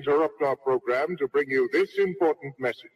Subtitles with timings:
[0.00, 2.90] interrupt our program to bring you this important message.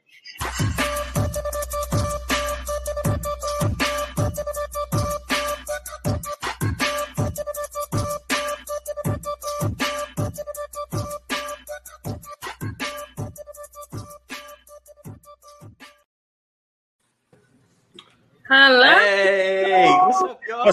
[18.48, 18.82] Hello.
[18.82, 20.72] Hey, what's up, y'all?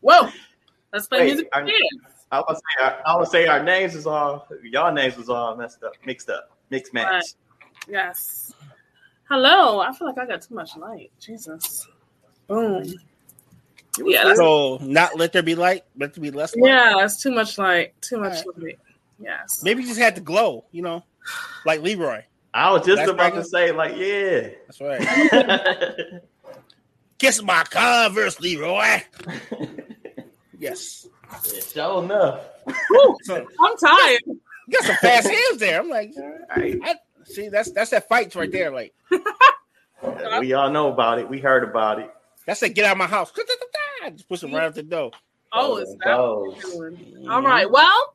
[0.00, 0.28] Whoa.
[0.92, 1.48] Let's play Wait, music.
[2.38, 2.46] I- again.
[2.46, 5.56] I was say our, I would say our names is all y'all names was all
[5.56, 7.10] messed up, mixed up, mixed match.
[7.10, 7.34] Right.
[7.88, 8.52] Yes.
[9.28, 9.80] Hello.
[9.80, 11.10] I feel like I got too much light.
[11.20, 11.86] Jesus.
[12.46, 12.84] Boom.
[14.04, 16.68] Yeah, So oh, not let there be light, let there be less light.
[16.68, 17.94] yeah, it's too much light.
[18.02, 18.78] Too much All light.
[19.20, 19.62] Yes.
[19.62, 21.04] Maybe you just had to glow, you know,
[21.64, 22.22] like Leroy.
[22.52, 24.48] I was just That's about to say like, yeah.
[24.66, 26.20] That's right.
[27.18, 29.02] Kiss my Converse, Leroy.
[30.56, 31.06] Yes.
[31.72, 32.40] Sure enough.
[32.88, 34.20] Whew, So I'm tired.
[34.26, 34.38] you
[34.72, 35.80] got some fast hands there.
[35.80, 36.78] I'm like, all right.
[36.82, 36.94] I,
[37.24, 38.70] see, that's that's that fights right there.
[38.70, 38.94] Like
[40.40, 41.28] We all know about it.
[41.28, 42.10] We heard about it.
[42.46, 43.32] that's that get out of my house.
[44.12, 45.10] Just push them right out the door.
[45.52, 46.16] Oh, it's that.
[46.16, 46.54] Those.
[46.74, 47.32] what you're.
[47.32, 47.70] All right.
[47.70, 48.14] Well,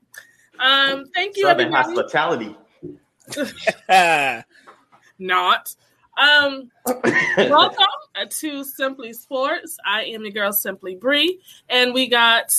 [0.59, 1.95] um, thank you, Southern everybody.
[1.95, 2.55] hospitality.
[5.19, 5.75] Not.
[6.17, 6.69] Um,
[7.37, 7.85] welcome
[8.29, 9.77] to Simply Sports.
[9.85, 12.49] I am your girl, Simply Bree, and we got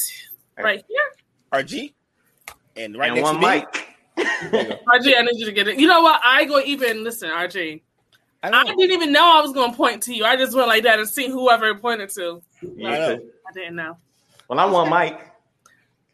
[0.62, 1.62] right here.
[1.62, 1.92] RG.
[2.76, 3.46] And right and next one to me.
[3.56, 3.86] mic.
[4.86, 5.78] RG, I need you to get it.
[5.78, 6.20] You know what?
[6.24, 7.80] I go even listen, RG.
[8.42, 10.24] I I didn't even know I was going to point to you.
[10.24, 12.42] I just went like that and see whoever it pointed to.
[12.62, 13.18] You I I
[13.52, 13.98] didn't know.
[14.48, 15.20] Well, I'm one mic.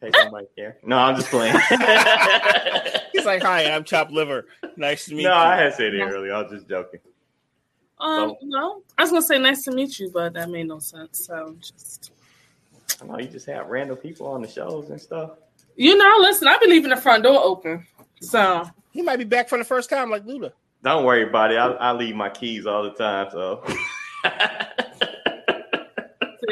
[0.03, 0.77] Okay, somebody here.
[0.83, 1.53] No, I'm just playing.
[3.13, 4.45] He's like, hi, I'm Chop Liver.
[4.75, 5.35] Nice to meet no, you.
[5.35, 6.33] No, I had said it earlier.
[6.33, 6.99] I was just joking.
[7.99, 10.67] Um, So- no, I was going to say nice to meet you, but that made
[10.67, 11.25] no sense.
[11.25, 12.11] So just
[13.01, 15.31] I know you just have random people on the shows and stuff.
[15.75, 17.85] you know, listen, I've been leaving the front door open.
[18.21, 20.51] So He might be back for the first time, like Luda.
[20.83, 21.57] Don't worry about it.
[21.57, 23.27] I, I leave my keys all the time.
[23.31, 23.63] So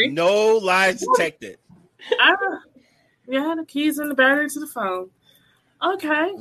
[0.08, 1.58] No lies detected.
[2.20, 2.36] I,
[3.28, 5.10] yeah, the keys and the battery to the phone.
[5.84, 6.32] Okay.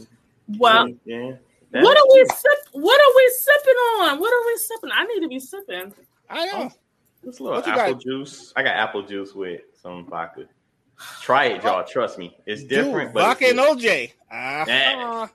[0.58, 1.32] Well, yeah.
[1.70, 2.58] what are we sip?
[2.72, 4.20] What are we sipping on?
[4.20, 4.90] What are we sipping?
[4.92, 5.94] I need to be sipping.
[6.28, 6.70] I know.
[7.26, 8.02] It's a little What you apple got?
[8.02, 8.52] juice.
[8.56, 10.46] I got apple juice with some vodka.
[11.20, 11.84] Try it, y'all.
[11.84, 13.08] Trust me, it's different.
[13.08, 13.90] Dude, but Vodka it's and good.
[13.90, 14.12] OJ.
[14.32, 15.26] Ah, Yeah.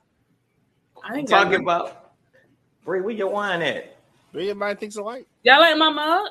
[1.02, 1.60] I I'm ain't talking none.
[1.62, 2.12] about.
[2.84, 3.96] Brie, where your wine at?
[4.32, 5.26] do your mind thinks alike?
[5.42, 6.28] Y'all like my mug?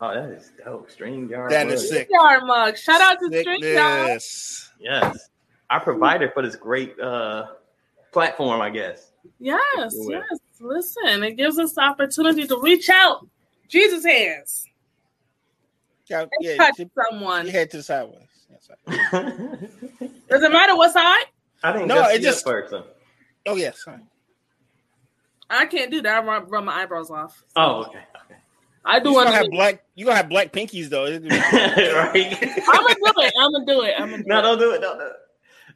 [0.00, 0.90] Oh, that is dope.
[0.90, 1.50] Stream yard.
[1.52, 2.08] That is sick.
[2.10, 2.76] Yard mug.
[2.76, 4.20] Shout out to StreamYard.
[4.20, 4.72] Sickness.
[4.80, 5.30] Yes,
[5.70, 7.46] I provided for this great uh
[8.12, 8.60] platform.
[8.60, 9.12] I guess.
[9.38, 10.24] Yes, yes.
[10.60, 13.26] Listen, it gives us the opportunity to reach out.
[13.68, 14.66] Jesus hands.
[16.08, 17.46] Yeah, yeah, touch you, someone.
[17.46, 18.26] you head to the sideways.
[18.50, 18.68] That's
[19.10, 21.24] Does it matter what side?
[21.62, 22.82] I think No, no, it it just- just person.
[23.46, 23.82] Oh yes.
[23.84, 24.00] sorry.
[25.50, 26.22] I can't do that.
[26.22, 27.42] I run, run my eyebrows off.
[27.56, 28.00] Oh, okay.
[28.84, 29.84] I do You want gonna have black.
[29.94, 31.04] You gonna have black pinkies though.
[31.04, 31.22] right.
[32.68, 33.32] I'm gonna do it.
[33.38, 33.94] I'm gonna do it.
[33.98, 34.42] I'm gonna do No, it.
[34.42, 34.80] don't do it.
[34.80, 35.12] Don't do it.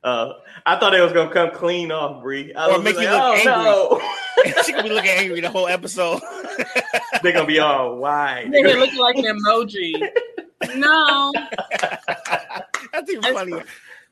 [0.05, 0.33] Uh,
[0.65, 2.55] I thought it was gonna come clean off, Bree.
[2.55, 4.01] I Or was make like, you look oh,
[4.45, 4.53] no.
[4.63, 6.21] she gonna be looking angry the whole episode.
[7.23, 8.51] They're gonna be all wide.
[8.53, 9.93] They're here looking like an emoji.
[10.77, 13.63] No, I think it's funny.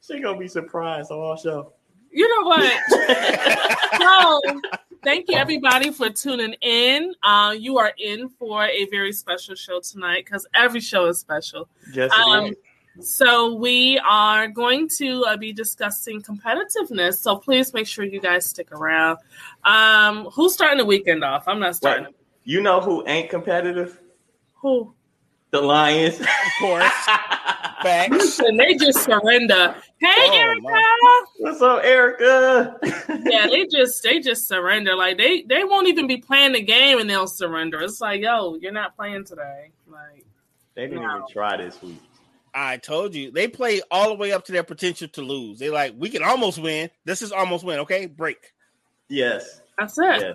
[0.07, 1.73] She gonna be surprised on our show.
[2.11, 2.73] you know what?
[3.99, 4.41] so
[5.03, 9.81] thank you everybody for tuning in uh, you are in for a very special show
[9.81, 12.55] tonight because every show is special Yes, it Um,
[12.99, 13.19] is.
[13.19, 18.47] so we are going to uh, be discussing competitiveness so please make sure you guys
[18.47, 19.19] stick around
[19.65, 22.15] um, who's starting the weekend off i'm not starting Right.
[22.49, 24.01] You know who ain't competitive?
[24.63, 24.95] who
[25.51, 26.21] The Lions.
[26.21, 26.27] Of
[26.61, 26.93] course.
[27.83, 28.11] Facts.
[28.11, 31.25] Listen, they just surrender hey Oh, erica my.
[31.39, 32.79] What's up, Erica?
[33.27, 36.99] yeah they just they just surrender like they they won't even be playing the game
[37.01, 40.25] and they'll surrender it's like yo you're not playing today like
[40.75, 41.17] They didn't Wow.
[41.17, 42.01] even try this week.
[42.55, 45.59] I told you they play all the way up to their potential to lose.
[45.59, 46.91] They like we can almost win.
[47.05, 47.81] This is almost win.
[47.81, 48.53] Okay, break.
[49.09, 49.61] Yes.
[49.79, 50.33] that's it Yeah.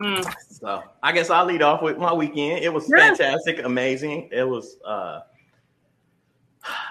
[0.00, 0.34] Mm.
[0.50, 2.64] So I guess I'll lead off with my weekend.
[2.64, 3.08] It was Yeah.
[3.14, 4.28] fantastic, amazing.
[4.32, 5.20] It was uh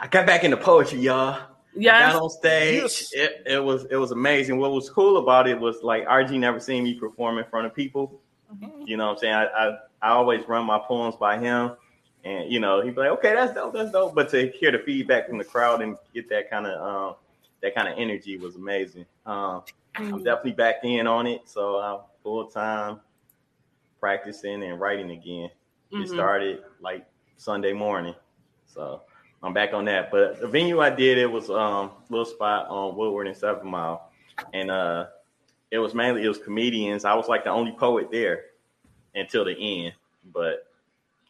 [0.01, 1.39] I got back into poetry, y'all.
[1.75, 2.81] yes got on stage.
[2.81, 3.13] Yes.
[3.13, 4.57] It, it was it was amazing.
[4.57, 7.73] What was cool about it was like RG never seen me perform in front of
[7.75, 8.21] people.
[8.53, 8.87] Mhm.
[8.87, 9.33] You know what I'm saying?
[9.33, 11.71] I, I I always run my poems by him.
[12.25, 14.15] And you know, he'd be like, okay, that's dope, that's dope.
[14.15, 17.15] But to hear the feedback from the crowd and get that kind of um
[17.61, 19.05] that kind of energy was amazing.
[19.25, 19.63] Um
[19.95, 21.41] I'm definitely back in on it.
[21.45, 23.01] So I'm full time
[23.99, 25.49] practicing and writing again.
[25.91, 26.07] It Mhm.
[26.07, 27.05] started like
[27.37, 28.15] Sunday morning.
[28.65, 29.01] So
[29.43, 30.11] I'm back on that.
[30.11, 34.11] But the venue I did it was um little spot on Woodward and Seven Mile,
[34.53, 35.07] and uh
[35.71, 37.05] it was mainly it was comedians.
[37.05, 38.45] I was like the only poet there
[39.15, 39.93] until the end,
[40.25, 40.67] but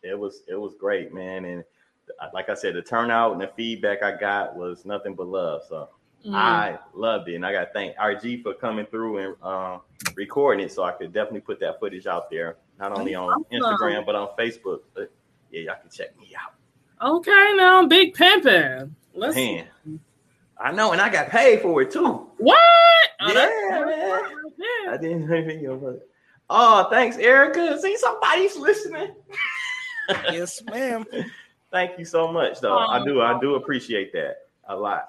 [0.04, 1.46] it was it was great, man.
[1.46, 1.64] And
[2.34, 5.62] like I said, the turnout and the feedback I got was nothing but love.
[5.68, 5.90] So
[6.26, 6.34] Mm.
[6.36, 9.82] I loved it, and I got to thank RG for coming through and um,
[10.16, 13.46] recording it, so I could definitely put that footage out there, not only on Awesome.
[13.52, 14.80] Instagram but on Facebook.
[14.94, 15.12] But
[15.52, 16.54] yeah, y'all can check me out.
[17.06, 18.92] Okay, now big pimpin'.
[19.14, 19.68] Let's Man,
[20.58, 22.30] I know, and I got paid for it too.
[22.38, 22.58] what?
[23.22, 24.54] Oh, Yeah, man.
[24.58, 24.92] Yeah.
[24.94, 26.08] I didn't know video, but
[26.50, 27.80] oh, thanks, Erica.
[27.82, 29.14] See, somebody's listening.
[30.32, 31.06] yes, ma'am.
[31.72, 32.78] Thank you so much, though.
[32.78, 35.08] I do, I do appreciate that a lot.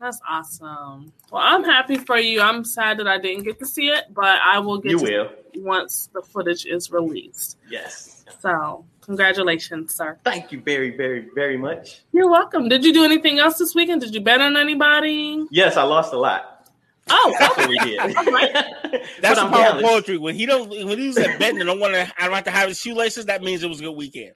[0.00, 1.12] That's awesome.
[1.30, 2.40] Well, I'm happy for you.
[2.40, 5.02] I'm sad that I didn't get to see it, but I will get You to
[5.04, 7.58] will, see it once the footage is released.
[7.70, 8.10] yes.
[8.40, 10.18] So, congratulations, sir.
[10.24, 12.02] Thank you very, very, very much.
[12.12, 12.68] You're welcome.
[12.68, 14.00] Did you do anything else this weekend?
[14.02, 15.44] Did you bet on anybody?
[15.50, 16.68] Yes, I lost a lot.
[17.10, 17.98] Oh, That's what we did.
[19.20, 20.16] That's the I'm power of poetry.
[20.18, 22.44] When he don't, when he was at betting and don't want to, I don't have
[22.44, 23.26] to have his shoelaces.
[23.26, 24.32] That means it was a good weekend.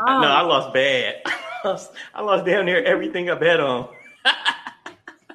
[0.00, 0.20] Oh.
[0.20, 1.16] No, I oh, lost bad.
[1.26, 3.88] I lost, I lost down there everything I bet on.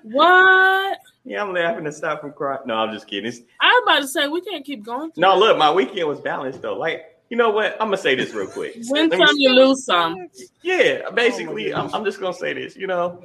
[0.04, 0.98] What?
[1.26, 2.62] Yeah, I'm laughing to stop from crying.
[2.66, 3.26] No, I'm just kidding.
[3.26, 5.12] It's, I'm about to say we can't keep going.
[5.16, 6.78] no, look, my weekend was balanced though.
[6.78, 7.74] Like, you know what?
[7.74, 8.76] I'm gonna say this real quick.
[8.90, 10.28] Win Let some, you lose some.
[10.62, 12.76] Yeah, basically, oh I'm, I'm just gonna say this.
[12.76, 13.24] You know,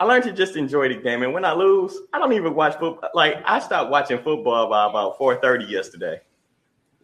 [0.00, 2.72] I learned to just enjoy the game, and when I lose, I don't even watch
[2.72, 3.10] football.
[3.14, 6.20] Like, I stopped watching football by about 4:30 yesterday.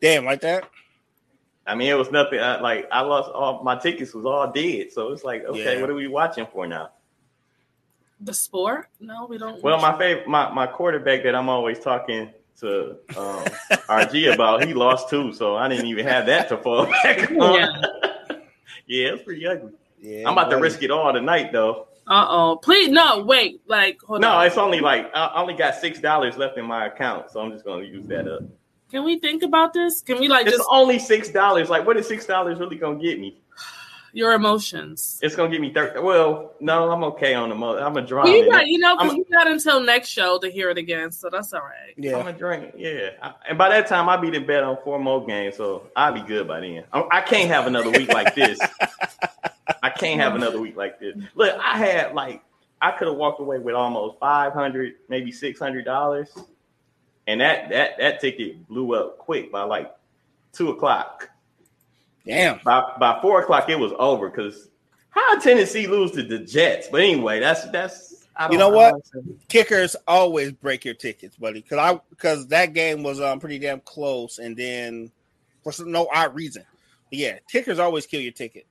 [0.01, 0.69] Damn, like that.
[1.67, 2.39] I mean, it was nothing.
[2.39, 4.93] I, like, I lost all my tickets was all dead.
[4.93, 5.81] So it's like, okay, Yeah.
[5.81, 6.91] what are we watching for now?
[8.21, 8.89] The sport?
[9.01, 9.63] No, we don't.
[9.63, 12.31] Well, my favorite, my, my quarterback that I'm always talking
[12.61, 13.45] to um,
[13.89, 17.55] RG about, he lost too, so I didn't even have that to fall back on.
[17.55, 17.69] Yeah.
[18.87, 19.73] Yeah, it's pretty ugly.
[20.01, 21.89] Yeah, I'm about to risk it all tonight, though.
[22.07, 22.57] Uh oh.
[22.63, 23.61] Please, no, wait.
[23.67, 24.47] Like, hold No, on.
[24.47, 27.51] it's only like I I only got six dollars left in my account, so I'm
[27.51, 28.43] just gonna use that up.
[28.93, 30.01] Can we think about this?
[30.03, 31.69] Can we like It's just only six dollars.
[31.69, 33.43] Like, what is six dollars really gonna get me?
[34.17, 35.19] Your emotions?
[35.23, 36.01] It's gonna give me thirty.
[36.01, 37.77] Well, no, I'm okay on the mo.
[37.77, 38.25] I'm a draw.
[38.25, 40.71] Well, you got, you know, I'm because a- we got until next show to hear
[40.71, 41.93] it again, so that's all right.
[41.99, 42.73] Yeah, I'm a drink.
[42.77, 45.89] Yeah, I- and by that time I'll be in bed on four more games, so
[45.95, 46.85] I'll be good by then.
[46.93, 48.59] I, I can't have another week like this.
[49.83, 51.15] I can't have another week like this.
[51.35, 52.43] Look, I had like
[52.81, 56.31] I could have walked away with almost five hundred, maybe six hundred dollars,
[57.27, 59.95] and that that that ticket blew up quick by like
[60.53, 61.29] two o'clock.
[62.27, 62.61] Damn.
[62.65, 64.69] By by four o'clock, it was over because
[65.17, 66.89] how did Tennessee lose to the Jets?
[66.89, 68.27] But anyway, that's that's.
[68.51, 69.03] You know I what?
[69.49, 71.63] Kickers always break your tickets, buddy.
[71.63, 75.11] Because I because that game was um pretty damn close, and then
[75.63, 76.65] for some no odd reason,
[77.11, 78.67] but yeah, kickers always kill your ticket.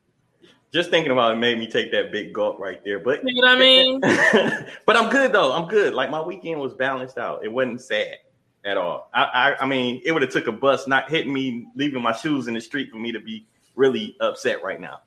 [0.71, 2.99] Just thinking about it made me take that big gulp right there.
[2.99, 4.01] But You know what I mean?
[4.85, 5.51] but I'm good though.
[5.51, 5.95] I'm good.
[5.95, 7.43] Like my weekend was balanced out.
[7.43, 8.17] It wasn't sad
[8.65, 9.09] at all.
[9.13, 12.11] I I, I mean, it would have took a bus not hitting me, leaving my
[12.11, 14.99] shoes in the street for me to be really upset right now.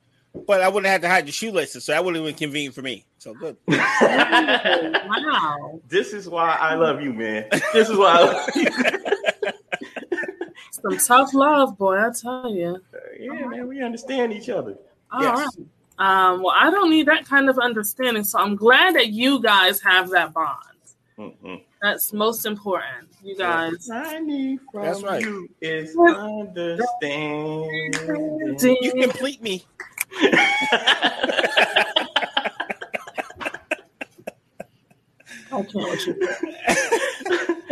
[0.45, 2.83] But I wouldn't have to hide the shoelaces, so that would have been convenient for
[2.83, 3.03] me.
[3.17, 3.57] So good.
[3.67, 3.81] wow.
[5.87, 7.47] this is why I love you, man.
[7.73, 8.67] This is why I love you.
[10.71, 12.77] Some tough love, boy, I tell you.
[13.19, 13.67] yeah, man.
[13.67, 14.77] We understand each other.
[15.11, 15.57] All Yes.
[15.57, 15.67] right.
[15.97, 19.81] Um, well, I don't need that kind of understanding, so I'm glad that you guys
[19.81, 20.55] have that bond.
[21.17, 21.61] Mm-mm.
[21.81, 23.09] That's most important.
[23.23, 23.89] You guys.
[23.91, 25.21] I need from That's right.
[25.21, 27.93] you is understanding.
[28.59, 29.63] You complete me.
[35.51, 36.13] I can't with you.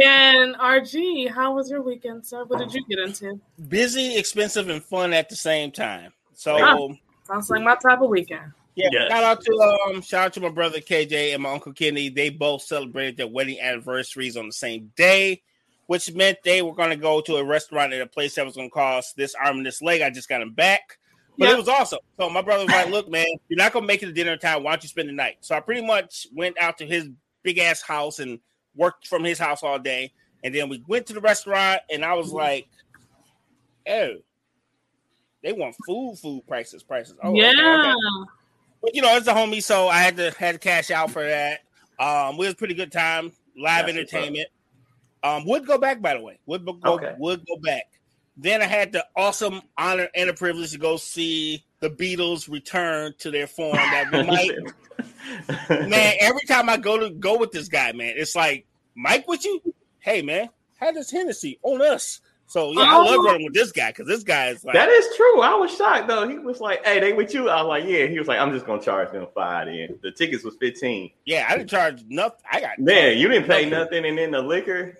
[0.03, 2.43] and RG, how was your weekend, sir?
[2.45, 3.39] What did you get into?
[3.67, 6.11] Busy, expensive, and fun at the same time.
[6.33, 6.87] So Ah.
[7.27, 8.53] Sounds like my type of weekend.
[8.77, 9.09] Yeah, Yes.
[9.11, 9.53] shout out to
[9.89, 12.09] um shout out to my brother KJ and my uncle Kenny.
[12.09, 15.41] They both celebrated their wedding anniversaries on the same day,
[15.87, 18.55] which meant they were going to go to a restaurant at a place that was
[18.55, 20.01] going to cost this arm and this leg.
[20.01, 20.99] I just got him back.
[21.39, 21.53] But Yeah.
[21.53, 21.99] it was awesome.
[22.19, 24.63] So my brother was like, "Look, man, you're not gonna make it to dinner time.
[24.63, 27.09] Why don't you spend the night?" So I pretty much went out to his
[27.43, 28.39] big ass house and
[28.75, 30.13] worked from his house all day.
[30.43, 32.67] And then we went to the restaurant, and I was like,
[33.87, 34.15] "Oh,
[35.43, 37.49] they want food, food prices, prices." Oh, yeah.
[37.49, 37.93] okay.
[37.93, 38.27] But
[38.93, 41.59] you know, it's a homie, so I had to had to cash out for that.
[41.99, 44.47] Um, it was a pretty good time, live That's entertainment.
[45.23, 46.39] Um, would go back by the way.
[46.45, 47.15] Would go Okay.
[47.17, 47.83] would go back.
[48.37, 53.13] Then I had the awesome honor and a privilege to go see the Beatles return
[53.19, 53.89] to their form.
[53.91, 54.51] That we might,
[55.89, 56.15] man.
[56.19, 59.59] Every time I go to go with this guy, man, it's like Mike with you.
[59.99, 62.21] Hey, man, have this Hennessy on us.
[62.49, 63.23] So yeah, I love Oh.
[63.25, 65.41] running with this guy because this guy is like That is true.
[65.41, 66.27] I was shocked though.
[66.27, 68.53] He was like, "Hey, they with you?" I was like, "Yeah." He was like, "I'm
[68.53, 71.11] just gonna charge them five." Then the tickets was fifteen.
[71.25, 72.39] yeah, I didn't charge nothing.
[72.49, 74.97] I got Man, you didn't pay nothing, and then the liquor.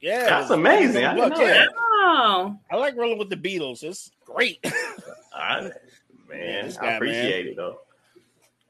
[0.00, 1.04] Yeah, That's amazing.
[1.04, 1.52] I didn't know yeah.
[1.54, 1.68] that.
[1.78, 3.82] Oh, I like rolling with the Beatles.
[3.82, 4.64] It's great.
[5.34, 5.70] I,
[6.28, 7.80] man, This I guy, appreciate it though.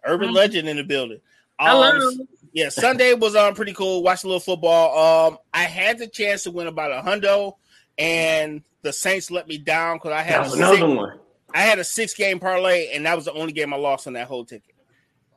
[0.04, 0.34] Urban Mm.
[0.34, 1.20] legend in the building.
[1.58, 2.10] Um, hello.
[2.52, 4.02] Yeah, Sunday was um pretty cool.
[4.02, 5.28] Watched a little football.
[5.28, 7.54] Um, I had the chance to win about a hundo,
[7.98, 11.18] and the Saints let me down because I had That a was six, another one.
[11.54, 14.12] I had a six game parlay, and that was the only game I lost on
[14.14, 14.74] that whole ticket.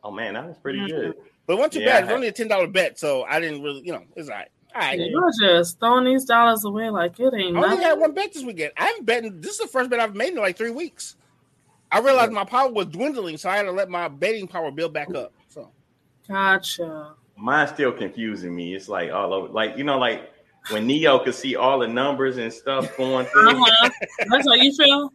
[0.03, 0.87] Oh man, that was pretty Mhm.
[0.89, 1.13] good.
[1.45, 1.95] But it wasn't too Yeah, bad.
[1.95, 4.29] I It was only a ten dollar bet, so I didn't really, you know, it's
[4.29, 4.47] all right.
[4.75, 4.99] All right.
[4.99, 7.35] You're just throwing these dollars away like it ain't.
[7.35, 7.81] I ain't only nothing.
[7.81, 8.71] had one bet this weekend.
[8.77, 9.41] I haven't betting.
[9.41, 11.15] This is the first bet I've made in like three weeks.
[11.91, 14.93] I realized my power was dwindling, so I had to let my betting power build
[14.93, 15.33] back up.
[15.47, 15.71] So
[16.27, 17.15] Gotcha.
[17.35, 18.75] Mine's still confusing me.
[18.75, 20.29] It's like all over, like you know, like
[20.71, 23.49] when Neo could see all the numbers and stuff going through.
[23.51, 23.89] Uh-huh.
[24.29, 25.13] That's how you feel.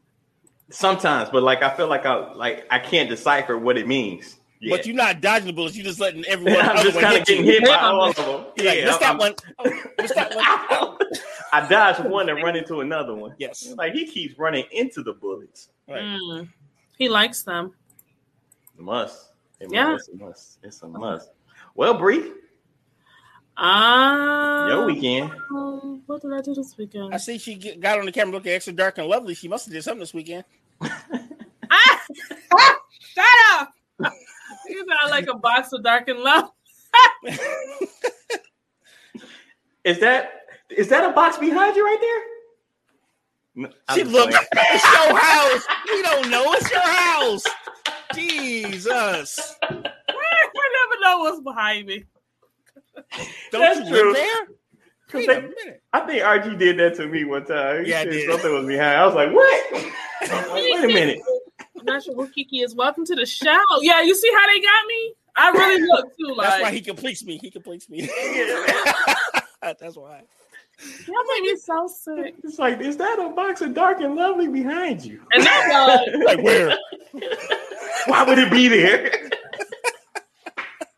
[0.70, 4.36] Sometimes, but like I feel like I like I can't decipher what it means.
[4.60, 4.76] Yeah.
[4.76, 5.76] But you're not dodging the bullets.
[5.76, 6.60] You're just letting everyone.
[6.62, 7.52] I'm just kind of getting you.
[7.52, 7.86] hit by Yeah.
[7.86, 8.46] all of them.
[8.56, 9.34] You're like, missed that one.
[9.58, 10.96] Oh, missed that one.
[11.52, 13.34] I dodged one and run into another one.
[13.38, 13.74] Yes.
[13.76, 15.68] Like he keeps running into the bullets.
[15.88, 16.00] Right.
[16.02, 16.48] Mm.
[16.96, 17.74] He likes them.
[18.78, 19.32] Must.
[19.60, 19.92] It Yeah.
[19.92, 20.08] Must.
[20.08, 20.58] It's a must.
[20.62, 21.30] It's a must.
[21.74, 22.32] Well, Bree,
[23.56, 24.66] Ah.
[24.68, 25.30] your weekend.
[25.50, 27.14] um, what did I do this weekend?
[27.14, 29.34] I see she get, got on the camera looking extra dark and lovely.
[29.34, 30.44] She must have did something this weekend.
[30.80, 32.00] Ah!
[32.98, 33.72] Shut up!
[34.68, 36.50] you got like a box of dark and love.
[39.84, 42.22] Is that is that a box behind you right there?
[43.56, 44.34] No, She just looked.
[44.56, 45.62] It's your house.
[45.92, 46.52] We don't know.
[46.54, 47.44] It's your house.
[48.14, 49.56] Jesus.
[49.62, 52.04] I never know what's behind me.
[53.50, 54.12] Don't That's you true.
[54.12, 54.46] live there?
[55.14, 55.82] Wait they- a minute.
[55.92, 57.84] I think RG did that to me one time.
[57.84, 58.28] He Yeah, I did.
[58.30, 58.96] something was behind.
[58.98, 59.64] I was like, what?
[60.22, 61.20] I'm like, Wait a minute.
[61.78, 62.74] I'm not sure who Kiki is.
[62.74, 63.58] Welcome to the show.
[63.80, 65.14] Yeah, you see how they got me?
[65.36, 67.38] I really look too like That's why he completes me.
[67.38, 68.08] He completes me.
[69.62, 70.22] That's why.
[71.06, 72.34] that made me so sick.
[72.42, 75.20] It's like, is that a box of dark and lovely behind you?
[75.32, 75.68] And that
[76.14, 76.76] was Like where?
[78.06, 79.23] Why would it be there?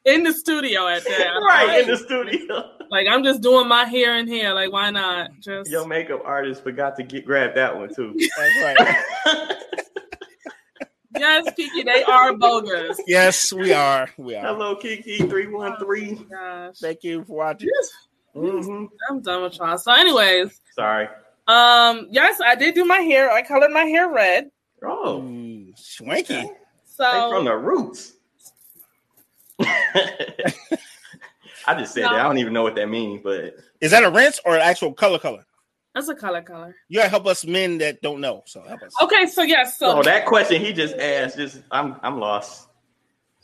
[0.06, 1.32] In the studio at that.
[1.48, 2.70] right in the studio.
[2.90, 4.52] Like I'm just doing my hair in here.
[4.52, 5.30] Like why not?
[5.40, 8.16] Just Your makeup artist forgot to get grab that one too.
[8.38, 8.96] That's right.
[11.18, 12.98] yes, Kiki, they are bogus.
[13.06, 14.08] Yes, we are.
[14.16, 14.46] We are.
[14.46, 16.24] Hello, Kiki three one three.
[16.80, 17.68] Thank you for watching.
[18.34, 18.84] Mm-hmm.
[19.10, 19.78] I'm done with y'all.
[19.78, 21.08] So, anyways, Sorry.
[21.48, 23.32] um, yes, I did do my hair.
[23.32, 24.50] I colored my hair red.
[24.84, 25.26] Oh,
[25.74, 26.34] swanky.
[26.34, 26.50] they
[26.98, 28.15] from the roots.
[31.68, 32.10] I just said No.
[32.12, 32.20] that.
[32.20, 34.92] I don't even know what that means, but Is that a rinse or an actual
[34.92, 35.44] color color?
[35.94, 36.76] that's a color color.
[36.88, 38.42] You gotta help us men that don't know.
[38.46, 38.92] So help us.
[39.02, 42.68] Okay, so yes, so oh, that question he just asked, just I'm I'm lost.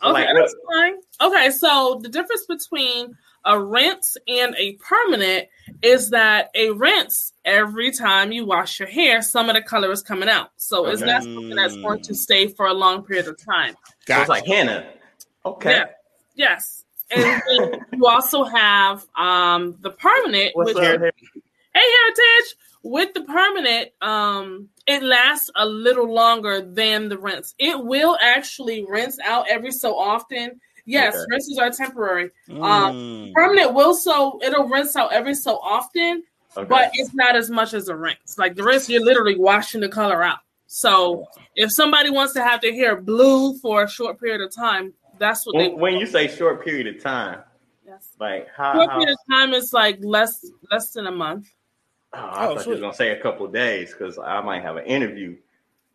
[0.02, 0.94] So, Okay, like, that's fine.
[1.20, 5.48] Okay, so the difference between a rinse and a permanent
[5.80, 10.02] is that a rinse, every time you wash your hair, some of the color is
[10.02, 10.50] coming out.
[10.56, 11.10] So it's Okay.
[11.10, 12.16] not something that's going to mm.
[12.16, 13.72] stay for a long period of time.
[13.74, 14.20] so Gotcha.
[14.22, 14.92] it's like henna.
[15.46, 15.70] Okay.
[15.70, 15.84] Yeah.
[16.34, 16.84] Yes.
[17.10, 17.42] And
[17.92, 21.00] you also have um the permanent What's which up?
[21.00, 27.54] Hey Heritage, with the permanent, um, it lasts a little longer than the rinse.
[27.58, 30.60] It will actually rinse out every so often.
[30.84, 31.24] Yes, Okay.
[31.30, 32.30] rinses are temporary.
[32.48, 33.32] Mm.
[33.32, 36.24] Permanent will so it'll rinse out every so often,
[36.56, 36.66] Okay.
[36.68, 38.36] but it's not as much as a rinse.
[38.36, 40.38] Like the rinse, you're literally washing the color out.
[40.66, 44.92] So if somebody wants to have their hair blue for a short period of time,
[45.22, 47.40] that's what they when, when you say short period of time,
[47.86, 48.08] Yes.
[48.20, 51.48] like how, Short how period of time is like less less than a month.
[52.14, 52.72] oh, I Oh, thought you sweet.
[52.72, 55.36] was gonna say a couple of days because I might have an interview.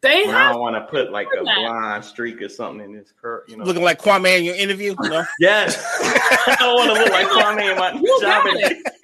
[0.02, 1.56] They And I don't want to put like a that.
[1.58, 3.64] blonde streak or something in this curl, you know.
[3.66, 4.96] Looking like Kwame in your interview.
[5.02, 5.24] No.
[5.40, 5.76] yes,
[6.48, 8.44] I don't want to look like Kwame in my You job.
[8.44, 8.84] got interview.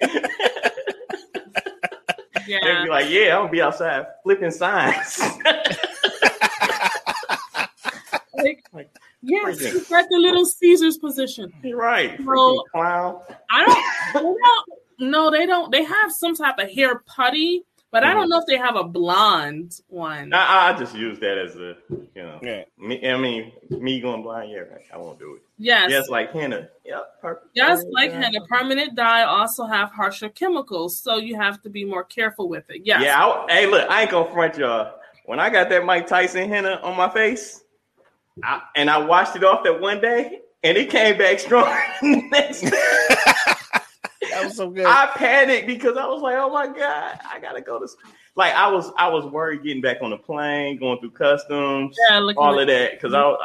[2.46, 5.18] They'd be like, "Yeah, I'm gonna be outside flipping signs."
[8.36, 8.90] Like, Like,
[9.24, 11.52] yes, freaking- it's like the little Caesar's position.
[11.62, 13.20] You're right, freaking Well- clown.
[13.50, 14.68] I don't, they don't.
[15.00, 15.72] No, they don't.
[15.72, 18.30] They have some type of hair putty, but I don't mm-hmm.
[18.30, 20.32] know if they have a blonde one.
[20.32, 22.64] I, I just use that as a, you know, Yeah.
[22.78, 24.52] me, I mean, me going blind.
[24.52, 25.42] Yeah, right, I won't do it.
[25.58, 26.68] Yes, Yes, like henna.
[26.84, 27.56] Yep, perfect.
[27.56, 28.22] Just like Yeah.
[28.22, 32.68] henna, permanent dye also have harsher chemicals, so you have to be more careful with
[32.70, 32.82] it.
[32.84, 33.02] Yes.
[33.02, 33.24] Yeah.
[33.24, 34.94] I, hey, look, I ain't gonna front y'all.
[35.26, 37.63] When I got that Mike Tyson henna on my face,
[38.42, 41.72] I, and I washed it off that one day, and it came back strong.
[44.30, 44.86] That was so good.
[44.86, 48.10] I panicked because I was like, "Oh my god, I gotta go to." School.
[48.36, 52.20] Like I was I was worried getting back on the plane, going through customs, Yeah,
[52.36, 53.38] all at- of that, because I was,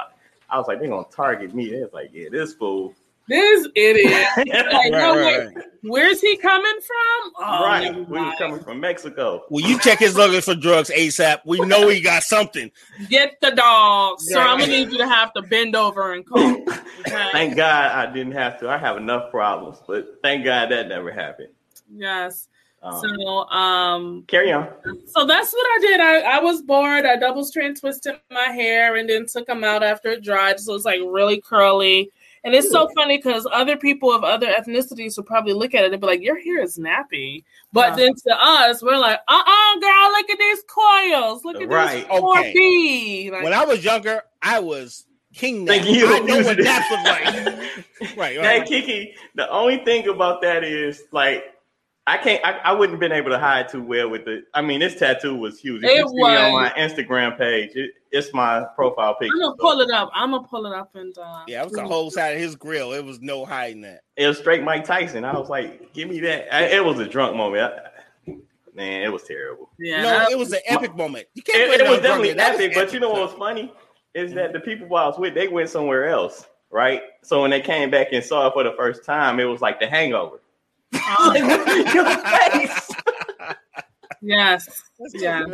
[0.50, 1.69] I was like, they're gonna target me.
[1.69, 2.96] They was like, yeah, this fool.
[3.29, 4.27] This idiot.
[4.38, 5.65] Like, Right, no, right, right.
[5.83, 7.31] where's he coming from?
[7.38, 8.38] Oh, right, never we was mind.
[8.39, 9.43] coming from Mexico.
[9.50, 11.39] Well, you check his luggage for drugs ASAP.
[11.45, 12.71] We know he got something.
[13.09, 14.39] Get the dog, sir.
[14.39, 16.65] I'm gonna need you to have to bend over and call.
[17.07, 17.29] Okay?
[17.31, 18.67] Thank God I didn't have to.
[18.69, 21.48] I have enough problems, but thank God that never happened.
[21.95, 22.50] Yes.
[22.83, 24.67] Um, So, um, carry on.
[25.07, 26.00] so that's what I did.
[26.01, 27.05] I, I was bored.
[27.05, 30.75] I double strand twisted my hair and then took them out after it dried, so
[30.75, 32.12] it's like really curly.
[32.43, 35.91] And it's so funny because other people of other ethnicities would probably look at it
[35.91, 37.43] and be like, "Your hair is nappy,"
[37.74, 37.96] but Yeah.
[37.96, 41.43] then to us, we're like, "Uh, uh girl, look at these coils.
[41.43, 42.08] Look at Right.
[42.08, 42.53] this four Okay.
[42.53, 45.84] B." Like, When I was younger, I was king nap.
[45.84, 46.08] Thank you.
[46.08, 47.25] I know what naps look like.
[48.15, 48.65] right, Hey right.
[48.65, 51.43] Kiki, the only thing about that is like
[52.08, 54.46] I can't I, I wouldn't have been able to hide too well with it.
[54.53, 55.84] I mean, this tattoo was huge.
[55.84, 59.34] If It you see me on my Instagram page, it, it's my profile picture.
[59.36, 60.10] I'm gonna so pull it up.
[60.13, 62.56] I'm gonna pull it up and uh, Yeah, it was the whole side of his
[62.56, 62.94] grill.
[62.94, 64.01] It was no hiding that.
[64.15, 65.24] It was straight Mike Tyson.
[65.24, 66.53] I was like, give me that.
[66.53, 67.74] I, it was a drunk moment.
[68.27, 68.34] I,
[68.74, 69.70] man, it was terrible.
[69.77, 71.27] Yeah, no, it was an epic moment.
[71.36, 72.38] You can't It, it was definitely man.
[72.38, 73.72] That was epic, but you know what was funny
[74.15, 77.01] is that the people I was with, they went somewhere else, right?
[77.24, 79.79] So when they came back and saw it for the first time, it was like
[79.79, 80.41] the hangover.
[81.93, 82.91] Your face.
[84.22, 84.67] yes,
[85.13, 85.46] yeah.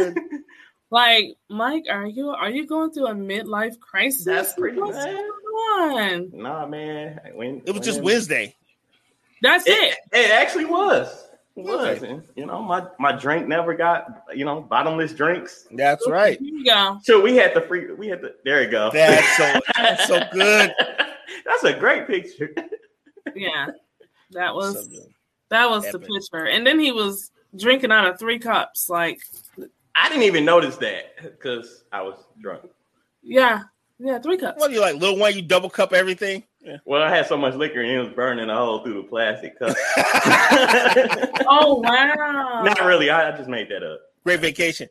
[0.91, 4.23] Like Mike, are you are you going through a midlife crisis?
[4.23, 5.13] That's pretty What's bad.
[5.13, 6.31] going on?
[6.33, 7.19] Nah, man.
[7.33, 8.55] When, It was just Wednesday.
[9.41, 9.97] That's It, it.
[10.13, 11.27] it actually was.
[11.57, 12.03] It was.
[12.03, 12.11] Okay.
[12.11, 15.67] And, you know, my, my drink never got, you know, bottomless drinks.
[15.71, 16.39] That's right.
[16.39, 16.99] Here you go.
[17.03, 18.89] So we had the free, we had the, there you go.
[18.93, 20.73] That's so that's so good.
[21.45, 22.53] That's a great picture.
[23.35, 23.67] Yeah,
[24.31, 25.13] that was So good.
[25.49, 26.45] That was the picture.
[26.47, 28.89] And then he was drinking out of three cups.
[28.89, 29.19] Like,
[29.95, 32.63] I didn't even notice that because I was drunk.
[33.23, 33.63] yeah,
[33.99, 34.59] yeah, three cups.
[34.59, 35.35] What are you like, Lil Wayne?
[35.35, 36.43] You double cup everything?
[36.59, 36.77] Yeah.
[36.83, 39.57] Well, I had so much liquor and it was burning a hole through the plastic
[39.59, 39.75] cup.
[41.47, 42.63] Oh wow!
[42.63, 43.09] Not really.
[43.11, 44.01] I, I just made that up.
[44.23, 44.89] Great vacation.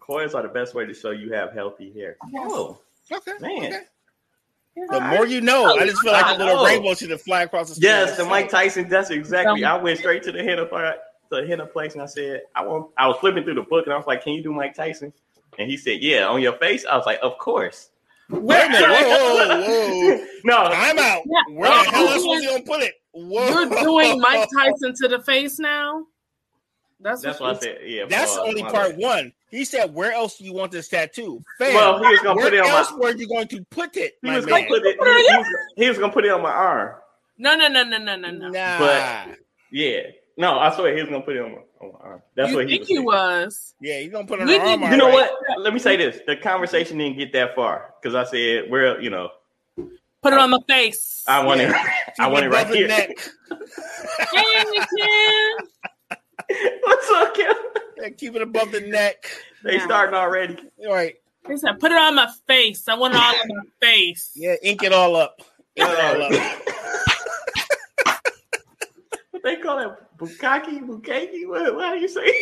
[0.00, 2.16] Coils are the best way to show you have healthy hair.
[2.36, 2.80] Oh,
[3.12, 3.32] Okay.
[3.40, 3.64] man.
[3.66, 3.80] okay.
[4.90, 5.76] The more you know.
[5.76, 7.90] I just feel like a little rainbow should have fly across the screen.
[7.90, 8.88] Yes, the Mike Tyson.
[8.88, 9.64] That's exactly.
[9.64, 10.98] I went straight to the henna part,
[11.30, 13.92] the henna place, and I said, "I want." I was flipping through the book, and
[13.92, 15.12] I was like, "Can you do Mike Tyson?"
[15.58, 17.90] And he said, "Yeah, on your face." I was like, "Of course."
[18.30, 18.88] Wait a minute.
[18.88, 20.26] Whoa, whoa, whoa.
[20.44, 21.22] no, I'm out.
[21.24, 21.54] Yeah.
[21.54, 22.94] Where the hell else was he gonna put it?
[23.12, 23.48] Whoa.
[23.48, 26.04] You're doing Mike Tyson to the face now.
[27.00, 27.78] That's, that's what what I said.
[27.84, 28.98] Yeah, That's pause, only part bad.
[28.98, 29.32] one.
[29.50, 32.52] He said, "Where else do you want this tattoo?" Fam, Well, he was gonna put
[32.54, 32.98] it on else my.
[32.98, 34.54] were you going to put it, He was man?
[34.64, 34.96] gonna put it.
[35.00, 36.94] He, he was, he was gonna put it on my arm.
[37.38, 38.48] No, no, no, no, no, no, no.
[38.50, 38.78] Nah.
[38.78, 39.36] But-
[39.70, 40.00] Yeah.
[40.36, 42.22] No, I swear he was gonna put it on my, on my arm.
[42.36, 42.88] That's you what he think was.
[42.88, 43.74] he was?
[43.80, 44.80] yeah, you gonna put it on We the arm.
[44.80, 45.30] did- You know alright.
[45.48, 45.60] what?
[45.60, 49.10] Let me say this: the conversation didn't get that far because I said, "Where you
[49.10, 49.30] know,
[50.20, 51.24] Put it on my face.
[51.28, 51.68] I want it.
[51.70, 51.84] Yeah.
[52.20, 53.10] I want it right here." neck.
[54.32, 54.64] Hey,
[54.98, 55.56] Ken.
[56.82, 57.54] What's up, Kim?
[58.00, 59.30] Yeah, keep it above the neck.
[59.64, 59.84] They Yeah.
[59.86, 60.56] starting already.
[60.86, 61.16] All right.
[61.48, 62.86] He said, "Put it on my face.
[62.86, 65.40] I want it all on my face." Yeah, ink it all up.
[65.74, 66.32] Ink it all up.
[69.32, 69.90] what they call it?
[70.16, 71.48] Bukaki, bukaki.
[71.48, 72.32] What, what do you say?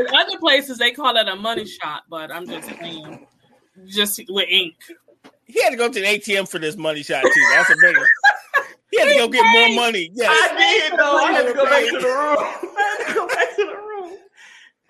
[0.00, 3.26] In other places, they call it a money shot, but I'm just saying,
[3.86, 4.74] just with ink.
[5.46, 7.46] He had to go to the ATM for this money shot too.
[7.52, 8.06] That's a big one.
[8.90, 10.10] He had to go get more money.
[10.14, 10.30] Yes.
[10.32, 10.56] I
[10.88, 11.16] did though.
[11.18, 12.36] I had to go back to the room.
[12.38, 13.83] I had to go back to the room.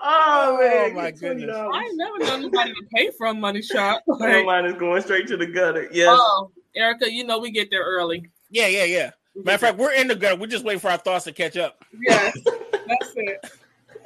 [0.07, 0.91] Oh man!
[0.91, 1.51] Oh, my goodness.
[1.51, 1.75] $20.
[1.75, 4.03] I ain't never known anybody to pay for a money shot.
[4.07, 5.89] My mind is going straight to the gutter.
[5.91, 6.09] Yes.
[6.11, 8.31] Oh, Erica, you know we get there early.
[8.51, 9.11] Yeah, yeah, yeah.
[9.35, 10.37] Matter of fact, we're in the gutter.
[10.37, 11.83] We're just waiting for our thoughts to catch up.
[11.99, 13.51] yes, that's it.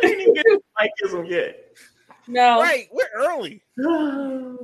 [0.02, 1.64] I didn't even get to yet.
[2.28, 3.62] No, Right, we're early.
[3.76, 4.58] well,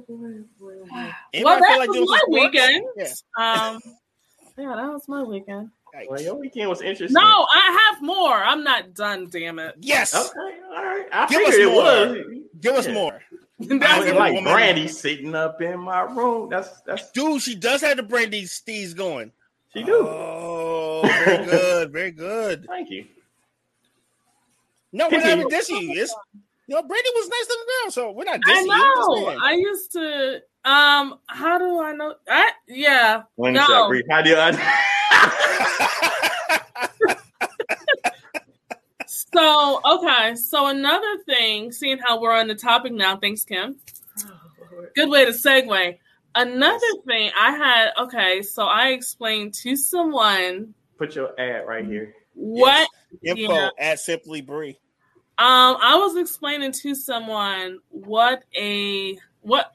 [1.33, 2.85] that like was doing my weekend.
[2.97, 3.13] Yeah.
[3.39, 3.81] Um,
[4.59, 5.71] yeah, that was my weekend.
[5.95, 6.11] Right.
[6.11, 7.15] Well, your weekend was interesting.
[7.15, 8.35] No, I have more.
[8.35, 9.29] I'm not done.
[9.31, 9.77] Damn it.
[9.81, 10.13] Yes.
[10.15, 10.59] Okay.
[10.75, 11.07] All right.
[11.13, 11.83] I Give figured us it more.
[11.85, 12.43] was.
[12.61, 12.93] Give us Yeah.
[12.95, 13.23] more.
[13.61, 14.53] That's Look a like woman.
[14.53, 16.49] Brandy sitting up in my room.
[16.51, 19.31] That's that's Dude, she does have the brandy steez going.
[19.73, 19.95] she do.
[20.09, 21.93] Oh, very good.
[21.93, 22.67] Very good.
[22.67, 23.05] Thank you.
[24.93, 25.47] No, we're not Continue.
[25.47, 26.03] even dissing you.
[26.03, 26.15] It's,
[26.67, 28.95] you know, Brandy was nice to the girl, so we're not dissing I
[29.35, 29.39] know.
[29.41, 30.43] I used to.
[30.65, 32.15] Um, how do I know?
[32.29, 33.23] I yeah.
[33.37, 33.67] When No.
[33.69, 34.01] no.
[34.11, 34.51] How do I?
[39.35, 40.35] So okay.
[40.37, 43.17] So another thing, seeing how we're on the topic now.
[43.17, 43.77] Thanks, Kim.
[44.95, 45.99] Good way to segue.
[46.37, 47.91] Another thing I had.
[48.05, 52.15] Okay, so I explained to someone Put your ad right here.
[52.35, 52.89] what
[53.25, 53.69] Info Yeah.
[53.79, 54.79] at Simply Bree.
[55.37, 59.73] Um, I was explaining to someone what a what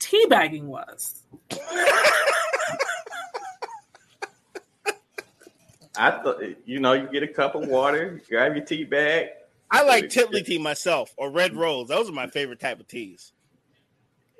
[0.00, 1.22] teabagging was.
[5.96, 9.28] I thought you know you get a cup of water, grab your tea bag.
[9.70, 11.88] I like Tetley tea myself or Red Rose.
[11.88, 13.32] Those are my favorite type of teas.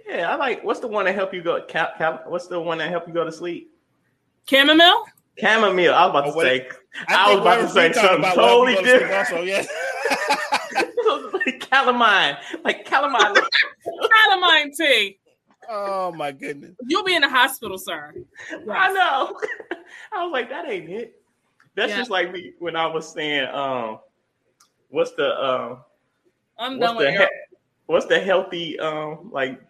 [0.09, 0.63] Yeah, I like.
[0.63, 1.61] What's the one that help you go?
[1.67, 3.71] Cal, cal, what's the one that help you go to sleep?
[4.49, 5.05] Chamomile.
[5.41, 5.95] Chamomile.
[5.95, 6.69] I was about Oh, to what- say.
[7.09, 9.33] I, was about to say we talking something about totally what we go to different.
[9.33, 9.67] Also, yes.
[11.47, 13.35] like calamine, like calamine.
[14.31, 15.19] Calamine tea.
[15.69, 16.77] oh my goodness.
[16.87, 18.15] You'll be in the hospital, sir.
[18.71, 19.39] I know.
[20.13, 21.21] I was like, that ain't it.
[21.77, 21.99] That's Yeah.
[21.99, 23.99] just like me when I was saying, um,
[24.91, 25.79] what's the um,
[26.59, 27.57] I'm what's done the with he-
[27.87, 29.61] what's the healthy um, like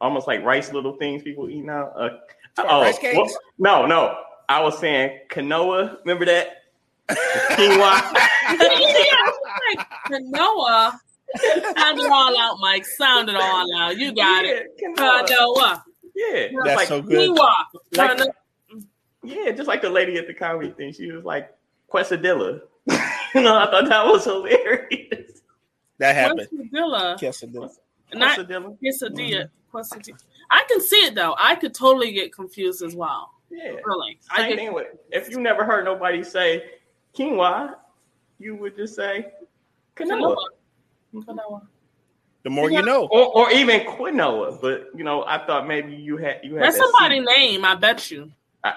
[0.00, 1.88] almost like rice little things people eat now?
[1.88, 2.18] Uh,
[2.56, 3.16] What, oh, rice cakes?
[3.16, 4.16] what- no, no.
[4.48, 5.98] I was saying quinoa.
[6.00, 6.62] Remember that?
[7.08, 8.14] Quinoa.
[10.10, 10.98] like Noah.
[11.36, 12.86] Sound it all out, Mike.
[12.86, 13.96] Sound it all out.
[13.98, 14.66] You got it.
[14.80, 15.82] Yeah, quinoa.
[16.14, 17.30] Yeah, That's like so good.
[17.30, 17.48] Quinoa.
[17.96, 18.32] Like- Kano-
[19.22, 20.92] yeah, just like the lady at the comedy thing.
[20.92, 21.54] She was like
[21.92, 22.60] quesadilla.
[23.34, 25.42] you know, I thought that was hilarious.
[25.98, 26.48] That happened.
[26.52, 27.18] Quesadilla.
[27.18, 27.70] Quesadilla.
[28.14, 28.78] Not Quesadilla.
[28.78, 29.50] quesadilla.
[29.50, 29.76] Mm-hmm.
[29.76, 30.22] Quesadilla.
[30.50, 31.34] I can see it though.
[31.38, 33.30] I could totally get confused as well.
[33.50, 33.72] Yeah.
[33.84, 34.18] Really.
[34.30, 36.64] I Same get, thing with if you never heard nobody say
[37.14, 37.74] quinoa,
[38.38, 39.26] you would just say
[39.96, 40.36] quinoa.
[41.14, 41.24] Quinoa.
[41.26, 41.62] Quinoa.
[42.44, 43.08] The more you know.
[43.10, 44.60] Or, or even quinoa.
[44.60, 47.74] But you know, I thought maybe you had you had That's that somebody's name, I
[47.74, 48.30] bet you.
[48.64, 48.74] I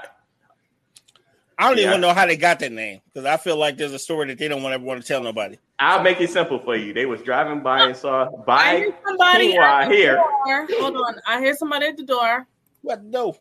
[1.60, 1.90] don't Yeah.
[1.90, 4.38] even know how they got that name because I feel like there's a story that
[4.40, 5.58] they don't want to want to tell nobody.
[5.80, 6.94] I'll make it simple for you.
[6.94, 10.16] They was driving by and saw I buy hear somebody quinoa at the here.
[10.16, 10.68] door.
[10.80, 11.16] Hold on.
[11.28, 12.48] I hear somebody at the door.
[12.82, 13.36] What no?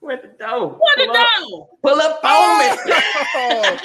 [0.00, 0.76] Where the dough?
[0.78, 2.94] What Pull the up- Pull up on me.
[3.34, 3.78] Oh,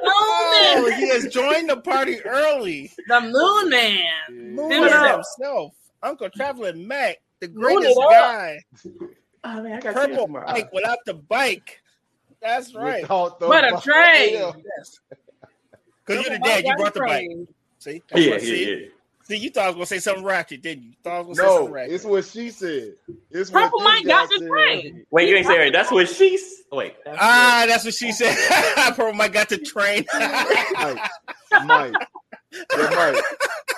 [0.08, 2.92] Oh, he has joined the party early.
[3.08, 4.54] the moon man.
[4.54, 8.58] Moon Give himself, Uncle Traveling Mac, the greatest guy.
[9.44, 10.46] Oh man, I got Purple tomorrow.
[10.46, 11.80] bike without the bike.
[12.42, 13.02] That's right.
[13.02, 13.82] Without the What a bike.
[13.82, 14.32] train.
[14.78, 15.00] Yes.
[16.06, 17.28] Because you're the dad, you brought the bike.
[17.78, 18.02] See?
[18.10, 18.70] That's Yeah, yeah, see?
[18.82, 18.86] yeah.
[19.24, 20.92] See, you thought I was gonna say something ratchet, didn't you?
[21.02, 21.94] Thought I was gonna say No, something ratchet.
[21.94, 22.92] it's what she said.
[23.32, 24.48] It's what Purple this Mike got the said.
[24.48, 25.06] train.
[25.10, 25.72] Wait, you ain't say it.
[25.72, 26.62] That's what she's.
[26.70, 26.94] Wait.
[27.04, 28.36] That's ah, that's what she said.
[28.94, 30.04] Purple Mike got the train.
[30.14, 31.10] Mike,
[31.64, 31.94] Mike,
[32.76, 33.12] yeah,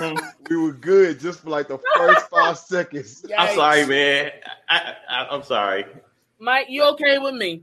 [0.00, 0.18] Mike.
[0.50, 3.24] We were good just for like the first five seconds.
[3.28, 4.32] what- I'm sorry, man.
[4.68, 5.86] I, I, I'm sorry.
[6.38, 7.62] Mike, you okay with me?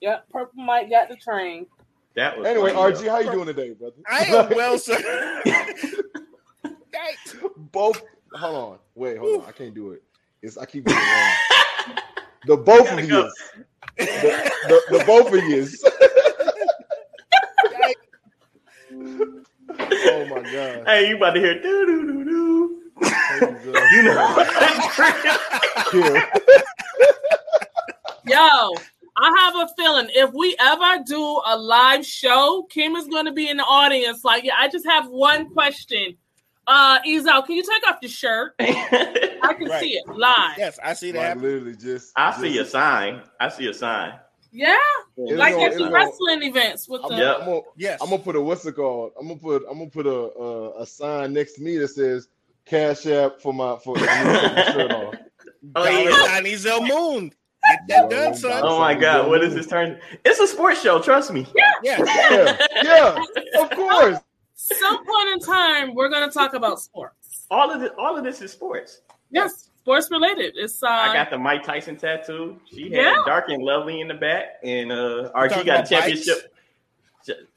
[0.00, 1.66] Yep, Purple Mike got the train.
[2.14, 3.96] That was Anyway, funny, RG, how you doing today, brother?
[4.10, 4.96] I am well, sir.
[6.64, 7.50] Yikes.
[7.72, 8.02] both.
[8.34, 9.48] Hold on, wait, hold on.
[9.48, 10.02] I can't do it.
[10.42, 11.04] It's I keep getting it
[11.88, 11.96] wrong.
[12.46, 13.30] The both of you,
[13.96, 15.66] the, the, the both of you.
[18.92, 20.84] oh my god!
[20.86, 22.82] Hey, you about to hear doo doo doo doo.
[23.40, 23.56] You
[23.92, 24.44] You know.
[25.94, 26.26] Yeah.
[28.26, 28.72] Yo,
[29.18, 33.32] I have a feeling if we ever do a live show, Kim is going to
[33.32, 34.24] be in the audience.
[34.24, 36.16] Like, yeah, I just have one question.
[36.66, 38.52] Uh, Ezo, can you take off your shirt?
[38.60, 39.80] I can Right.
[39.80, 40.58] see it live.
[40.58, 41.36] Yes, I see that.
[41.36, 42.12] Like literally just.
[42.16, 43.22] I just, see a sign.
[43.40, 44.14] I see a sign.
[44.52, 44.74] Yeah,
[45.16, 47.16] It's like gonna- at it's the gonna- wrestling events with I'm, the.
[47.16, 47.34] Yeah.
[47.34, 48.00] I'm gonna, Yes.
[48.02, 49.12] I'm gonna put a what's it called?
[49.18, 52.28] I'm gonna put I'm gonna put a a, a sign next to me that says
[52.64, 55.14] Cash App for my for me to take my shirt off.
[55.74, 56.26] Oh, Dollar yeah.
[56.26, 57.32] Johnny Zell Moon.
[57.68, 58.60] Get that done, son.
[58.64, 59.98] Oh my God, what is this turn?
[60.24, 61.00] It's a sports show.
[61.00, 61.46] Trust me.
[61.54, 61.72] Yeah.
[61.82, 63.24] Yeah, yeah,
[63.60, 64.18] of course.
[64.54, 67.46] Some point in time, we're going to talk about sports.
[67.50, 69.02] All of this, all of this is sports.
[69.30, 70.54] Yes, sports related.
[70.56, 72.58] It's uh, I got the Mike Tyson tattoo.
[72.70, 73.22] She had Yeah.
[73.26, 76.52] dark and lovely in the back, and uh, RG got a about championship.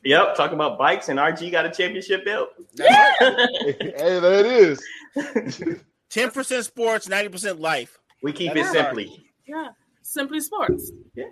[0.04, 2.50] Yep, talking about bikes, and RG got a championship belt.
[2.74, 3.76] That's right.
[3.80, 4.82] hey, there it is.
[6.10, 8.00] 10% sports, 90% life.
[8.24, 9.30] we keep That's it simply.
[9.48, 9.70] yeah,
[10.10, 10.92] simply sports.
[11.16, 11.26] Yeah.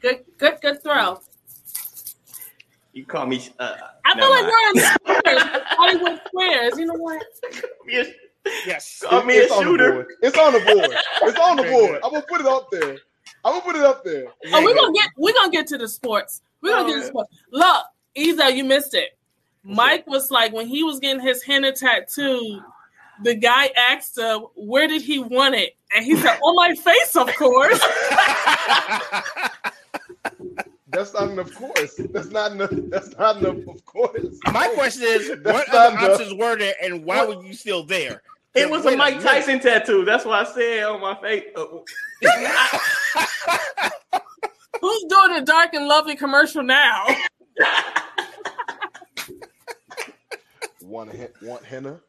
[0.00, 1.20] Good, good, good throw.
[2.92, 3.46] You call me.
[3.58, 4.52] Uh, I feel like mind.
[4.74, 4.96] we're on
[5.34, 6.78] squares, Hollywood squares.
[6.78, 7.22] You know what?
[7.88, 8.08] Yes.
[8.66, 9.02] Yes.
[9.04, 9.92] Call me a it's on the shooter.
[9.92, 10.06] board.
[10.22, 10.90] It's on the board.
[11.22, 12.00] It's on the board.
[12.04, 12.96] I'm gonna put it up there.
[13.44, 14.26] I'm gonna put it up there.
[14.52, 16.42] Oh, we're gonna get we're gonna get to the sports.
[16.62, 17.30] We're gonna Oh, get to sports.
[17.52, 19.10] Look, Isa, you missed it.
[19.62, 22.60] Mike was like when he was getting his henna tattoo,
[23.24, 27.16] the guy asked him where did he want it, and he said, "On my face,
[27.16, 27.80] of course."
[30.88, 31.48] That's not enough.
[31.48, 32.00] Of course.
[32.12, 32.70] That's not enough.
[32.88, 33.58] That's not enough.
[33.68, 34.38] Of course.
[34.52, 36.10] My question is, That's what not other enough.
[36.20, 38.22] options were there, and why were you still there?
[38.54, 39.28] It was Wait a Mike minute.
[39.28, 40.04] Tyson tattoo.
[40.06, 41.44] That's why I said on my face.
[41.54, 41.66] Uh,
[44.80, 47.04] Who's doing a dark and lovely commercial now?
[50.80, 52.00] One want to want henna?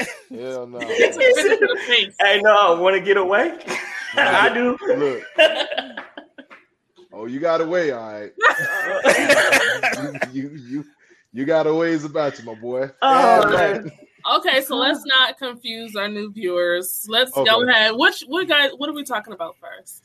[0.00, 0.78] Like, hell no.
[0.82, 2.14] It's a to the face.
[2.20, 3.58] Hey, no, want to get away?
[4.16, 4.76] I do.
[4.86, 5.22] Look.
[7.12, 8.32] Oh, you got away, all right.
[10.32, 10.84] you, you you
[11.32, 12.88] you got a ways about you, my boy.
[13.02, 13.90] Oh, man.
[14.36, 17.06] Okay, so let's not confuse our new viewers.
[17.08, 17.92] Let's go ahead.
[17.96, 18.70] Which what guys?
[18.76, 20.04] What are we talking about first?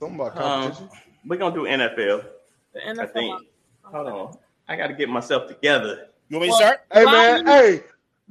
[0.00, 0.88] Something about Um, competition.
[1.26, 2.24] we're gonna do NFL.
[2.72, 3.12] The I NFL.
[3.12, 3.40] think.
[3.84, 4.38] Hold on.
[4.68, 6.08] I got to get myself together.
[6.28, 6.80] You want me to start?
[6.92, 7.82] hey man, you- hey,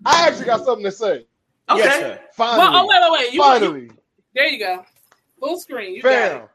[0.06, 1.26] I actually got something to say.
[1.70, 1.84] Okay.
[1.84, 2.20] Yes, sir.
[2.34, 3.34] Finally, Well, oh wait, wait, wait.
[3.34, 3.92] You, you, finally,
[4.34, 4.86] there you go.
[5.40, 5.96] Full screen.
[5.96, 6.50] You got it.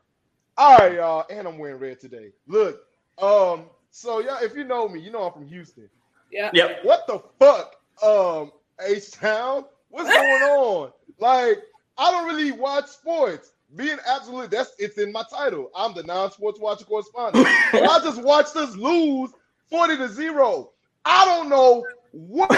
[0.57, 2.31] All right, y'all, and I'm wearing red today.
[2.47, 2.81] Look,
[3.19, 5.89] um, so y'all, if you know me, you know I'm from Houston.
[6.31, 6.51] Yeah.
[6.53, 6.85] Yep.
[6.85, 8.53] What the fuck, um,
[8.85, 9.65] H Town?
[9.91, 10.93] What's going on?
[11.19, 11.59] Like,
[11.97, 13.53] I don't really watch sports.
[13.77, 15.71] Being absolute, that's it's in my title.
[15.75, 17.47] I'm the non-sports watcher correspondent.
[17.73, 19.31] I just watched us lose
[19.71, 20.71] 40 to 0.
[21.05, 22.51] I don't know what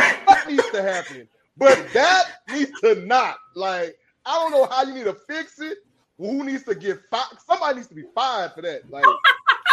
[0.48, 3.36] needs to happen, but that needs to not.
[3.54, 5.78] Like, I don't know how you need to fix it.
[6.18, 7.38] Who needs to get fired?
[7.46, 8.90] Somebody needs to be fired for that.
[8.90, 9.04] Like,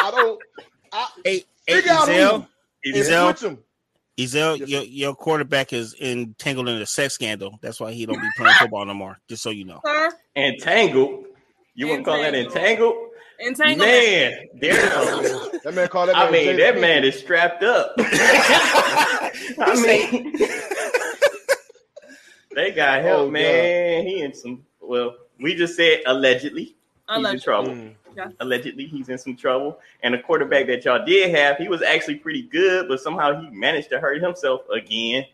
[0.02, 0.42] I don't.
[0.92, 2.46] I Hey, hey figure out Ezel, who
[2.86, 3.58] and Ezel, switch 'em.
[4.18, 7.58] Ezel, Yes, your, your quarterback is entangled in a sex scandal.
[7.62, 9.18] That's why he don't be playing football no more.
[9.28, 9.82] Just so you know.
[9.86, 11.26] Sir, Entangled.
[11.74, 12.96] You want to call that entangled?
[13.44, 13.88] Entangled.
[13.88, 15.53] Man, there.
[15.64, 16.18] That man called that.
[16.18, 16.82] I mean, Jada that Pinkett.
[16.82, 17.94] man is strapped up.
[17.98, 19.32] I
[19.82, 20.36] mean,
[22.56, 24.06] they got help, Oh, man.
[24.06, 24.64] He in some.
[24.82, 26.76] Well, we just said allegedly.
[27.16, 27.70] He's in trouble.
[27.72, 27.96] Mm.
[28.40, 29.80] Allegedly, he's in some trouble.
[30.04, 33.50] And the quarterback that y'all did have, he was actually pretty good, but somehow he
[33.50, 35.26] managed to hurt himself again.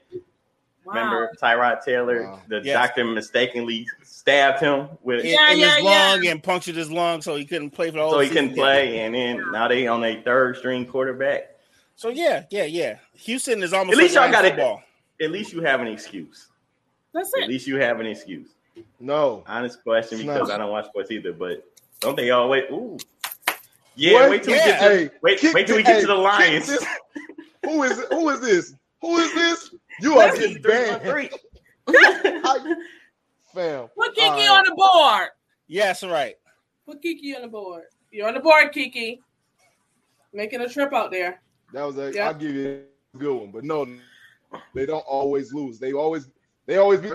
[0.86, 0.94] Wow.
[0.94, 2.24] Remember Tyrod Taylor?
[2.24, 2.42] Wow.
[2.48, 2.74] The Yes.
[2.74, 5.90] doctor mistakenly stabbed him with, Yeah, in yeah, his yeah.
[6.14, 8.12] lung and punctured his lung, so he couldn't play for the whole.
[8.14, 8.50] so he season.
[8.50, 9.00] couldn't play.
[9.00, 11.56] And then now they on a third string quarterback.
[11.96, 12.98] So yeah, yeah, yeah.
[13.14, 14.52] Houston is almost At least like y'all got it.
[14.52, 14.82] football.
[15.22, 16.48] At least you have an excuse.
[17.14, 17.44] That's it.
[17.44, 18.48] At least you have an excuse.
[19.02, 19.44] No.
[19.48, 20.56] Honest question It's because not.
[20.56, 21.66] I don't watch sports either, but
[22.00, 22.64] don't they always?
[22.72, 22.98] Ooh,
[23.96, 24.14] yeah.
[24.14, 24.30] What?
[24.30, 25.40] Wait till we get to Hey, wait.
[25.40, 26.68] kick wait till we get hey, to the Lions.
[26.68, 26.86] this-
[27.66, 28.74] Who is who is this?
[29.02, 29.76] Who is this?
[30.02, 31.30] You are That's getting three by banned, three.
[31.88, 32.76] I-
[33.54, 33.88] fam.
[33.98, 34.50] Put Kiki All right.
[34.50, 35.30] on the board.
[35.68, 36.36] Yes, right.
[36.86, 37.84] Put Kiki on the board.
[38.12, 39.22] You're on the board, Kiki.
[40.34, 41.42] Making a trip out there.
[41.74, 42.12] That was a.
[42.14, 42.28] Yeah.
[42.28, 42.84] I'll give you
[43.14, 43.88] a good one, but no,
[44.74, 45.80] they don't always lose.
[45.80, 46.30] They always
[46.66, 47.14] they always beat.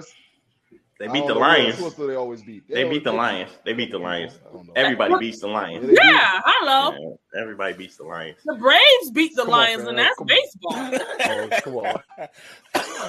[0.99, 1.77] They beat the Lions.
[1.79, 2.69] Who else do they always beat?
[2.69, 3.51] They beat the always- Lions.
[3.65, 4.39] They beat the Lions.
[4.49, 4.73] I don't know.
[4.77, 5.83] Everybody beats the Lions.
[5.83, 6.01] Yeah, they do.
[6.05, 7.17] Yeah, hello.
[7.35, 8.37] Yeah, everybody beats the Lions.
[8.45, 9.89] The Braves beat the Come Lions, fam.
[9.89, 10.73] and that's Come baseball.
[11.27, 12.01] Oh, come on,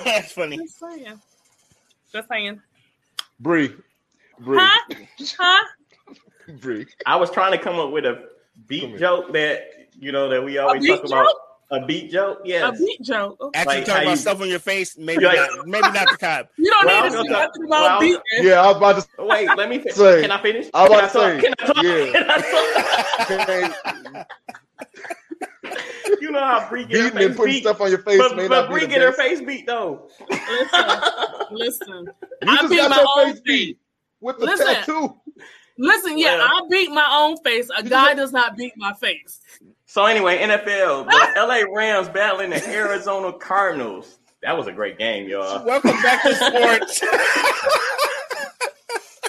[0.05, 0.57] That's funny.
[0.57, 1.21] Just saying.
[2.11, 2.61] Just saying.
[3.39, 3.73] Bree,
[4.39, 4.95] Bree, Huh?
[5.37, 5.65] Huh?
[6.59, 6.85] Bree.
[7.05, 8.29] I was trying to come up with a
[8.67, 9.67] beat joke that
[9.99, 11.27] you know that we always beat talk about.
[11.71, 11.81] Joke?
[11.81, 12.67] A beat joke, Yeah.
[12.69, 13.37] A beat joke.
[13.41, 13.59] Okay.
[13.59, 15.67] Actually, Like talking about you- stuff on your face, maybe Like- not.
[15.67, 16.45] Maybe not the time.
[16.57, 18.01] You don't Well, need was to say nothing talk- about well, I was-
[18.31, 18.47] beating.
[18.47, 19.79] Yeah, I was about to Wait, let me.
[19.79, 20.67] Fi- Say, can I finish?
[20.73, 21.83] I was Can about to say, Can I talk?
[21.83, 22.11] yeah.
[23.25, 23.67] Can I
[24.13, 24.27] talk?
[26.21, 28.17] you know how Bree get her beating and face putting beat, stuff on your face
[28.19, 30.07] but, may but not be Bree get her face beat though.
[30.29, 32.05] Listen, listen,
[32.43, 33.79] You I beat my your own face beat
[34.21, 34.65] with the Listen.
[34.67, 35.15] tattoo.
[35.77, 36.17] listen.
[36.17, 37.69] Yeah, Well- I beat my own face.
[37.75, 39.41] A guy does not beat my face.
[39.95, 44.19] So anyway, NFL, the LA Rams battling the Arizona Cardinals.
[44.41, 45.65] That was a great game, y'all.
[45.65, 46.99] Welcome back to sports.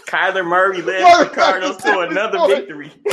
[0.09, 2.55] Kyler Murray led Welcome the Cardinals to to another sports.
[2.55, 2.91] victory.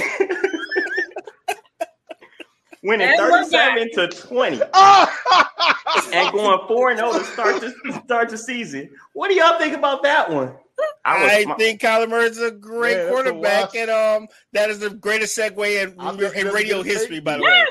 [2.84, 4.62] Winning And 37 to 20
[6.12, 8.90] and going 4 0 to start the start the season.
[9.14, 10.56] What do y'all think about that one?
[11.06, 14.70] I was- think Kyler Murray is a great Yeah, that's a quarterback, and um, that
[14.70, 16.00] is the greatest segue in,
[16.48, 17.68] in radio history, by the Yes,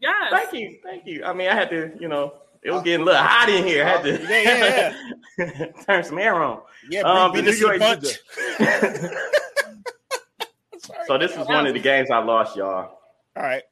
[0.00, 0.12] yes.
[0.30, 1.24] Thank you, thank you.
[1.24, 3.84] I mean, I had to, you know, it was getting a little hot in here.
[3.84, 4.94] I had to Yeah,
[5.38, 6.60] yeah, turn some air on.
[6.90, 8.04] Yeah, Um, beat the us New York punch.
[11.06, 12.98] so this was one of the games I lost, y'all.
[13.36, 13.62] All right.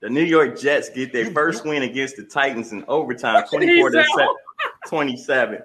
[0.00, 4.04] The New York Jets get their first win against the Titans in overtime, 24 to
[4.86, 5.62] 27.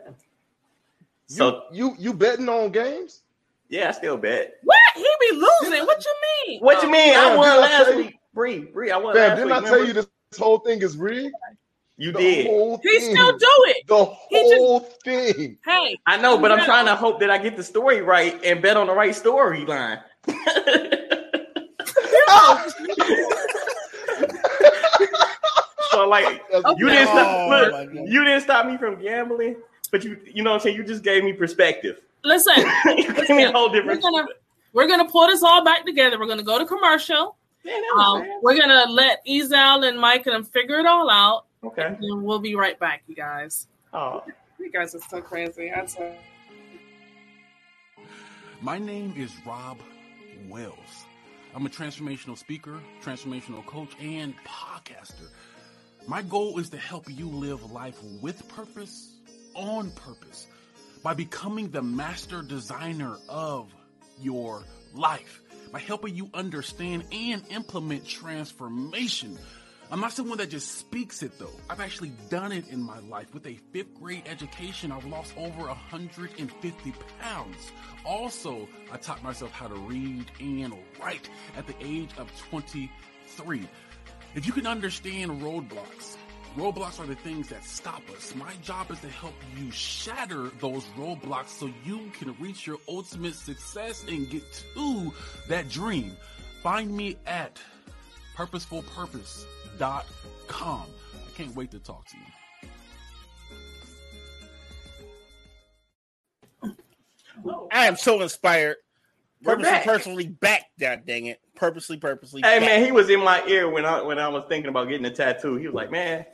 [1.29, 3.21] So you you betting on games?
[3.69, 4.55] yeah, I still bet.
[4.63, 4.77] What?
[4.95, 5.85] He be losing.
[5.85, 6.13] What you
[6.47, 6.59] mean?
[6.61, 7.15] What you mean?
[7.15, 8.15] I won didn't I last week.
[8.33, 9.63] Bree, Bree, I won Fam, last didn't week.
[9.63, 11.35] I tell you this whole thing is rigged?
[11.97, 12.45] You the did.
[12.81, 13.15] He thing.
[13.15, 13.87] still do it.
[13.87, 15.57] the He just- whole thing.
[15.63, 18.59] Hey, I know, but I'm trying to hope that I get the story right and
[18.61, 20.01] bet on the right storyline.
[25.91, 29.57] so like That's- you didn't Oh, stop my look, you didn't stop me from gambling,
[29.91, 31.99] but you you know what I'm saying, you just gave me perspective.
[32.23, 32.53] listen.
[32.97, 34.01] you gave me a whole different.
[34.03, 34.27] We're gonna
[34.73, 36.19] we're gonna pull this all back together.
[36.19, 37.35] We're gonna go to commercial.
[37.65, 41.09] Man, that was Um, we're gonna let Ezel and Mike and them figure it all
[41.09, 41.95] out, Okay.
[42.01, 43.67] And we'll be right back, you guys.
[43.93, 44.23] Oh,
[44.59, 45.71] You guys are so crazy.
[45.71, 46.15] I swear.
[48.61, 49.79] My name is Rob
[50.47, 51.05] Wells.
[51.55, 55.27] I'm a transformational speaker, transformational coach, and podcaster.
[56.07, 59.15] My goal is to help you live life with purpose,
[59.55, 60.47] on purpose,
[61.03, 63.73] by becoming the master designer of
[64.19, 69.37] your life, by helping you understand and implement transformation.
[69.91, 71.49] I'm not someone that just speaks it though.
[71.67, 73.33] I've actually done it in my life.
[73.33, 77.71] With a fifth grade education, I've lost over 150 pounds.
[78.05, 83.67] Also, I taught myself how to read and write at the age of 23.
[84.35, 86.17] If you can understand roadblocks,
[86.59, 88.35] roadblocks are the things that stop us.
[88.35, 93.35] My job is to help you shatter those roadblocks so you can reach your ultimate
[93.35, 94.43] success and get
[94.75, 95.13] to
[95.47, 96.11] that dream.
[96.61, 97.57] Find me at
[98.35, 100.83] purposefulpurpose.com.
[100.83, 102.23] I can't wait to talk to you.
[107.71, 108.75] I am so inspired.
[109.41, 109.85] We're Purposely, back.
[109.85, 110.63] personally back.
[110.77, 111.39] God dang it.
[111.55, 112.41] Purposely, purposely.
[112.41, 112.67] Hey back.
[112.67, 115.11] man, he was in my ear when I when I was thinking about getting a
[115.11, 115.55] tattoo.
[115.55, 116.25] He was like, "Man,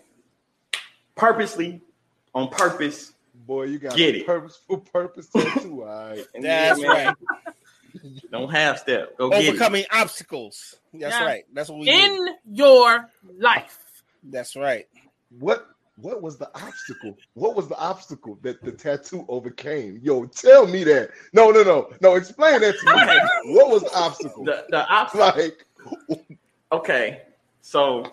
[1.15, 1.81] purposely,
[2.33, 3.13] on purpose."
[3.47, 4.25] Boy, you got Get it.
[4.25, 5.83] purposeful purpose tattoo.
[5.83, 6.25] All right.
[6.41, 7.15] That's yeah, man, right.
[8.31, 9.15] Don't half step.
[9.17, 9.49] Go get it.
[9.49, 10.75] Overcoming obstacles.
[10.93, 11.25] That's Yeah.
[11.25, 11.43] right.
[11.53, 11.91] That's what we do.
[11.91, 13.77] In your life.
[14.23, 14.87] That's right.
[15.37, 17.17] What what was the obstacle?
[17.35, 19.99] What was the obstacle that the tattoo overcame?
[20.03, 21.11] Yo, tell me that.
[21.31, 22.15] No, no, no, no.
[22.15, 23.53] Explain that to me.
[23.55, 24.43] what was the obstacle?
[24.43, 25.65] The the op- like,
[26.71, 27.21] okay,
[27.61, 28.05] so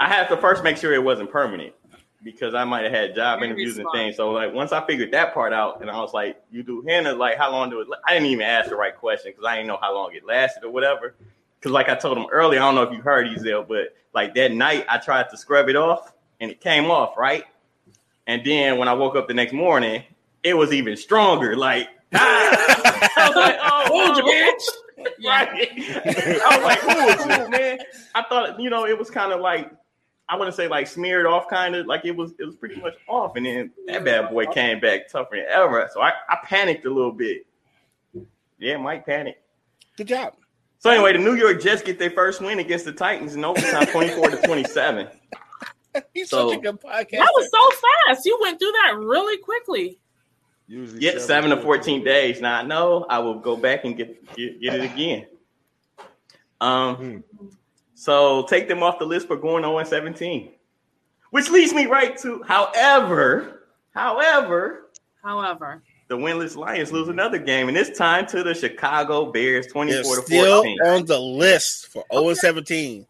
[0.00, 1.74] I had to first make sure it wasn't permanent
[2.22, 4.16] because I might have had job Very interviews and things.
[4.16, 7.14] So like once I figured that part out, and I was like, "You do henna?
[7.14, 9.68] Like how long do it?" I didn't even ask the right question because I didn't
[9.68, 11.14] know how long it lasted or whatever.
[11.58, 14.34] Because like I told him earlier, I don't know if you heard Ezel, but like
[14.34, 17.44] that night I tried to scrub it off and it came off right.
[18.26, 20.04] And then when I woke up the next morning,
[20.42, 21.56] it was even stronger.
[21.56, 21.88] Like!
[22.14, 24.62] I was like, "Oh, Hold your bitch.
[25.24, 25.68] Right.
[25.76, 27.78] I was like, cool, cool, man.
[28.14, 29.72] I thought, you know, it was kind of like,
[30.32, 32.80] I want to say like smeared off, kind of like it was, it was pretty
[32.80, 33.36] much off.
[33.36, 35.88] And then that bad boy came back tougher than ever.
[35.92, 37.46] So I, I panicked a little bit.
[38.58, 39.42] Yeah, Mike panicked.
[39.96, 40.34] Good job.
[40.78, 43.86] So anyway, the New York Jets get their first win against the Titans in overtime,
[43.86, 45.08] 24 to 27.
[46.14, 47.10] He's So- such a good podcast.
[47.10, 48.24] That was so fast.
[48.24, 49.98] You went through that really quickly.
[50.66, 52.40] usually Yeah, seven to 14 days.
[52.40, 55.26] Now I know I will go back and get get, get it again.
[56.60, 57.46] Um, Hmm.
[58.02, 60.50] So take them off the list for going 0 and 17.
[61.30, 64.90] Which leads me right to, however, however,
[65.22, 70.16] However, the winless Lions lose another game, and this time to the Chicago Bears, 24
[70.16, 70.78] to still 14.
[70.84, 73.06] on the list for 0 and 17.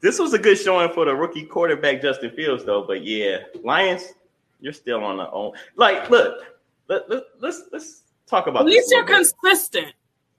[0.00, 2.82] This was a good showing for the rookie quarterback Justin Fields, though.
[2.82, 4.14] But yeah, Lions,
[4.58, 5.52] you're still on the own.
[5.76, 6.46] Like, look,
[6.88, 9.16] let, let, let's let's talk about at least this you're bit.
[9.16, 9.92] consistent.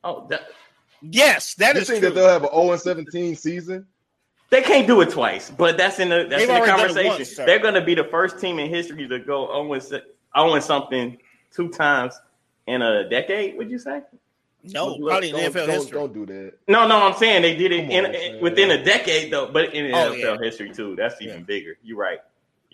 [0.04, 0.48] Oh, that,
[1.02, 2.10] Yes, that You is think true.
[2.10, 3.86] that they'll have an 0 and 17 season?
[4.50, 6.80] They can't do it twice, but that's in the that's They've in the already done
[6.80, 7.10] it conversation.
[7.12, 7.36] once.
[7.36, 10.02] They're going to be the first team in history to go 0 and, 0
[10.36, 11.18] and something
[11.54, 12.14] two times
[12.68, 13.58] in a decade.
[13.58, 14.02] Would you say?
[14.64, 15.92] no, Look, probably in don't, NFL don't, history.
[16.00, 16.54] Don't do that.
[16.68, 19.48] No, no, I'm saying they did it Come in, on, in- within a decade though,
[19.52, 20.96] but in Oh, NFL history too.
[20.96, 21.42] That's even Yeah.
[21.44, 21.78] bigger.
[21.84, 22.20] You're right.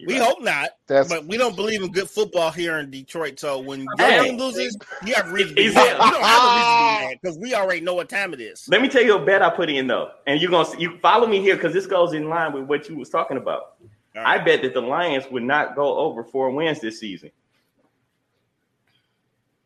[0.02, 0.28] You're We right.
[0.28, 3.40] hope not, That's but we don't believe in good football here in Detroit.
[3.40, 4.24] So when your Damn.
[4.24, 7.08] team loses, you have reason to be Is it- You don't have a reason to
[7.10, 8.68] be because we already know what time it is.
[8.68, 11.28] Let me tell you a bet I put in though, and you're gonna you follow
[11.28, 13.76] me here because this goes in line with what you was talking about.
[14.16, 17.30] All I bet that the Lions would not go over four wins this season.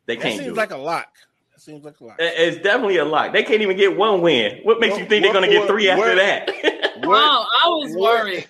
[0.06, 0.76] They that can't seems do like it.
[0.76, 1.08] a lock.
[1.54, 2.16] That seems like a lock.
[2.20, 3.32] It's definitely a lock.
[3.34, 4.60] They can't even get one win.
[4.64, 6.52] What makes What- you think they're gonna get three after what- that?
[6.98, 8.48] What, Wow, I was what- worried.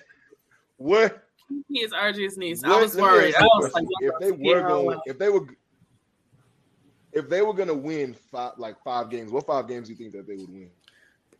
[0.76, 1.25] what,
[1.68, 2.64] He is RG's niece.
[2.64, 3.34] I was let worried.
[3.34, 5.46] I was like, if they were going, if they were,
[7.12, 9.98] if they were going to win five, like five games, what five games do you
[9.98, 10.70] think that they would win?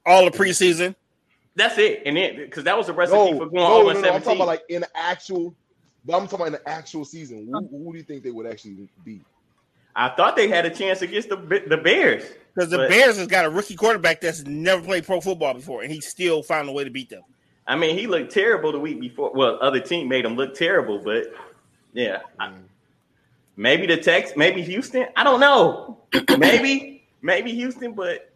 [0.04, 0.94] All the preseason.
[1.56, 2.02] That's it.
[2.06, 4.12] And then because that was the recipe No, for going no, 0 no, and no.
[4.12, 5.54] I'm talking about like in actual.
[6.04, 7.48] But I'm talking about in the actual season.
[7.50, 9.24] Who, who do you think they would actually beat?
[9.96, 12.24] I thought they had a chance against the the Bears.
[12.54, 15.82] Because the But- Bears has got a rookie quarterback that's never played pro football before,
[15.82, 17.22] and he still found a way to beat them.
[17.66, 19.32] I mean, he looked terrible the week before.
[19.34, 21.24] Well, other team made him look terrible, but
[21.92, 22.52] yeah, I-
[23.56, 25.06] maybe the Tex, maybe Houston.
[25.16, 25.98] I don't know.
[26.38, 28.30] maybe, maybe Houston, but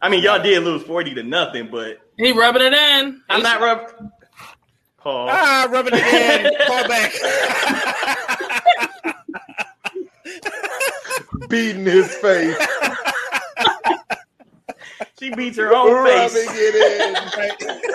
[0.00, 1.68] I mean, y'all did lose forty to nothing.
[1.70, 3.20] But he rubbing it in.
[3.28, 3.92] I'm not rub.
[4.98, 5.28] Paul.
[5.30, 6.66] Ah, rubbing it in.
[6.66, 7.12] Call back.
[11.48, 12.56] Beating his face.
[15.18, 16.46] She beats her own Rubbing face.
[16.52, 17.16] it in.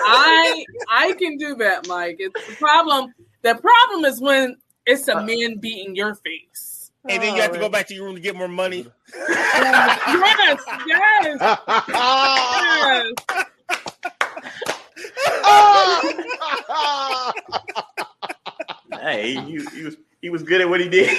[0.04, 2.16] I I can do that, Mike.
[2.18, 3.14] It's the problem.
[3.42, 4.56] The problem is when
[4.86, 6.90] it's a uh, man beating your face.
[7.08, 8.86] and then you have to go back to your room to get more money.
[9.24, 11.36] Yes, yes,
[11.88, 13.12] yes.
[19.00, 21.10] Hey, he, he was he was good at what he did.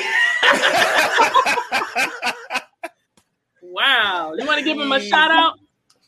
[3.62, 4.34] Wow.
[4.38, 5.60] You want to give him a shout out?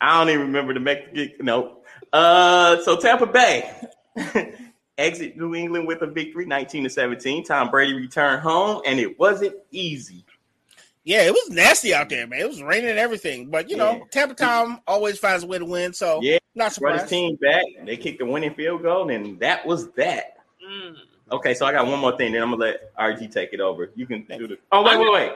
[0.01, 1.45] I don't even remember the Mexican.
[1.45, 1.77] No.
[2.13, 3.69] Uh, so Tampa Bay
[4.97, 7.43] exit New England with a victory, 19 to 17.
[7.43, 10.25] Tom Brady returned home, and it wasn't easy.
[11.03, 12.39] Yeah, it was nasty out there, man.
[12.41, 13.49] It was raining and everything.
[13.51, 14.03] But you know, Yeah.
[14.11, 15.93] Tampa Tom always finds a way to win.
[15.93, 17.09] So Yeah, not brought his surprised.
[17.09, 17.63] team back.
[17.85, 20.37] They kicked the winning field goal, and that was that.
[20.67, 20.95] Mm.
[21.31, 22.31] Okay, so I got one more thing.
[22.33, 23.91] Then I'm gonna let RG take it over.
[23.95, 24.57] You can do the.
[24.71, 25.31] Oh wait, wait, wait.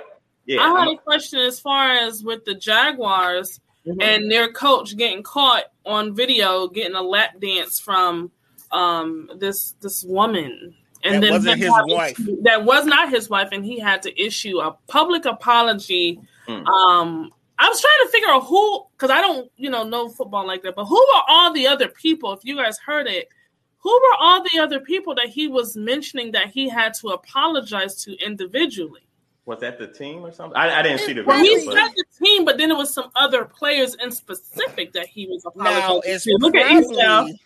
[0.48, 4.02] Yeah, I had I'm- a question as far as with the Jaguars Mhm.
[4.02, 8.32] and their coach getting caught on video getting a lap dance from
[8.72, 10.76] um this this woman.
[11.04, 12.18] And That then wasn't his having wife.
[12.44, 16.20] that was not his wife, and he had to issue a public apology.
[16.48, 16.66] Mm.
[16.68, 20.46] Um, I was trying to figure out who, because I don't, you know, know football
[20.46, 20.76] like that.
[20.76, 22.34] But who were all the other people?
[22.34, 23.30] If you guys heard it,
[23.78, 28.04] who were all the other people that he was mentioning that he had to apologize
[28.04, 29.02] to individually?
[29.50, 30.56] Was that the team or something?
[30.56, 32.78] I, I didn't see the Well, video, he but said the team, but then it
[32.78, 36.38] was some other players in specific that he was apologizing Now it's to.
[36.40, 37.18] Look at East now.
[37.22, 37.42] probably,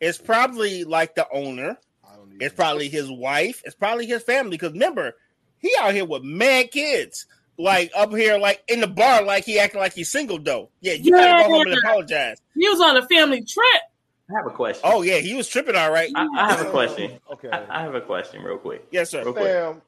[0.00, 1.76] it's probably like the owner.
[2.08, 3.62] I don't even- It's probably his wife.
[3.64, 4.52] It's probably his family.
[4.52, 5.16] Because remember,
[5.58, 7.26] he out here with mad kids.
[7.60, 10.70] Like up here, like in the bar, like he acting like he's single though.
[10.80, 12.36] Yeah, you gotta go home and apologize.
[12.54, 13.82] He was on a family trip.
[14.30, 14.82] I have a question.
[14.84, 16.08] Oh yeah, he was tripping all right.
[16.14, 17.18] I, I have a question.
[17.32, 17.48] Okay.
[17.50, 18.86] I, I have a question, real quick.
[18.92, 19.24] Yes, sir.
[19.24, 19.82] Real quick.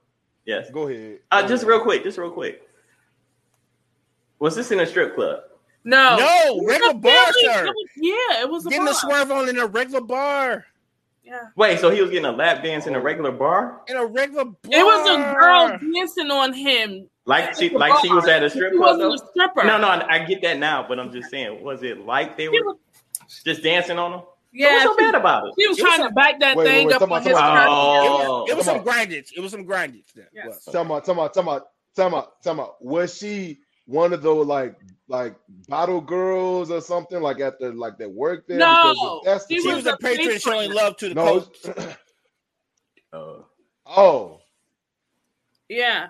[0.51, 0.71] Sam, Yes.
[0.71, 1.19] go ahead.
[1.31, 2.03] Uh, just real quick.
[2.03, 2.63] Just real quick.
[4.39, 5.41] Was this in a strip club?
[5.85, 7.65] No, No, regular bar, sir.
[7.67, 8.93] was- yeah, it was a Getting bar.
[8.95, 10.67] the swerve on in a regular bar.
[11.25, 11.41] Yeah.
[11.57, 13.81] Wait, so he was getting a lap dance in a regular bar?
[13.87, 14.57] In a regular bar.
[14.65, 17.09] It was a girl dancing on him.
[17.25, 18.99] Like she like she was at a strip He club?
[18.99, 19.65] wasn't a stripper.
[19.65, 22.45] No, no, I, I get that now, but I'm just saying, was it like they
[22.45, 22.77] He were was,
[23.45, 24.21] just dancing on him?
[24.53, 25.55] Yeah, What's so bad about it?
[25.57, 27.13] he was It was trying to back that Wait, wait, thing wait, up come on
[27.13, 27.53] on, his come on.
[27.53, 27.67] car.
[27.69, 28.85] Oh, It was some on.
[28.85, 29.29] grindage.
[29.37, 30.13] It was some grindage.
[30.15, 30.31] There.
[30.33, 30.65] Yes.
[30.67, 30.69] was.
[30.71, 31.59] Tell me, tell me, tell me,
[31.97, 32.65] tell me, tell me.
[32.81, 34.77] Was she one of those like
[35.09, 35.37] like
[35.69, 38.59] bottle girls or something like at the like that work there?
[38.59, 40.41] No, Because if that's the she She was a a patron patron.
[40.41, 41.17] showing love to the no.
[41.17, 41.57] coach.
[43.13, 43.47] Oh.
[43.87, 44.41] oh,
[45.69, 46.09] Yeah,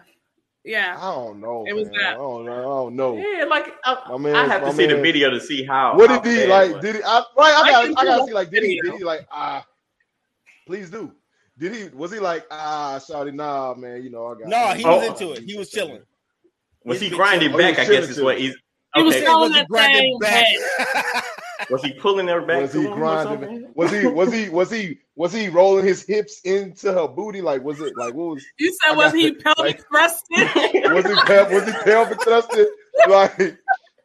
[0.64, 0.96] yeah.
[1.00, 1.64] I don't know.
[1.66, 1.94] It was man.
[2.00, 2.12] that.
[2.14, 2.52] I don't know.
[2.52, 3.16] I don't know.
[3.16, 5.96] Yeah, like I, My man- I have to my see the video to see how.
[5.96, 6.80] What did he like?
[6.80, 7.02] Did he?
[7.02, 7.84] I, right, I I got.
[7.84, 8.34] can I got to see see.
[8.34, 8.80] Like, did he?
[8.82, 9.26] Did he like?
[9.30, 9.64] Ah,
[10.66, 11.12] please do.
[11.58, 11.88] Did he?
[11.96, 12.46] Was he like?
[12.50, 14.02] Ah, shawty, nah, man.
[14.02, 14.48] You know, I got.
[14.48, 14.98] No, he Oh.
[14.98, 15.44] was into it.
[15.44, 16.02] He was chilling.
[16.84, 17.76] Was he He's grinding back?
[17.76, 18.56] he I guess is what he's.
[18.94, 19.24] He was Okay.
[19.26, 20.46] Was he that grinding thing back?
[21.70, 22.62] Was he pulling her back?
[22.62, 23.68] Was he grinding?
[23.74, 24.06] Was he?
[24.06, 24.48] Was he?
[24.48, 24.98] Was he?
[25.16, 27.40] Was he rolling his hips into her booty?
[27.40, 28.14] Like, was it like?
[28.14, 28.44] What was?
[28.58, 30.38] You said I was he pelvic Like- thrusting?
[30.94, 31.14] Was he?
[31.14, 32.66] pel- Was he pelvic thrusted?
[33.08, 33.58] Like,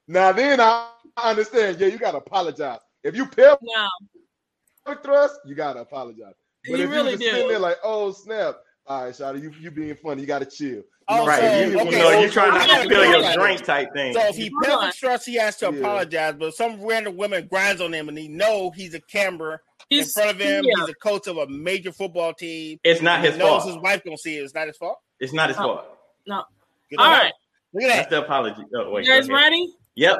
[0.07, 1.80] now then I I understand.
[1.80, 2.80] Yeah, you gotta apologize.
[3.03, 6.34] If you pelvic no, thrust, you gotta apologize.
[6.70, 8.55] But you if really you just sitting there like, oh snap,
[8.88, 10.84] all right, Shawty, you you being funny, you gotta chill.
[11.08, 11.39] Oh, right.
[11.39, 14.14] so, you, you know, so- you trying not to spill your drink type thing.
[14.14, 14.91] So if he Hold on.
[14.91, 15.80] pelvic he has to Yeah.
[15.80, 16.34] apologize.
[16.39, 19.60] But some random woman grinds on him, and he know he's a camera
[19.91, 20.64] in front of him.
[20.66, 20.72] yeah.
[20.80, 22.80] He's a coach of a major football team.
[22.84, 23.66] it's not he his knows fault.
[23.76, 24.43] his wife gonna see it.
[24.43, 24.97] It's not his fault.
[25.20, 25.62] It's not his Oh.
[25.64, 25.86] fault.
[26.28, 26.43] No.
[26.89, 27.22] Good All enough.
[27.24, 27.34] right,
[27.74, 27.95] Look at that.
[27.97, 28.64] That's the apology.
[28.76, 29.06] Oh, wait.
[29.06, 29.74] you guys ready?
[29.95, 30.18] Yep.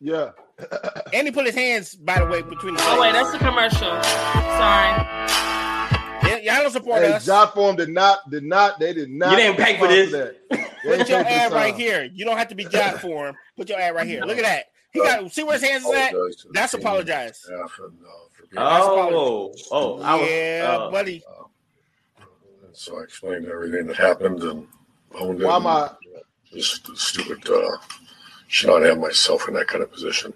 [0.00, 0.30] Yeah.
[1.12, 4.02] And he put his hands, by the way, between the Oh wait, that's the commercial.
[4.02, 5.71] Sorry.
[6.42, 7.24] Yeah, y'all don't support Hey, us.
[7.26, 10.10] Jot Form did not did not they did not You didn't pay for this.
[10.12, 10.36] that.
[10.82, 12.04] Put your pay for the ad right here.
[12.12, 13.34] You don't have to be job for him.
[13.56, 14.24] Put your ad right here.
[14.24, 14.66] Look at that.
[14.92, 16.10] He got see where his hands is at.
[16.12, 17.38] Apologize to the That's apologize.
[17.38, 18.08] staff, and, uh,
[18.54, 20.28] Oh, oh, I was.
[20.30, 21.22] yeah, uh, buddy.
[22.74, 24.66] So I explained everything that happened and
[25.14, 25.44] owned it.
[25.46, 25.90] Why am I
[26.52, 27.48] Just stupid.
[27.48, 27.78] Uh,
[28.48, 30.34] should not have myself in that kind of position.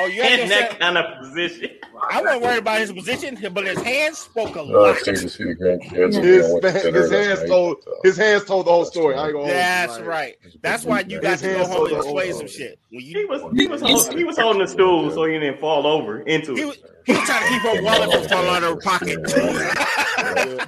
[0.00, 1.70] Oh, you have in that say, kind of position.
[2.10, 4.96] I wasn't worried about his position, but his hands spoke a Uh, lot.
[4.96, 6.14] I came to see the grandkids.
[6.16, 8.70] and, his, you know, went to his hands told but, uh, his hands told the
[8.70, 9.16] whole story.
[9.16, 10.32] I ain't gonna That's like, right.
[10.34, 11.96] it was a That's why you got His to go hands home and told the
[11.96, 12.68] explain whole some story.
[12.68, 12.78] shit.
[12.90, 15.60] When He you, was he was holding, he was holding the stool so he didn't
[15.60, 16.66] fall over into he it.
[16.66, 19.18] was, he was trying to keep her wallet from falling out of her pocket.
[19.36, 20.66] Yeah.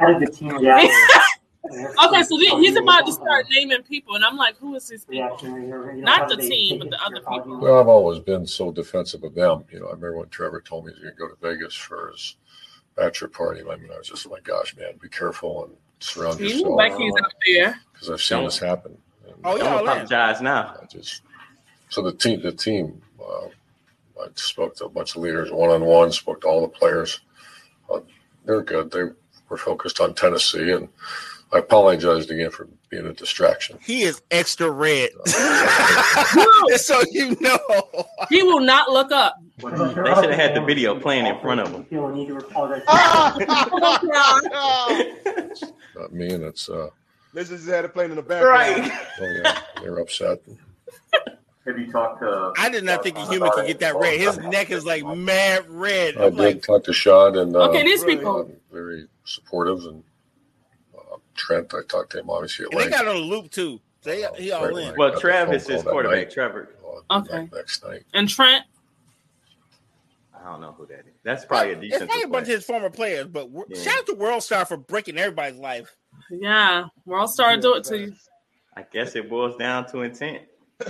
[0.00, 0.90] How did the team react?
[1.72, 5.04] Okay, so th- he's about to start naming people, and I'm like, who is this
[5.04, 5.38] people?
[5.96, 7.58] Not the team, but the other people.
[7.58, 9.64] Well, I've always been so defensive of them.
[9.72, 11.74] You know, I remember when Trevor told me he was going to go to Vegas
[11.74, 12.36] for his
[12.96, 13.62] bachelor party.
[13.62, 16.76] I mean, I was just like, "Gosh, man, be careful and surround He knew yourself."
[16.76, 17.80] like he's out there.
[17.92, 18.96] Because I've seen this happen.
[19.26, 19.64] And Oh, yeah.
[19.64, 19.88] Don't all in.
[19.88, 20.76] apologize now.
[20.80, 21.22] I just
[21.88, 23.46] so the team, the team, uh,
[24.22, 27.20] I spoke to a bunch of leaders one on one, spoke to all the players.
[27.90, 28.00] Uh,
[28.44, 28.90] they're good.
[28.90, 29.04] They
[29.48, 30.88] were focused on Tennessee, and
[31.54, 33.78] I apologized again for being a distraction.
[33.80, 35.10] He is extra red.
[36.68, 37.58] Just so you know.
[38.28, 39.36] He will not look up.
[39.58, 41.84] They should have had the video playing in front of them.
[41.84, 42.82] Feel need to apologize.
[45.94, 46.90] Not me, and it's uh,
[47.34, 48.80] Let's just had it playing in the background.
[48.80, 48.92] Right.
[49.20, 50.40] oh yeah, they're upset.
[51.66, 52.52] Have you talked to?
[52.58, 54.20] I did not think a human could get that red.
[54.20, 56.16] His neck is like mad red.
[56.16, 58.40] I I'm did like, talk to Sean and uh, Okay, these people.
[58.40, 58.44] uh,
[58.74, 60.02] very supportive, and
[61.34, 61.72] Trent.
[61.74, 63.80] I talked to him obviously at and they got on the loop too.
[64.02, 64.94] They he all Right, in.
[64.98, 66.16] Well, Travis is quarterback.
[66.18, 66.30] night.
[66.30, 66.74] Trevor,
[67.10, 67.48] uh, Okay.
[67.52, 68.02] Next night.
[68.12, 68.64] And Trent.
[70.34, 71.14] I don't know who that is.
[71.22, 71.84] That's probably a decent.
[71.84, 72.10] It's decent.
[72.10, 73.82] probably a bunch of his former players, but we Yeah.
[73.82, 75.94] shout out to World Star for breaking everybody's life.
[76.30, 76.84] Yeah.
[77.06, 78.12] World Star do it to you.
[78.76, 80.42] I guess it boils down to intent.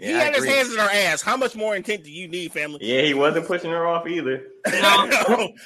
[0.00, 1.22] he Yeah, I had his hands in her ass.
[1.22, 2.78] How much more intent do you need, family?
[2.82, 4.46] Yeah, he wasn't pushing her off either.
[4.68, 5.52] No.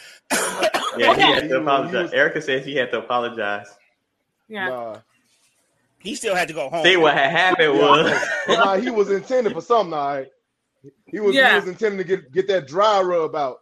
[0.97, 2.12] Yeah, he had to apologize.
[2.12, 3.68] Erica says he had to apologize.
[4.51, 4.68] Yeah.
[4.68, 4.96] Nah.
[6.01, 6.84] he still had to go home.
[6.84, 10.28] See what had happened was nah, he was intended for something, all right.
[11.07, 11.51] He was Yeah.
[11.51, 13.59] he was intending to get get that dry rub out.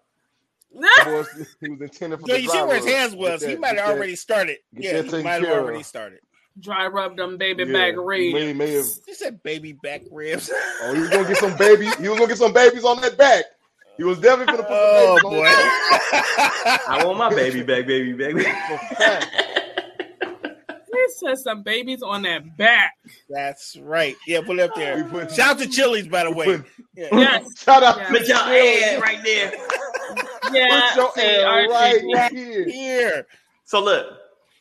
[1.05, 1.29] He was,
[1.61, 3.41] he was intended for Yeah, the you see dry where his hands was.
[3.41, 4.57] that- he might get have that- already started.
[4.73, 6.21] Yeah, he might have already started.
[6.61, 8.35] Dry rub them baby yeah, back ribs.
[8.35, 10.51] May, may have, He said baby back ribs.
[10.83, 11.85] oh, he was gonna get some baby.
[12.01, 13.45] He was gonna get some babies on that back.
[13.97, 15.43] He was definitely gonna put some oh babies on boy.
[15.45, 18.35] that I want my baby back, baby back.
[20.91, 21.01] Back.
[21.21, 21.39] For fact.
[21.39, 22.95] Said some babies on that back.
[23.29, 24.17] That's right.
[24.27, 25.05] Yeah, put it up there.
[25.05, 26.45] put, Shout out to Chili's, by the way.
[26.59, 27.09] put- Yeah.
[27.13, 27.59] Yes.
[27.63, 28.05] shout out Yeah.
[28.05, 28.81] to Put your Chili.
[28.83, 29.53] hand right there.
[30.53, 30.91] Yeah.
[30.95, 32.13] Put your see, hand Archie.
[32.15, 32.69] right here.
[32.69, 33.27] Here.
[33.65, 34.07] So look,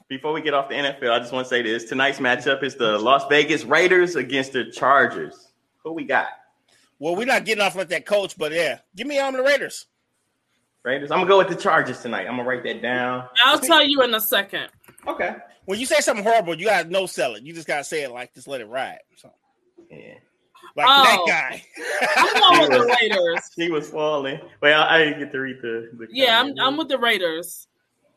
[0.09, 2.75] before we get off the NFL, I just want to say this: tonight's matchup is
[2.75, 5.47] the Las Vegas Raiders against the Chargers.
[5.83, 6.27] Who we got?
[6.99, 8.79] Well, we're not getting off like that coach, but yeah.
[8.95, 9.85] Give me on the Raiders.
[10.83, 11.11] Raiders.
[11.11, 12.21] I'm gonna go with the Chargers tonight.
[12.27, 13.25] I'm gonna write that down.
[13.43, 14.69] I'll tell you in a second.
[15.05, 15.35] Okay.
[15.65, 17.43] When you say something horrible, you gotta no sell it.
[17.43, 18.99] You just gotta say it like just let it ride.
[19.17, 19.33] So,
[19.91, 20.13] Yeah.
[20.75, 21.23] like Oh.
[21.27, 21.63] that guy.
[22.15, 23.51] I'm going with the Raiders.
[23.53, 24.39] She was falling.
[24.61, 25.89] Well, I didn't get to read the.
[25.93, 27.67] the Yeah, I'm, I'm with the Raiders.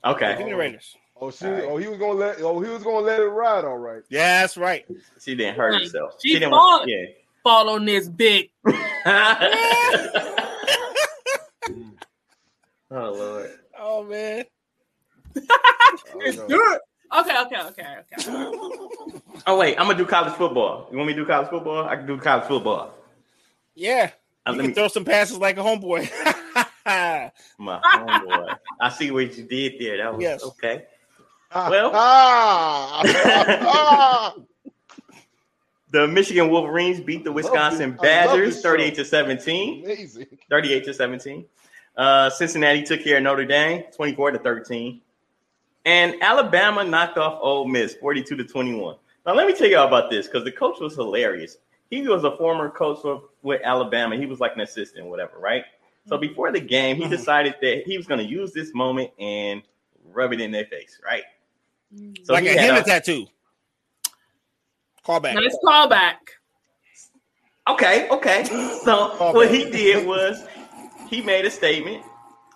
[0.04, 0.36] Okay.
[0.36, 0.96] Give me the Raiders.
[1.22, 1.64] Oh, she, All right.
[1.64, 2.40] oh, he was gonna let.
[2.40, 3.64] Oh, he was gonna let it ride.
[3.64, 4.02] All right.
[4.08, 4.86] Yeah, that's right.
[5.20, 5.82] She didn't hurt Right.
[5.82, 6.14] herself.
[6.24, 6.86] She didn't fought.
[6.86, 7.10] want.
[7.42, 8.50] Fall on this big.
[12.90, 12.96] Yeah.
[13.02, 13.50] oh Lord.
[13.78, 14.44] Oh man.
[15.36, 16.78] Oh, no.
[17.20, 18.50] Okay, okay, okay, okay.
[19.46, 20.86] Oh wait, I'm gonna do college football.
[20.90, 21.86] You want me to do college football?
[21.88, 22.92] I can do college football.
[23.74, 24.10] Yeah.
[24.46, 26.10] Uh, You let can me, throw some passes like a homeboy.
[27.58, 28.56] my homeboy.
[28.80, 29.96] I see what you did there.
[29.96, 30.44] That was Yes.
[30.44, 30.84] okay.
[31.52, 34.34] Ah, Well- ah, ah.
[35.90, 39.02] The Michigan Wolverines beat the Wisconsin this- I love Badgers 38 show.
[39.02, 39.84] to 17.
[39.84, 40.26] amazing.
[40.50, 41.44] 38 to 17.
[41.96, 45.00] Uh, Cincinnati took care of Notre Dame 24 to 13.
[45.84, 48.96] And Alabama knocked off Ole Miss 42 to 21.
[49.26, 51.56] Now, let me tell y'all about this because the coach was hilarious.
[51.90, 54.16] He was a former coach of, with Alabama.
[54.16, 55.64] He was like an assistant, whatever, right?
[56.06, 56.28] So mm-hmm.
[56.28, 57.10] before the game, he mm-hmm.
[57.10, 59.62] decided that he was going to use this moment and
[60.12, 61.24] rub it in their face, right?
[61.94, 62.24] Mm.
[62.24, 63.26] So like he a henna a- tattoo.
[65.04, 65.34] Call back.
[65.34, 66.16] Nice callback.
[67.68, 68.44] Okay, okay.
[68.84, 70.46] So what he did was
[71.10, 72.04] he made a statement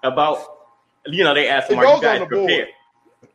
[0.02, 0.38] about,
[1.06, 2.46] you know, they asked him, It "Are you guys the board.
[2.46, 2.68] prepared?"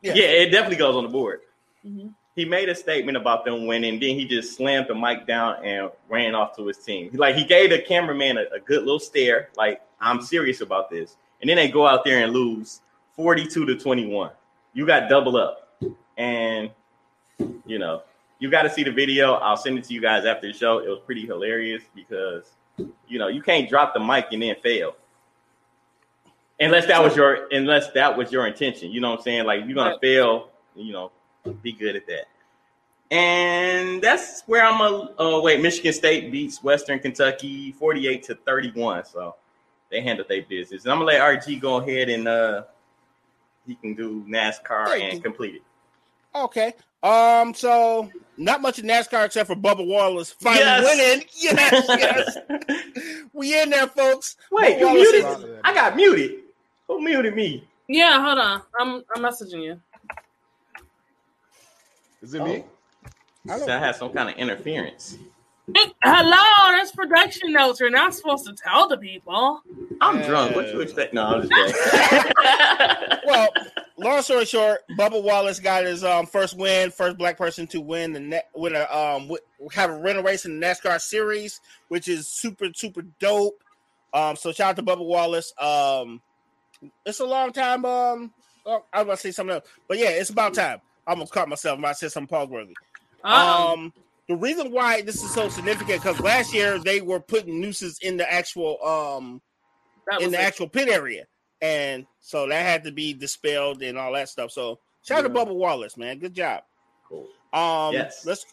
[0.02, 0.14] Yeah.
[0.14, 0.24] Yeah.
[0.24, 1.40] it definitely goes on the board.
[1.86, 2.14] Mhm.
[2.36, 5.90] He made a statement about them winning, then he just slammed the mic down and
[6.08, 7.10] ran off to his team.
[7.12, 11.16] Like he gave the cameraman a, a good little stare, like I'm serious about this.
[11.40, 12.80] And then they go out there and lose
[13.16, 14.30] 42 to 21.
[14.72, 15.68] You got double up,
[16.16, 16.70] and
[17.66, 18.02] you know
[18.38, 19.34] you got to see the video.
[19.34, 20.78] I'll send it to you guys after the show.
[20.78, 22.44] It was pretty hilarious because
[23.08, 24.94] you know you can't drop the mic and then fail.
[26.60, 28.90] Unless that was your unless that was your intention.
[28.90, 29.44] You know what I'm saying?
[29.46, 30.00] Like you're gonna Right.
[30.00, 31.10] fail, you know,
[31.62, 32.26] be good at that.
[33.10, 39.04] And that's where I'm a oh wait, Michigan State beats Western Kentucky 48 to 31.
[39.06, 39.34] So
[39.90, 40.84] they handled their business.
[40.84, 42.62] And I'm gonna let RG go ahead and uh
[43.66, 45.62] he can do NASCAR you and can- complete it.
[46.34, 46.74] Okay.
[47.02, 47.54] Um.
[47.54, 50.84] So not much in NASCAR except for Bubba Wallace finally Yes.
[50.84, 51.26] winning.
[51.34, 52.36] Yes.
[52.68, 53.24] Yes.
[53.32, 54.36] we in there, folks.
[54.52, 55.60] Wait, Bubba you Wallace muted?
[55.64, 56.39] I got muted.
[56.90, 57.62] Who muted me?
[57.88, 58.62] Yeah, hold on.
[58.80, 59.80] I'm I'm messaging you.
[62.20, 62.64] Is it me?
[63.48, 65.16] I had some kind of interference.
[66.02, 67.78] Hello, that's production notes.
[67.78, 69.62] You're not supposed to tell the people.
[70.00, 70.26] I'm Yeah.
[70.26, 70.56] drunk.
[70.56, 71.14] What you expect?
[71.14, 71.52] No, I'm just
[72.10, 73.20] kidding.
[73.24, 73.48] Well,
[73.96, 78.12] long story short, Bubba Wallace got his um, first win, first black person to win
[78.12, 79.38] the net, win a um, wi-
[79.70, 83.62] have a rental race in the NASCAR series, which is super super dope.
[84.12, 85.52] Um, so shout out to Bubba Wallace.
[85.56, 86.20] Um,
[87.04, 87.84] it's a long time.
[87.84, 88.32] Um,
[88.66, 90.80] oh, I was about to say something else, but yeah, it's about time.
[91.06, 92.74] I almost caught myself when I said something pause worthy.
[93.24, 93.92] Um, Um,
[94.28, 98.16] the reason why this is so significant because last year they were putting nooses in
[98.16, 99.42] the actual um
[100.06, 100.44] that in the it.
[100.44, 101.24] actual pit area,
[101.60, 104.52] and so that had to be dispelled and all that stuff.
[104.52, 105.42] So shout out Yeah.
[105.42, 106.62] to Bubba Wallace, man, good job.
[107.08, 107.28] Cool.
[107.52, 108.24] Um, Yes.
[108.24, 108.46] let's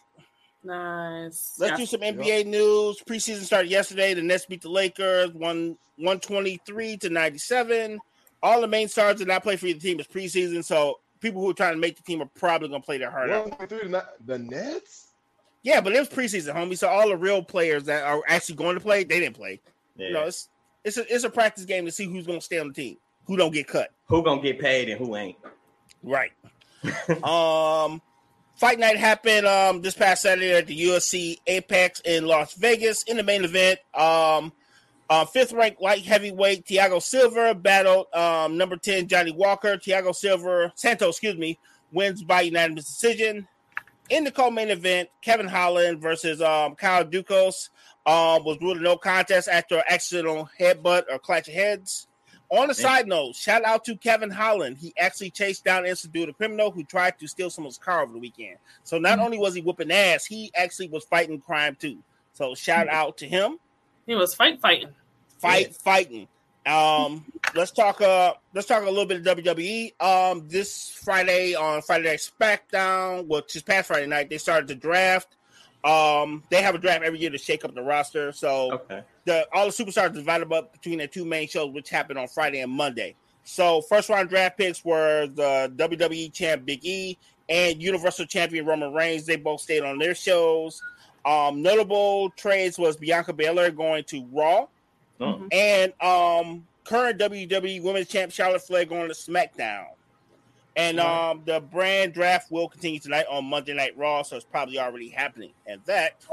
[0.64, 1.54] nice.
[1.58, 1.76] let's Yeah.
[1.76, 3.00] do some NBA news.
[3.08, 4.14] Preseason started yesterday.
[4.14, 8.00] The Nets beat the Lakers one one twenty three to ninety seven.
[8.42, 9.98] All the main stars did not play for the team.
[9.98, 12.98] It's preseason, so people who are trying to make the team are probably gonna play
[12.98, 13.48] their heart out.
[13.48, 13.88] One point three
[14.24, 15.08] the Nets.
[15.62, 16.78] Yeah, but it was preseason, homie.
[16.78, 19.60] So all the real players that are actually going to play, they didn't play.
[19.96, 20.06] Yeah.
[20.06, 20.48] You know, it's
[20.84, 22.96] it's a it's a practice game to see who's going to stay on the team,
[23.26, 23.90] who don't get cut.
[24.06, 25.36] who gonna get paid and who ain't?
[26.02, 26.32] Right.
[27.24, 28.00] um,
[28.56, 33.02] fight night happened um this past Saturday at the UFC Apex in Las Vegas.
[33.02, 34.52] In the main event, um,
[35.10, 39.76] uh, fifth ranked light heavyweight Thiago Silva battled um number ten Johnny Walker.
[39.76, 41.58] Thiago Silva Santos, excuse me,
[41.92, 43.48] wins by unanimous decision.
[44.10, 47.70] In the co-main event, Kevin Holland versus um Kyle Daukaus
[48.06, 52.06] um was ruled a no contest after an accidental headbutt or clash of heads.
[52.50, 54.78] On a side note, shout out to Kevin Holland.
[54.78, 58.14] He actually chased down and subdued a criminal who tried to steal someone's car over
[58.14, 58.56] the weekend.
[58.84, 61.98] So not only was he whooping ass, he actually was fighting crime too.
[62.32, 63.58] So shout out to him.
[64.08, 64.88] He was fight fighting.
[65.38, 66.26] Fight fighting.
[66.64, 68.00] Um, let's talk.
[68.00, 69.92] Uh, let's talk a little bit of WWE.
[70.00, 74.74] Um, this Friday on Friday Night SmackDown, which is past Friday night, they started the
[74.74, 75.36] draft.
[75.84, 78.32] Um, they have a draft every year to shake up the roster.
[78.32, 79.02] So Okay.
[79.26, 82.60] the all the superstars divided up between the two main shows, which happened on Friday
[82.60, 83.14] and Monday.
[83.44, 88.92] So first round draft picks were the WWE champ Big E and Universal Champion Roman
[88.94, 89.26] Reigns.
[89.26, 90.82] They both stayed on their shows.
[91.24, 94.66] Um, notable trades was Bianca Belair going to Raw,
[95.20, 95.46] Oh.
[95.50, 99.86] and um, current WWE Women's Champ Charlotte Flair going to SmackDown.
[100.76, 104.78] And um, the brand draft will continue tonight on Monday Night Raw, so it's probably
[104.78, 105.50] already happening.
[105.66, 106.24] And that,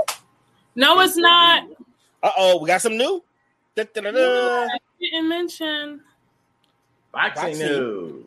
[0.75, 1.67] No, it's not.
[2.21, 3.23] uh oh, we got some new.
[3.75, 4.65] Da-da-da-da.
[4.71, 6.01] I didn't mention.
[7.11, 7.65] Boxing, Boxing.
[7.67, 8.25] news.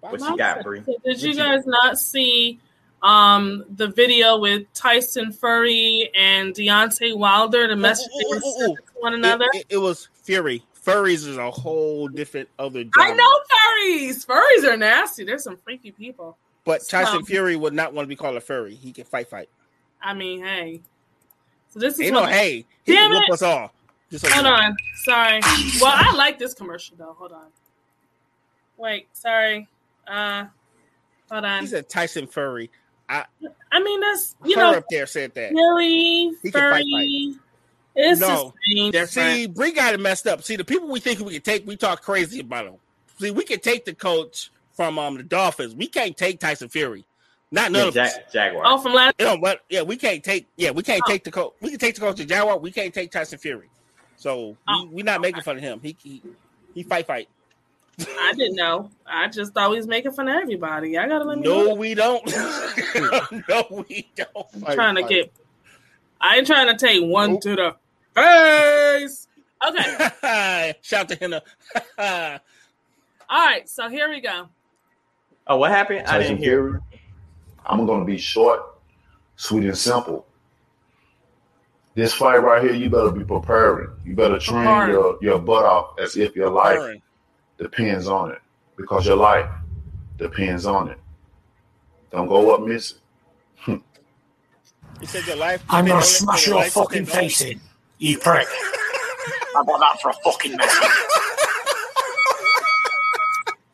[0.00, 0.82] What you got, Bree?
[1.04, 2.58] Did you- guys not see
[3.02, 9.14] um the video with Tyson Fury and Deontay Wilder, the message ooh, ooh, to one
[9.14, 9.46] another?
[9.54, 10.62] it- it was Fury.
[10.84, 12.82] Furries is a whole different other.
[12.96, 14.24] I know furries.
[14.26, 15.22] Furries are nasty.
[15.24, 16.36] There's some freaky people.
[16.64, 18.74] but Tyson So- Fury would not want to be called a furry.
[18.74, 19.48] He can fight, fight.
[20.02, 20.80] I mean, hey.
[21.68, 22.64] So this is no what- hey.
[22.84, 23.30] He Damn can it.
[23.32, 23.72] us all.
[24.10, 24.52] Just so you Hold know.
[24.54, 24.76] on.
[24.96, 25.40] Sorry.
[25.80, 27.14] Well, I like this commercial though.
[27.18, 27.46] Hold on.
[28.78, 29.66] Wait, sorry.
[30.06, 30.46] Uh
[31.30, 31.60] hold on.
[31.60, 32.70] He said Tyson Furry.
[33.08, 33.24] I
[33.72, 35.52] I mean that's you Her know up there said that.
[35.52, 37.34] Billy, He can fight, furry.
[37.96, 38.52] It's No.
[38.68, 38.92] the same.
[38.92, 40.42] There, see, Bree got it messed up.
[40.44, 42.74] See, the people we think we can take, we talk crazy about them.
[43.18, 45.74] See, we can take the coach from um the Dolphins.
[45.74, 47.04] We can't take Tyson Fury.
[47.50, 48.14] Not none Yeah, of us.
[48.14, 48.62] Jag- Jaguar.
[48.66, 49.60] Oh, from last You know what?
[49.70, 50.46] Yeah, we can't take.
[50.56, 51.10] Yeah, we can't Oh.
[51.10, 51.54] take the coach.
[51.62, 52.58] We can take the coach to Jaguar.
[52.58, 53.70] We can't take Tyson Fury.
[54.16, 55.80] So Oh, we, we not making fun of him.
[55.82, 56.22] He he,
[56.74, 57.28] he fight fight.
[58.00, 58.90] I didn't know.
[59.06, 60.96] I just thought he was making fun of everybody.
[60.98, 61.62] I gotta let me know.
[61.62, 61.74] No, know.
[61.74, 62.26] we don't.
[63.48, 64.46] no, we don't.
[64.66, 65.32] I'm trying to get.
[66.20, 67.40] I ain't trying to take one Nope.
[67.42, 67.76] to the
[68.14, 69.26] face.
[69.66, 70.74] Okay.
[70.82, 71.42] Shout to Henna.
[73.28, 73.68] All right.
[73.68, 74.48] So here we go.
[75.46, 76.06] Oh, what happened?
[76.06, 76.80] I didn't hear.
[77.66, 78.62] I'm gonna be short,
[79.36, 80.26] sweet and simple.
[81.94, 83.88] This fight right here, you better be preparing.
[84.04, 84.92] You better train Preparing.
[84.92, 87.02] your, your butt off as if your life Burn.
[87.58, 88.40] Depends on it.
[88.76, 89.48] Because your life
[90.18, 90.98] depends on it.
[92.12, 92.98] Don't go up missing.
[93.66, 95.62] You said your life.
[95.68, 97.28] I'm gonna smash your your fucking depends on it.
[97.28, 97.60] face in,
[97.98, 98.46] you prick.
[99.56, 100.90] I bought that for a fucking message?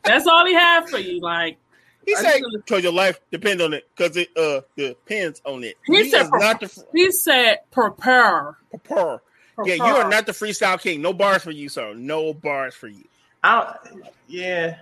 [0.03, 1.19] That's all he had for you.
[1.19, 1.57] Like
[2.05, 5.63] He I said, just- "Cause your life depends on it, cause it uh depends on
[5.63, 8.57] it." he, said, is not the he said, prepare.
[8.69, 9.21] prepare.
[9.63, 11.01] Yeah, you are not the freestyle king.
[11.01, 11.93] No bars for you, sir.
[11.95, 13.05] No bars for you.
[13.45, 13.79] I'll,
[14.27, 14.77] yeah,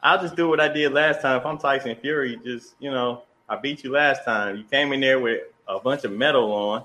[0.00, 1.40] I'll just do what I did last time.
[1.40, 4.56] If I'm Tyson Fury, just you know, I beat you last time.
[4.56, 6.84] You came in there with a bunch of metal on,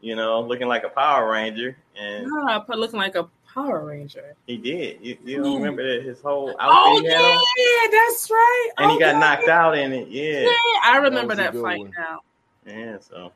[0.00, 2.30] you know, looking like a Power Ranger, and
[2.66, 4.34] but looking like a Power Ranger.
[4.46, 4.98] he did.
[5.00, 5.56] You, you don't Yeah.
[5.58, 8.70] remember that his whole oh, outfit Oh he had on, yeah, that's right.
[8.78, 9.18] and Oh, he got yeah.
[9.18, 10.06] knocked out in it.
[10.08, 10.50] Yeah, Yeah,
[10.84, 11.92] I remember That that, fight one.
[11.98, 12.20] now.
[12.64, 12.98] yeah.
[13.00, 13.32] So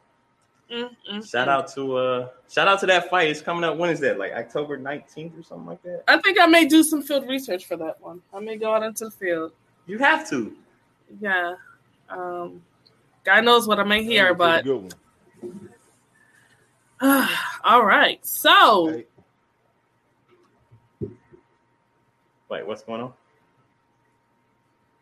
[0.72, 3.28] Mm, mm, shout out to uh, shout out to that fight.
[3.28, 3.76] It's coming up.
[3.76, 4.18] When is that?
[4.18, 6.04] Like October 19th or something like that.
[6.08, 8.22] I think I may do some field research for that one.
[8.32, 9.52] I may go out into the field.
[9.86, 10.56] You have to.
[11.20, 11.54] Yeah.
[12.08, 12.62] Um,
[13.24, 14.92] God knows what I may hear, but good
[15.42, 15.68] one.
[17.64, 18.24] all right.
[18.24, 19.04] So Hey,
[22.48, 23.12] Wait, what's going on?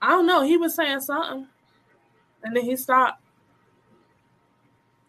[0.00, 0.42] I don't know.
[0.42, 1.46] He was saying something,
[2.42, 3.21] and then he stopped.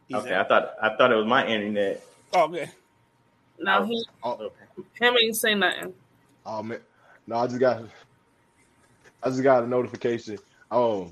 [0.07, 0.45] He's Okay, out.
[0.45, 2.03] I thought I thought it was my internet.
[2.33, 2.69] Oh, okay.
[3.59, 3.85] Now Oh.
[3.85, 4.51] he oh,
[4.99, 5.93] him ain't say nothing.
[6.45, 6.81] oh man,
[7.27, 7.83] no, I just got,
[9.23, 10.39] I just got a notification.
[10.71, 11.11] Oh,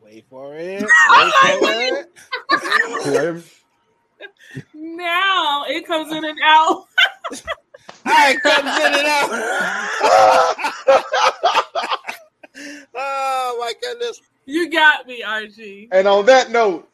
[0.00, 0.94] Wait for it.
[1.04, 2.06] Wait for it.
[3.02, 3.42] can you hear me?
[4.74, 6.84] Now it comes in and out.
[8.06, 10.54] All right, comes in and out.
[12.94, 14.20] oh my goodness.
[14.46, 15.88] You got me, RG.
[15.92, 16.88] And on that note,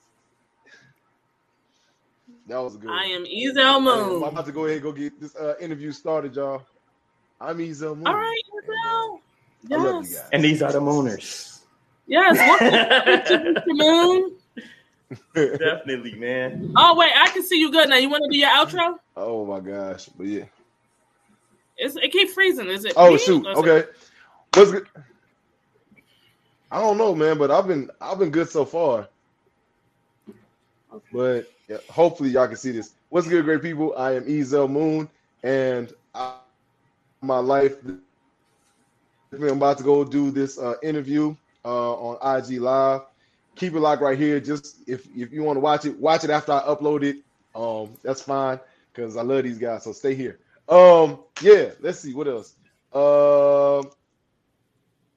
[2.49, 2.91] that was good.
[2.91, 4.23] I am Ezel Moon.
[4.23, 6.63] I'm about to go ahead and go get this uh, interview started, y'all.
[7.41, 8.07] I'm Ezel Moon.
[8.07, 9.21] All right, Ezel.
[9.73, 10.19] I love you Yes.
[10.23, 10.29] guys.
[10.33, 11.61] And these are the mooners.
[12.07, 12.37] Yes.
[12.37, 12.69] welcome
[13.45, 13.65] to Mr.
[13.69, 14.33] Moon.
[15.35, 16.73] Definitely, man.
[16.77, 17.97] Oh wait, I can see you good now.
[17.97, 18.97] You want to do your outro?
[19.17, 20.45] oh my gosh, but yeah.
[21.77, 22.69] It's, it keep freezing.
[22.69, 22.95] Is it?
[22.97, 23.47] Oh shoot.
[23.47, 23.89] or is it- Okay.
[24.55, 24.87] What's good?
[26.73, 29.07] I don't know, man, but I've been I've been good so far.
[31.12, 32.93] But yeah, hopefully y'all can see this.
[33.11, 33.95] What's good, great people?
[33.95, 35.07] I am Ezel Moon,
[35.43, 36.37] and I,
[37.20, 37.77] my life.
[39.33, 43.03] I'm about to go do this uh, interview uh, on IG Live.
[43.55, 44.41] Keep it locked right here.
[44.41, 47.16] Just if if you want to watch it, watch it after I upload it.
[47.55, 48.59] Um, that's fine
[48.95, 49.85] because I love these guys.
[49.85, 50.39] So stay here.
[50.70, 51.73] Um, yeah.
[51.81, 52.55] Let's see what else.
[52.95, 53.91] Um,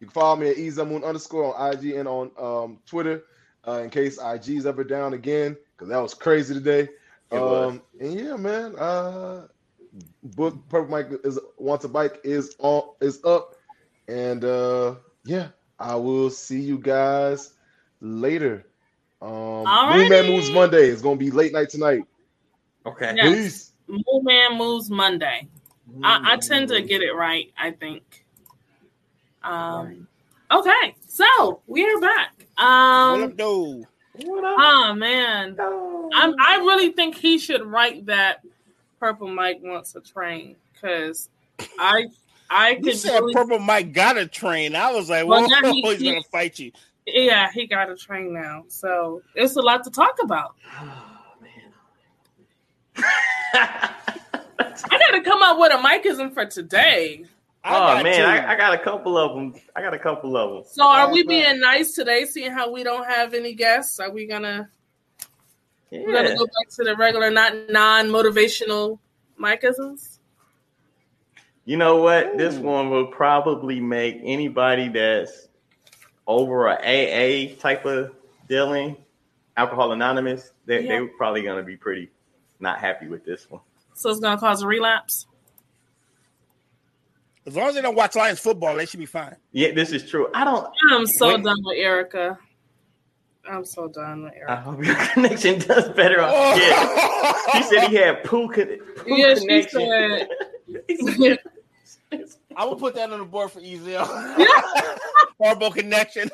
[0.05, 3.23] you can follow me at Ezamoon underscore on IG and on um, Twitter
[3.67, 6.89] uh, in case IG's ever down again because that was crazy today.
[7.31, 8.75] Um, and yeah, man.
[8.75, 9.47] Uh,
[10.23, 13.55] book Purple Mike is wants a bike is on is up,
[14.07, 14.95] and uh,
[15.25, 15.47] yeah,
[15.79, 17.53] I will see you guys
[17.99, 18.67] later.
[19.21, 20.89] Um, Moon Man moves Monday.
[20.89, 22.03] It's gonna be late night tonight.
[22.85, 23.13] Okay.
[23.15, 23.35] Yes.
[23.35, 23.71] Peace.
[23.87, 25.47] Moon Man moves Monday.
[26.03, 27.51] I, I tend to get it right.
[27.57, 28.24] I think.
[29.45, 30.07] Um.
[30.51, 32.45] Okay, so we are back.
[32.55, 33.23] What Um.
[33.23, 33.85] up, dude?
[34.27, 36.35] Oh man, I'm.
[36.39, 38.41] I really think he should write that.
[38.99, 41.29] Purple Mike wants a train because
[41.79, 42.05] I.
[42.49, 44.75] I You could said really, Purple Mike got a train.
[44.75, 46.71] I was like, Well, whoa, he- he's he- gonna fight you.
[47.07, 50.55] yeah, he got a train now, so it's a lot to talk about.
[53.53, 53.93] I
[54.89, 57.25] got to come up with a Mikeism for today.
[57.65, 58.25] I oh man.
[58.25, 59.55] I, I got a couple of them.
[59.75, 60.63] I got a couple of them.
[60.71, 63.99] So are we being nice today, seeing how we don't have any guests?
[63.99, 64.69] Are we gonna
[65.91, 68.99] we're gonna go back to the regular, not non-motivational
[69.39, 70.19] Mikeisms?
[71.65, 72.37] You know what?
[72.37, 75.47] This one will probably make anybody that's
[76.27, 78.11] over a AA type of
[78.47, 78.95] dealing,
[79.57, 80.89] Alcohol Anonymous, they Yeah.
[80.89, 82.11] they're probably gonna be pretty
[82.59, 83.61] not happy with this one.
[83.95, 85.25] So it's gonna cause a relapse.
[87.47, 89.35] As long as they don't watch Lions football, they should be fine.
[89.51, 90.27] Yeah, this is true.
[90.33, 90.67] I don't.
[90.91, 91.43] I'm so Wait.
[91.43, 92.39] done with Erica.
[93.47, 94.51] I'm so done with Erica.
[94.51, 96.21] I hope your connection does better.
[96.21, 97.33] On yeah.
[97.53, 100.27] She said he had poo, con- poo Yeah, she connection.
[100.89, 101.39] said-
[102.57, 104.05] I will put that on the board for Ezel.
[105.37, 106.31] Horrible connection.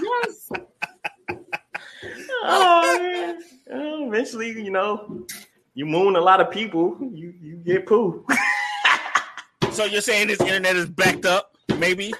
[0.00, 0.50] yes.
[2.44, 3.38] oh, man.
[3.72, 5.26] Oh, eventually, you know,
[5.74, 8.24] you moon a lot of people, you you get poo.
[9.76, 11.54] So you're saying this internet is backed up?
[11.76, 12.14] Maybe.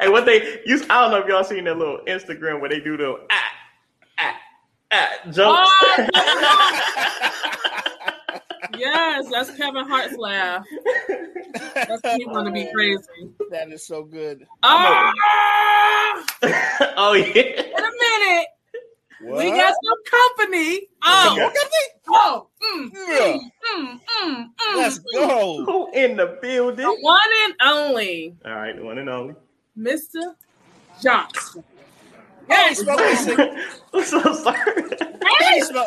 [0.00, 0.82] hey, what they use?
[0.90, 3.52] I don't know if y'all seen that little Instagram where they do the ah
[4.18, 4.36] ah
[4.92, 5.70] ah jokes.
[8.78, 10.64] Yes, that's Kevin Hart's laugh.
[11.74, 13.02] That's me want to be crazy.
[13.50, 14.46] That is so good.
[14.62, 15.12] Ah!
[16.96, 17.34] oh yeah.
[17.34, 18.46] Wait a minute.
[19.22, 19.38] What?
[19.38, 20.88] We got some company.
[21.02, 21.86] Oh, What company?
[22.08, 23.38] oh, mm, Yeah.
[23.76, 25.04] mm, mm, mm, Let's mm.
[25.14, 25.64] go.
[25.64, 26.86] Who in the building?
[26.86, 29.34] The one and only All right, the one and only.
[29.78, 30.34] Mr.
[31.02, 31.64] Johnson.
[32.50, 32.98] Hey, smoke.
[32.98, 34.82] I'm so sorry.
[35.40, 35.84] Hey, son.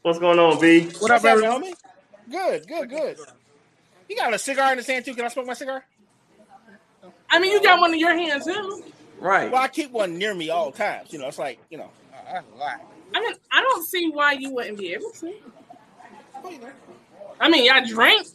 [0.00, 0.88] What's going on, B?
[1.00, 1.62] What up, everyone?
[1.64, 1.74] homie?
[2.30, 3.16] Good, good, good.
[4.08, 5.14] You got a cigar in his hand too?
[5.14, 5.84] Can I smoke my cigar?
[7.30, 8.82] I mean, you got one in your hand too.
[9.22, 9.50] Right.
[9.52, 11.12] Well, I keep one near me all times.
[11.12, 11.90] You know, it's like you know.
[12.12, 12.80] uh, that's a lot.
[13.14, 15.32] I mean, I don't see why you wouldn't be able to.
[17.40, 18.26] I mean, y'all drink,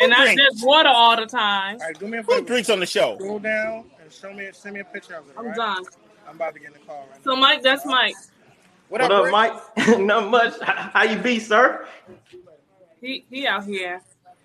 [0.00, 0.42] and I drinks?
[0.42, 1.78] just water all the time.
[1.80, 2.46] All right, do me a Who favor.
[2.46, 3.16] drinks on the show?
[3.18, 5.34] Scroll down and show me, send me a picture of it.
[5.38, 5.56] I'm right?
[5.56, 5.84] done.
[6.28, 8.14] I'm about to get in the car right So, Mike, that's Mike.
[8.88, 9.52] What, What up, up, Mike?
[10.00, 10.54] Not much.
[10.60, 11.86] How you be, sir?
[13.00, 14.02] He he out here.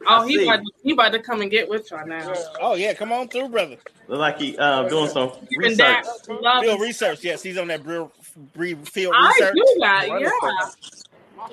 [0.07, 0.43] Oh, I he see.
[0.43, 2.33] about, to, he about to come and get with y'all now.
[2.61, 3.77] Oh yeah, come on through, brother.
[4.07, 5.77] Look like he uh, doing some research.
[5.77, 7.23] that, Field research.
[7.23, 8.11] Yes, he's on that Brew,
[8.53, 9.55] Brew field I research.
[9.55, 10.29] do that, yeah.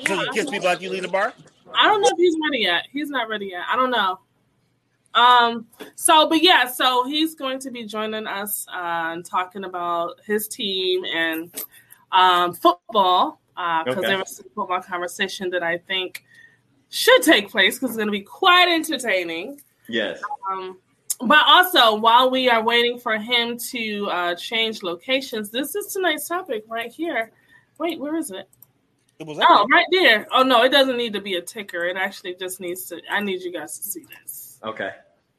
[0.06, 1.32] So you kiss people like you lead the bar.
[1.74, 2.86] I don't know if he's ready yet.
[2.92, 3.62] He's not ready yet.
[3.70, 4.18] I don't know.
[5.14, 5.66] Um.
[5.94, 6.66] So, but yeah.
[6.66, 11.54] So he's going to be joining us uh, and talking about his team and
[12.10, 14.06] um, football because Okay.
[14.08, 16.24] there was some football conversation that I think
[16.92, 19.60] should take place because it's going to be quite entertaining.
[19.88, 20.20] Yes.
[20.50, 20.78] Um,
[21.20, 26.28] but also, while we are waiting for him to uh, change locations, this is tonight's
[26.28, 27.32] topic right here.
[27.78, 28.48] Wait, where is it?
[29.18, 30.26] It was Oh, right there.
[30.32, 31.84] Oh no, it doesn't need to be a ticker.
[31.84, 33.00] It actually just needs to.
[33.10, 34.58] I need you guys to see this.
[34.62, 34.90] Okay.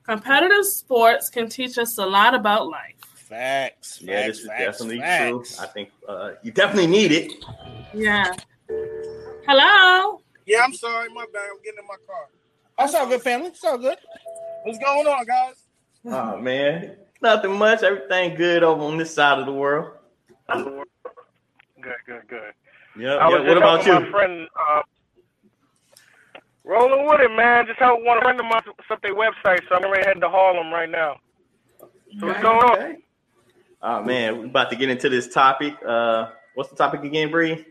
[0.04, 2.96] Competitive sports can teach us a lot about life.
[3.16, 4.00] Facts.
[4.02, 5.56] Yeah, facts, this is facts, definitely facts.
[5.58, 5.64] true.
[5.66, 7.34] I think uh, you definitely need it.
[7.94, 8.34] Yeah.
[9.48, 10.22] Hello.
[10.46, 11.44] Yeah, I'm sorry, my bad.
[11.52, 12.28] I'm getting in my car.
[12.78, 13.48] That's all good, family.
[13.48, 13.98] It's all good.
[14.64, 15.64] What's going on, guys?
[16.06, 17.84] Oh man, nothing much.
[17.84, 19.92] Everything good over on this side of the world.
[20.50, 22.54] Good, good, good.
[22.98, 23.16] Yeah.
[23.16, 23.46] I was yeah.
[23.46, 24.00] just What about you?
[24.00, 24.48] my friend.
[24.56, 24.82] Uh,
[26.64, 27.66] rolling with it, man.
[27.68, 30.22] Just helping one friend of mine set up their website, so I'm ready to head
[30.22, 31.18] to Harlem right now.
[32.20, 32.98] So what's going on?
[33.82, 35.74] Oh man, we're about to get into this topic.
[35.86, 37.66] Uh, what's the topic again, Bree?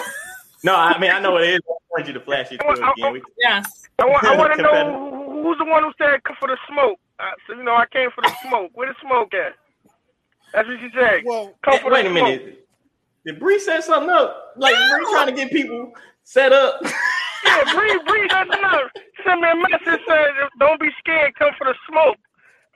[0.64, 1.60] no, I mean I know what it is.
[1.94, 3.22] I want you to flash it through it again.
[3.38, 3.88] Yes.
[3.98, 6.98] I want, I want to know who's the one who said come for the smoke.
[7.20, 8.70] Uh, so you know, I came for the smoke.
[8.74, 9.52] Where the smoke at?
[10.54, 11.22] That's what she said.
[11.24, 12.24] Well, come for Wait the a smoke.
[12.28, 12.66] minute.
[13.26, 14.54] Did Bree set something up?
[14.56, 15.92] Like Bree trying to get people
[16.24, 16.80] set up?
[17.44, 18.80] Yeah, Bree, Bree doesn't know.
[19.26, 20.28] Send me a message saying,
[20.60, 21.34] "Don't be scared.
[21.34, 22.16] Come for the smoke."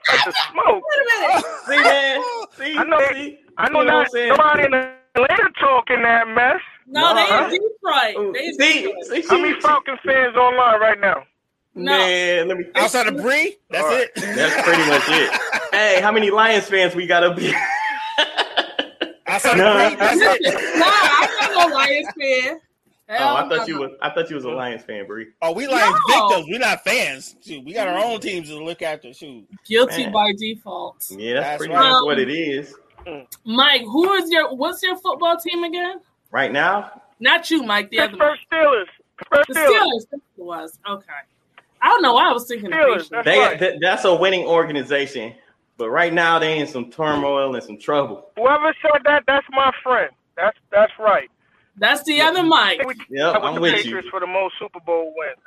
[0.09, 0.83] Like the smoke.
[0.83, 1.45] Wait a minute.
[1.65, 2.21] See, man.
[2.57, 2.99] See, I know.
[3.13, 3.39] see?
[3.57, 4.27] I know You know what not I'm saying?
[4.27, 4.73] nobody in
[5.15, 6.59] Atlanta talking that mess.
[6.87, 7.45] No, they Nah.
[7.45, 8.33] in Detroit.
[8.33, 9.05] They in See, Detroit.
[9.05, 11.23] see, How many she- Falcon fans online right now?
[11.75, 11.91] No.
[11.97, 12.65] Man, let me.
[12.75, 14.09] Outside of Bree, that's All right.
[14.15, 14.35] it.
[14.35, 15.41] That's pretty much it.
[15.71, 17.53] Hey, how many Lions fans we got up here?
[19.27, 19.77] Outside No.
[19.77, 20.79] of Bree, that's it.
[20.79, 22.59] nah, I'm not no Lions fan.
[23.09, 23.65] Oh, I thought no.
[23.67, 23.91] you was.
[24.01, 25.27] I thought you was a Lions fan, Bree.
[25.41, 26.27] Oh, we Lions No.
[26.29, 26.47] victims.
[26.49, 27.35] We're not fans.
[27.45, 28.27] Shoot, we got our own mm-hmm.
[28.27, 29.13] teams to look after.
[29.13, 29.45] Shoot.
[29.67, 30.13] guilty Man.
[30.13, 31.05] by default.
[31.11, 31.91] Yeah, that's, That's pretty right.
[31.91, 32.73] much what um, it is
[33.07, 33.25] mm.
[33.45, 35.97] Mike, who is your what's your football team again?
[36.31, 37.01] Right now.
[37.19, 37.89] Not you, Mike.
[37.89, 38.61] The other Pittsburgh one.
[38.61, 38.85] Steelers.
[39.17, 39.69] Pittsburgh The Steelers.
[39.69, 40.05] Steelers.
[40.11, 41.05] That's what it was okay.
[41.81, 43.09] I don't know why I was thinking the Steelers, Patriots.
[43.09, 43.59] that's They right.
[43.59, 45.33] th- that's a winning organization,
[45.77, 48.29] but right now they in some turmoil and some trouble.
[48.35, 50.11] Whoever said that, that's my friend.
[50.35, 51.29] That's that's right.
[51.77, 52.81] That's the other Mike.
[52.85, 54.11] We Yep, I'm the with Patriots you.
[54.11, 55.37] for the most Super Bowl wins.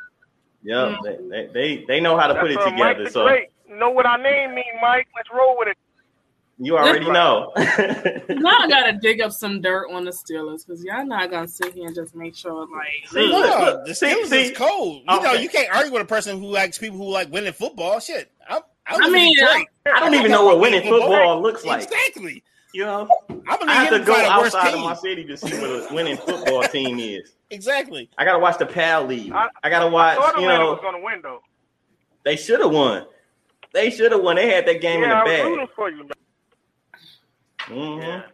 [0.62, 1.02] Yep, Mm.
[1.02, 3.10] they, they they they know how to put it That's, uh, Mike together.
[3.10, 3.48] So Great.
[3.68, 5.06] Know what I name mean, Mike?
[5.16, 5.76] Let's roll with it.
[6.60, 7.52] You already know.
[7.56, 11.74] Now I gotta dig up some dirt on the Steelers because y'all not gonna sit
[11.74, 13.86] here and just make sure like See, look, look, look.
[13.86, 14.42] the See, Steelers see.
[14.52, 14.98] is cold.
[14.98, 15.42] You oh, know, Okay.
[15.42, 17.98] you can't argue with a person who likes people who like winning football.
[18.00, 19.46] Shit, I, I, I mean, uh,
[19.94, 21.82] I don't even know what winning football looks like.
[21.84, 22.42] Exactly.
[22.72, 23.08] You know,
[23.48, 25.50] I believe I have to go find a worse outside of my city to see
[25.58, 27.32] what a winning football team is.
[27.50, 28.08] Exactly.
[28.16, 29.32] I gotta watch the Pal League.
[29.32, 30.16] I- I gotta watch.
[30.18, 31.42] thought You know, was going to win, though.
[32.24, 33.06] they should have won.
[33.72, 34.36] They should have won.
[34.36, 36.16] They had that game yeah, I in was the rooting bag.
[37.70, 37.96] For you.
[37.96, 38.24] Man.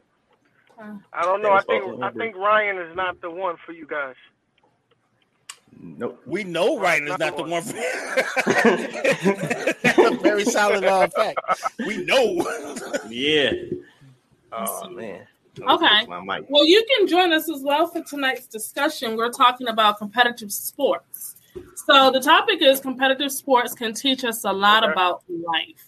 [0.78, 0.96] hmm Yeah.
[1.12, 1.52] I don't know.
[1.52, 4.14] I think I think Ryan is not the one for you guys.
[5.78, 6.22] Nope.
[6.26, 7.62] We know Ryan is not the one.
[7.62, 7.72] For...
[9.82, 11.38] That's a very solid uh, fact.
[11.84, 12.36] We know.
[13.08, 13.52] Yeah.
[14.52, 15.26] Oh man.
[15.58, 16.06] Okay.
[16.48, 19.16] Well, you can join us as well for tonight's discussion.
[19.16, 21.36] We're talking about competitive sports.
[21.86, 24.92] So the topic is competitive sports can teach us a lot Okay.
[24.92, 25.86] about life.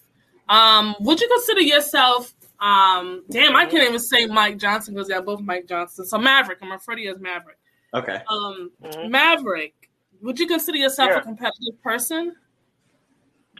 [0.49, 2.33] Um, would you consider yourself?
[2.61, 6.05] Um, damn, I can't even say Mike Johnson because they're both Mike Johnson.
[6.05, 7.57] So Maverick, I'm referring to you as Maverick.
[7.95, 8.21] Okay.
[8.29, 9.11] Um, Mhm.
[9.11, 9.75] Maverick,
[10.21, 11.19] would you consider yourself Yeah.
[11.19, 12.35] a competitive person?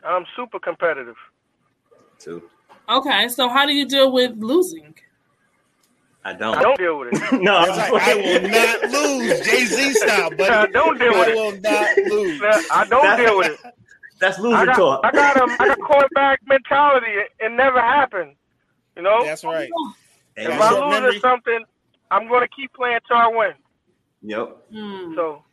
[0.05, 1.17] I'm super competitive.
[2.19, 2.43] Two.
[2.89, 4.95] Okay, so how do you deal with losing?
[6.25, 6.57] I don't.
[6.57, 7.33] I don't deal with it.
[7.43, 10.45] no, It's like, I will not lose, Jay Z style, buddy.
[10.51, 11.31] I don't deal with it.
[11.31, 11.37] I it.
[11.37, 12.41] will not lose.
[12.73, 13.75] I don't That's- deal with it.
[14.21, 15.01] That's I got, talk.
[15.05, 17.07] I got um, I got quarterback mentality.
[17.07, 18.35] It, it never happened.
[18.99, 19.71] You know, That's right.
[20.37, 20.61] Hey, if man.
[20.61, 21.17] I lose memory.
[21.17, 21.61] at something,
[22.11, 23.53] I'm going to keep playing till I win.
[24.23, 24.57] Yep.
[24.73, 25.15] Hmm.
[25.15, 25.45] So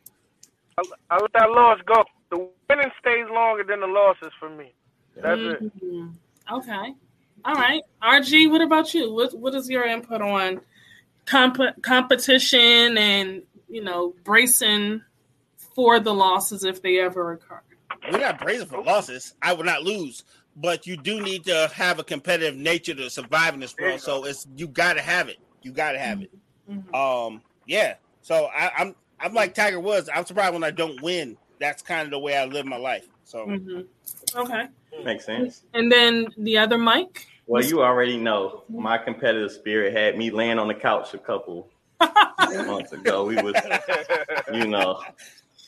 [0.78, 2.02] I, I let that loss go.
[2.30, 2.38] The
[2.68, 4.74] winning stays longer than the losses for me.
[5.14, 5.82] That's it.
[5.82, 6.14] Mhm.
[6.52, 6.94] Okay.
[7.44, 7.82] All right.
[8.02, 9.12] RG, what about you?
[9.12, 10.60] What what is your input on
[11.24, 15.02] comp- competition and you know bracing
[15.76, 17.60] for the losses if they ever occur?
[18.10, 19.34] We're not bracing for losses.
[19.40, 20.24] I will not lose,
[20.56, 24.00] but you do need to have a competitive nature to survive in this world.
[24.00, 25.36] So it's you got to have it.
[25.62, 26.30] You got to have it.
[26.70, 26.94] Mhm.
[26.94, 27.94] Um, Yeah.
[28.22, 30.08] So I, I'm I'm like Tiger Woods.
[30.12, 31.36] I'm surprised when I don't win.
[31.60, 33.08] That's kind of the way I live my life.
[33.24, 33.80] So hmm
[34.34, 34.66] Okay.
[35.04, 35.62] Makes sense.
[35.74, 37.26] And then the other mic.
[37.46, 41.70] Well, you already know my competitive spirit had me laying on the couch a couple
[42.66, 43.24] months ago.
[43.24, 43.54] We was,
[44.52, 45.00] you know,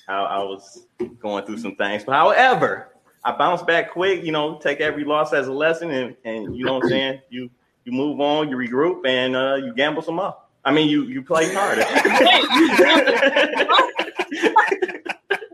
[0.09, 0.87] I, I was
[1.21, 2.03] going through some things.
[2.05, 2.89] But however,
[3.29, 4.25] I bounce back quick.
[4.25, 7.21] You know, take every loss as a lesson, and and you know what I'm saying.
[7.29, 7.51] You
[7.85, 10.35] you move on, you regroup, and uh, you gamble some more.
[10.65, 11.83] I mean, you you play harder.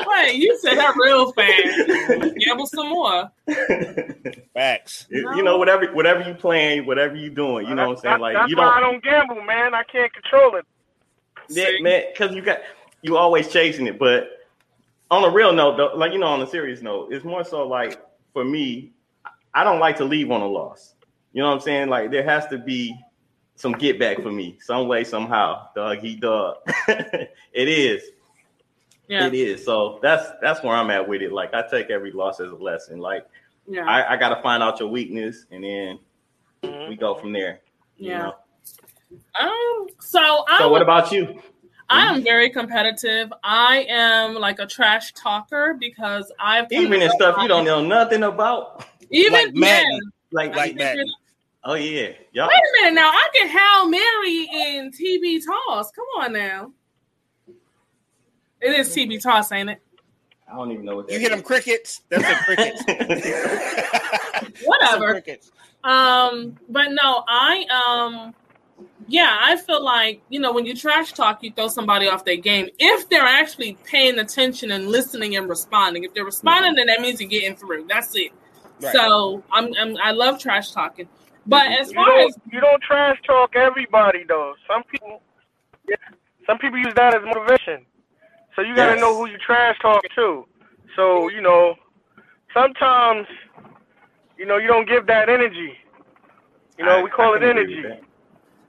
[0.07, 2.37] Wait, you said that real fast.
[2.39, 3.33] Gamble some more.
[4.55, 5.07] Facts.
[5.11, 8.21] You, you know, whatever whatever you playing, whatever you doing, you know what I'm saying.
[8.21, 9.75] Like That's you why I don't, don't gamble, man.
[9.75, 10.65] I can't control it.
[11.49, 12.61] yeah, man, because you got
[13.03, 13.99] you always chasing it.
[13.99, 14.44] But
[15.11, 17.67] on a real note, though, like you know, on a serious note, it's more so
[17.67, 18.01] like
[18.33, 18.93] for me,
[19.55, 20.95] I don't like to leave on a loss.
[21.33, 21.89] You know what I'm saying?
[21.89, 22.97] Like there has to be
[23.57, 25.69] some get back for me, some way, somehow.
[25.75, 26.57] Dog, he dog.
[26.89, 27.29] it
[27.69, 28.03] is.
[29.09, 29.27] Yeah.
[29.27, 29.65] It is.
[29.65, 31.33] So that's that's where I'm at with it.
[31.33, 32.99] Like I take every loss as a lesson.
[32.99, 33.27] Like
[33.69, 33.85] Yeah.
[33.85, 35.99] I, I got to find out your weakness, and then
[36.63, 36.89] Mm-hmm.
[36.89, 37.61] we go from there.
[37.99, 38.19] you Yeah.
[38.23, 38.35] know?
[39.39, 39.87] Um.
[40.01, 40.57] So I.
[40.59, 41.43] So would- what about you?
[41.91, 43.33] I am very competitive.
[43.43, 48.23] I am like a trash talker because I've Even in stuff you don't know nothing
[48.23, 48.87] about.
[49.11, 50.01] Even Like Madden.
[50.33, 51.07] Like like Madden.
[51.65, 52.11] Oh yeah.
[52.33, 52.49] Y'all.
[52.49, 53.11] Wait a minute now.
[53.11, 55.91] I can Hail Mary in TB toss.
[55.93, 56.73] Come on now.
[58.61, 59.81] It is TB toss, ain't it?
[60.51, 62.03] I don't even know what You hit them crickets.
[62.09, 62.83] That's a crickets.
[64.65, 65.13] Whatever.
[65.13, 65.51] crickets.
[65.83, 67.65] Um, but no, I
[68.15, 68.35] um
[69.09, 72.37] yeah, I feel like, you know, when you trash talk, you throw somebody off their
[72.37, 72.69] game.
[72.79, 76.05] If they're actually paying attention and listening and responding.
[76.05, 77.87] If they're responding, then that means you're getting through.
[77.89, 78.33] That's it.
[78.81, 78.93] Right.
[78.93, 81.09] So I'm, I'm I love trash talking.
[81.47, 84.55] But as you far don't, as you don't trash talk everybody though.
[84.69, 85.23] Some people,
[85.89, 85.97] yeah,
[86.47, 87.87] some people use that as motivation.
[88.57, 89.01] So you got to Yes.
[89.01, 90.47] know who you trash talk to.
[90.97, 91.75] So you know,
[92.55, 93.27] sometimes,
[94.39, 95.75] you know, you don't give that energy.
[96.79, 97.83] You know, I- we call I it energy.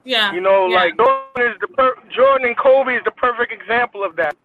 [0.05, 0.19] With that.
[0.19, 0.75] yeah, You know, yeah.
[0.75, 4.35] like Jordan is the per- Jordan and Kobe is the perfect example of that.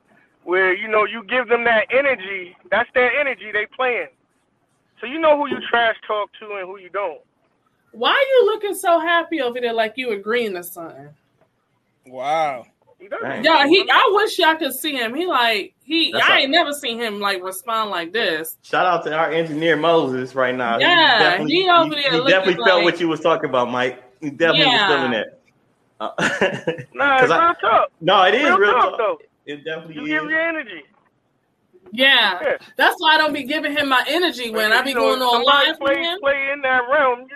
[0.44, 4.08] Where you know you give them that energy, that's their energy they playing.
[5.00, 7.20] So you know who you trash talk to and who you don't.
[7.92, 11.08] why are you looking so happy over there like you agreeing to something?
[12.06, 12.66] Wow.
[13.22, 13.42] Dang.
[13.44, 15.14] Yeah, he I wish y'all could see him.
[15.14, 18.58] He like he That's I all- ain't never seen him like respond like this.
[18.62, 20.78] Shout out to our engineer Moses right now.
[20.78, 23.70] Yeah, definitely, he over there he looking definitely felt like- what you was talking about,
[23.70, 24.02] Mike.
[24.20, 24.86] He definitely Yeah.
[24.88, 25.39] was feeling that.
[26.01, 26.11] Uh,
[26.94, 27.88] Nah, 'cause it's I- real talk.
[28.01, 28.98] no, it is Real real talk, talk.
[28.98, 29.18] though.
[29.46, 30.09] It definitely is.
[30.09, 30.20] You is.
[30.22, 30.82] give your energy.
[31.92, 32.38] Yeah.
[32.42, 32.57] Yeah.
[32.76, 35.44] That's why I don't be giving him my energy when I be know, going on
[35.44, 36.18] somebody live with play, him.
[36.20, 37.26] play in that realm.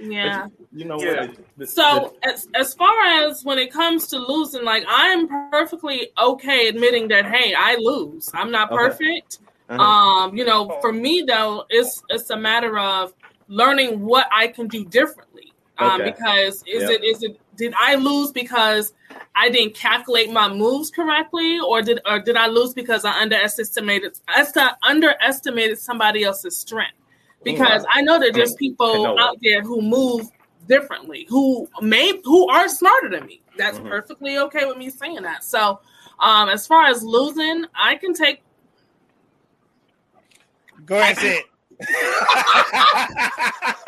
[0.00, 0.46] Yeah.
[0.72, 1.26] You know Yeah.
[1.26, 1.36] what?
[1.58, 6.68] the- So as as far as when it comes to losing, like I'm perfectly okay
[6.68, 8.30] admitting that hey, I lose.
[8.34, 8.76] I'm not Okay.
[8.82, 9.38] perfect.
[9.68, 9.80] Uh-huh.
[9.82, 13.12] Um, you know, for me though, it's it's a matter of
[13.48, 15.51] learning what I can do differently.
[15.82, 16.10] Um, Okay.
[16.12, 16.90] because is Yep.
[16.90, 18.94] it is it did I lose because
[19.34, 24.18] I didn't calculate my moves correctly, or did or did I lose because I underestimated
[24.28, 26.96] I underestimated somebody else's strength?
[27.44, 27.88] Because Wow.
[27.92, 30.28] I know that there's I people out there who move
[30.68, 33.42] differently, who may who are smarter than me.
[33.56, 33.88] That's Mhm.
[33.88, 35.44] perfectly okay with me saying that.
[35.44, 35.80] So,
[36.20, 38.42] um, as far as losing, I can take
[40.86, 41.46] Go ahead and say it.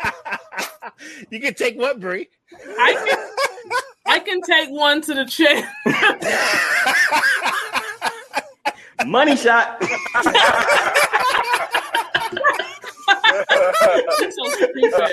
[1.29, 2.29] you can take what, Bree?
[2.79, 3.17] I can
[4.07, 5.65] I can take one to the chin.
[9.07, 9.81] Money shot.
[14.31, 15.05] So.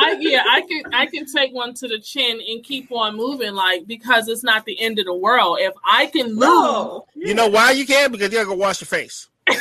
[0.00, 3.54] I yeah, I can I can take one to the chin and keep on moving,
[3.54, 5.58] like because it's not the end of the world.
[5.60, 8.10] If I can lose, You know why you can?
[8.12, 9.28] Because you gotta go wash your face.
[9.48, 9.56] Woo!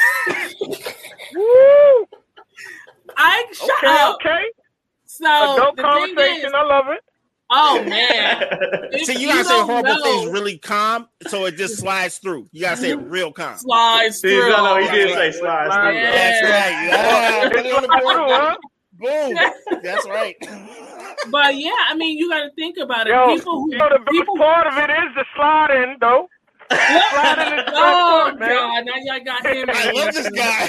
[3.18, 4.16] I shut Okay, up.
[4.16, 4.44] okay.
[5.18, 6.46] So Adult the thing conversation.
[6.48, 7.00] is, I love it.
[7.50, 8.44] oh man,
[8.94, 12.48] If See, you gotta say horrible know, things really calm, so it just slides through.
[12.54, 13.58] You gotta say it real calm.
[13.58, 14.50] Slides See, through.
[14.50, 15.94] no, no, he did say slides through.
[15.94, 16.86] That's right.
[16.88, 17.50] Yeah.
[17.50, 18.16] Put it on the board.
[18.32, 18.58] Huh?
[18.94, 19.80] Boom.
[19.84, 20.36] That's right.
[21.30, 23.12] But yeah, I mean, you got to think about it.
[23.12, 26.28] Yo, people who you know the best people part of it is the sliding, though.
[26.72, 28.50] Sliding is the best Oh part, man.
[28.50, 28.86] God!
[28.86, 29.70] Now y'all got him.
[29.70, 30.68] I love this guy.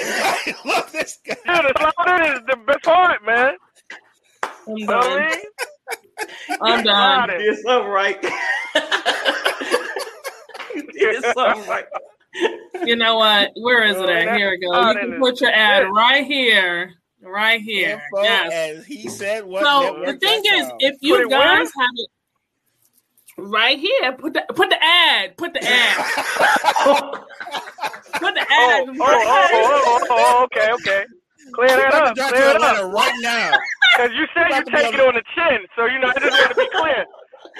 [0.52, 1.36] I love this guy.
[1.46, 3.54] Yeah, the sliding is the best part, man.
[4.68, 5.30] I'm You know what I done.
[5.30, 5.40] mean?
[6.62, 7.30] I'm done.
[7.30, 8.22] You did something right.
[10.74, 11.86] you did something right.
[12.84, 13.50] You know what?
[13.56, 14.36] Where is it oh, at?
[14.36, 14.90] Here we go.
[14.90, 18.02] You can put your ad right here, right here.
[18.12, 18.52] Info, Yes.
[18.78, 20.76] As he said, what So the thing is, on.
[20.80, 21.58] if you it where?
[21.58, 22.10] guys have it,
[23.38, 24.12] Right here.
[24.12, 25.36] Put the put the ad.
[25.36, 25.96] Put the ad.
[28.20, 28.88] put the oh, ad.
[28.88, 31.04] Oh, oh, oh, oh, oh, oh, okay, okay.
[31.54, 32.14] Clear that up.
[32.14, 32.92] to Clear it up.
[32.92, 33.56] right now.
[33.94, 36.14] Because you said you About to take it on the chin, so you know I
[36.18, 37.04] just want to be clear.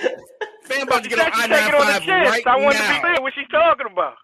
[0.64, 2.42] Fam about to You get on said you take it on the I-95 chin, right
[2.42, 3.00] so I want to be now.
[3.02, 4.14] clear what she's talking about.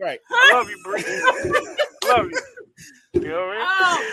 [0.00, 0.18] Right.
[0.28, 1.04] I love you, Bree.
[2.10, 2.40] love you.
[3.22, 3.62] You know what I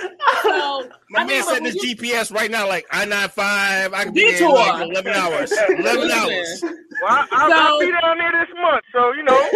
[0.04, 0.12] mean?
[0.28, 3.30] Oh, so My I man mean, setting his you- GPS right now, like I nine
[3.30, 3.94] five.
[3.94, 4.54] I can be there in Detour.
[4.54, 5.52] like 11 hours.
[5.52, 6.62] 11 hours.
[6.62, 6.74] Well,
[7.10, 9.50] I, I, So- I'll be down there this month, so you know.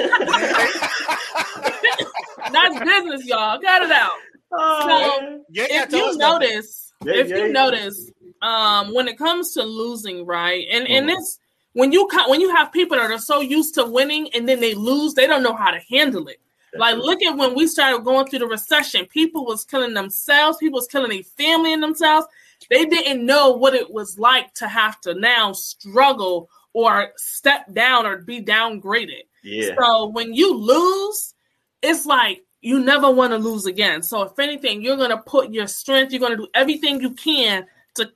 [2.51, 3.59] That's business, y'all.
[3.61, 4.17] Cut it out.
[4.57, 6.49] So Yeah, if you us about that.
[6.49, 11.05] notice, Yeah, if yeah, you notice, um, when it comes to losing, right, and and
[11.05, 11.15] Mhm.
[11.15, 11.39] this
[11.73, 14.73] when you when you have people that are so used to winning and then they
[14.75, 16.39] lose, they don't know how to handle it.
[16.75, 19.05] Like, look at when we started going through the recession.
[19.05, 20.57] People was killing themselves.
[20.57, 22.25] People was killing their family and themselves.
[22.69, 28.07] They didn't know what it was like to have to now struggle or step down
[28.07, 29.23] or be downgraded.
[29.43, 29.75] Yeah.
[29.75, 31.35] So when you lose,
[31.83, 34.01] it's like you never want to lose again.
[34.01, 36.13] So if anything, you're gonna put your strength.
[36.13, 38.09] You're gonna do everything you can to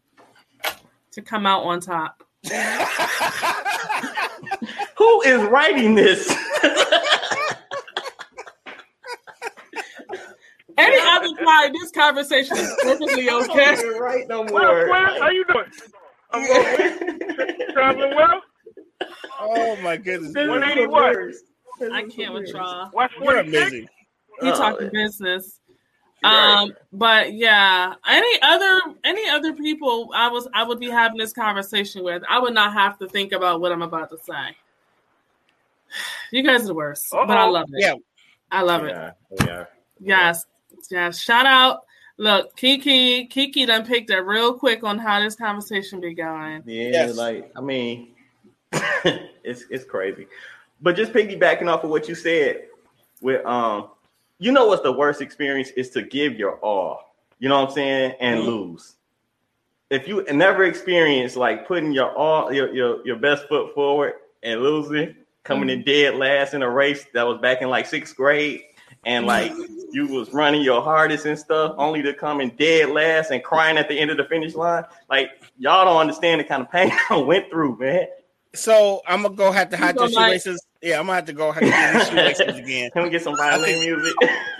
[1.11, 2.23] to come out on top.
[4.97, 6.27] Who is writing this?
[10.77, 13.75] Any other part of this conversation is perfectly okay.
[13.99, 14.87] right no Well, more.
[14.87, 15.65] Quinn, how you doing?
[16.31, 18.41] I'm going traveling well.
[19.39, 20.33] Oh my goodness.
[20.35, 21.17] One eighty what?
[21.91, 22.89] I can't with y'all.
[22.91, 23.89] What's You're amazing.
[24.41, 25.59] He Oh, talking business.
[26.23, 26.61] Right.
[26.63, 31.31] Um, but yeah, any other any other people I was I would be having this
[31.33, 34.55] conversation with, I would not have to think about what I'm about to say.
[36.31, 37.81] You guys are the worst, but I love it.
[37.81, 37.93] Yeah.
[38.51, 38.89] I love it.
[38.89, 39.11] Yeah,
[39.45, 39.65] yeah.
[39.99, 40.45] Yes,
[40.91, 41.19] yes.
[41.19, 41.81] Shout out.
[42.17, 46.63] Look, Kiki, Kiki done picked up real quick on how this conversation be going.
[46.65, 47.15] Yeah, Yes.
[47.15, 48.13] like I mean,
[48.73, 50.27] it's it's crazy.
[50.81, 52.65] But just piggybacking off of what you said,
[53.21, 53.89] with um,
[54.39, 57.01] you know what's the worst experience is to give your all.
[57.39, 58.49] You know what I'm saying, and Mm-hmm.
[58.49, 58.95] lose.
[59.89, 64.13] If you never experience like putting your all your your, your best foot forward
[64.43, 65.79] and losing, coming Mm-hmm.
[65.79, 68.61] in dead last in a race that was back in like sixth grade,
[69.05, 69.51] and like
[69.93, 73.77] you was running your hardest and stuff, only to come in dead last and crying
[73.77, 74.83] at the end of the finish line.
[75.09, 78.07] Like y'all don't understand the kind of pain I went through, man.
[78.53, 80.66] So I'm gonna go have to hide You the gonna like- shoelaces.
[80.81, 82.91] Yeah, I'm gonna have to go have to get these shoelaces again.
[82.91, 84.13] Can we get some violin music?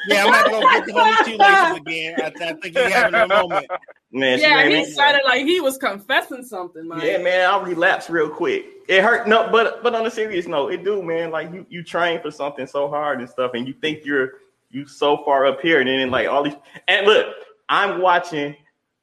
[0.07, 2.15] Yeah, I'm gonna have to go get the homie shoelaces again.
[2.19, 3.67] I, I think he's having a moment.
[4.11, 6.87] man, Yeah, he me- sounded like he was confessing something.
[6.87, 8.65] Like, Yeah, man, I'll relapse real quick.
[8.87, 9.27] It hurt.
[9.27, 11.29] No, but but on a serious note, it do, man.
[11.29, 14.31] Like you you train for something so hard and stuff, and you think you're
[14.71, 16.55] you so far up here, and then like all these
[16.87, 17.27] and look,
[17.69, 18.55] I'm watching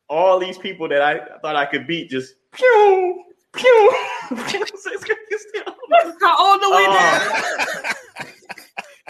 [0.08, 3.94] all these people that I thought I could beat just pew pew.
[4.30, 4.36] How
[6.02, 7.92] we Uh, now?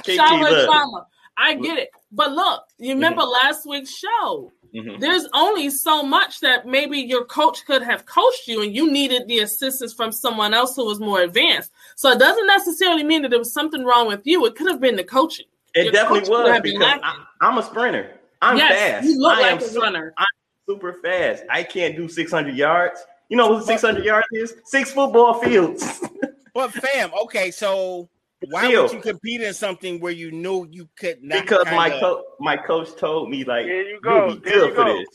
[0.03, 0.67] Kiki, Shower look.
[0.67, 1.07] trauma.
[1.37, 4.53] I get it, but look, you remember last week's show?
[4.75, 5.01] Mhm.
[5.01, 9.27] There's only so much that maybe your coach could have coached you, and you needed
[9.29, 11.71] the assistance from someone else who was more advanced.
[11.97, 14.45] So it doesn't necessarily mean that there was something wrong with you.
[14.47, 15.47] It could have been the coaching.
[15.75, 17.01] It Your definitely was because.
[17.03, 18.19] I, I'm a sprinter.
[18.43, 19.07] I'm yes, fast.
[19.07, 20.13] you look I like a su- runner.
[20.19, 20.27] I'm
[20.69, 21.45] super fast.
[21.51, 23.01] I can't do 600 yards.
[23.29, 24.55] You know what 600 yards is?
[24.67, 26.01] Six football fields.
[26.55, 28.09] But fam, okay, so
[28.49, 28.83] why Still.
[28.85, 31.43] would you compete in something where you knew you could not?
[31.43, 34.69] because my kinda- coach, my coach told me like, There you you'll be There good
[34.69, 34.99] you for go.
[34.99, 35.09] this.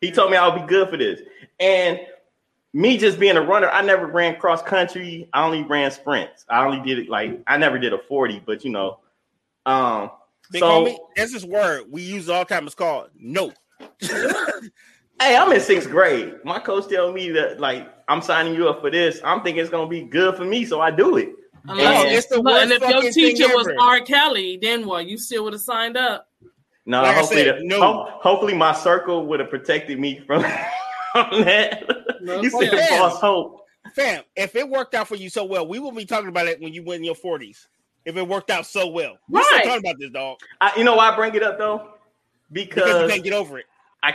[0.00, 1.20] He told me I'll be good for this,
[1.60, 2.00] and
[2.74, 5.28] me just being a runner, I never ran cross country.
[5.32, 6.44] I only ran sprints.
[6.48, 8.98] I only did it like I never did a 40, but you know,
[9.66, 10.10] um,
[10.50, 12.66] Big so homie, there's this word we use all the time.
[12.66, 13.52] It's called no.
[15.20, 16.34] Hey, I'm in sixth grade.
[16.44, 19.20] My coach tell me that like I'm signing you up for this.
[19.24, 21.30] I'm thinking it's gonna be good for me, so I do it.
[21.66, 23.76] Unless- And- it's the Look, and if your fucking teacher was ever.
[23.80, 24.00] R.
[24.00, 25.06] Kelly, then what?
[25.06, 26.28] You still would have signed up.
[26.86, 27.80] No, Like hopefully, said, the- no.
[27.82, 30.40] ho- hopefully my circle would have protected me from,
[31.12, 31.84] from that.
[32.22, 32.86] No you said kidding.
[32.98, 33.64] false hope.
[33.94, 36.60] Fam, if it worked out for you so well, we will be talking about it
[36.60, 37.66] when you win your 40s.
[38.06, 40.94] If it worked out so well, we're still talking about this, dog, I, you know
[40.96, 41.90] why I bring it up though?
[42.50, 43.66] because you can't get over it.
[44.02, 44.14] I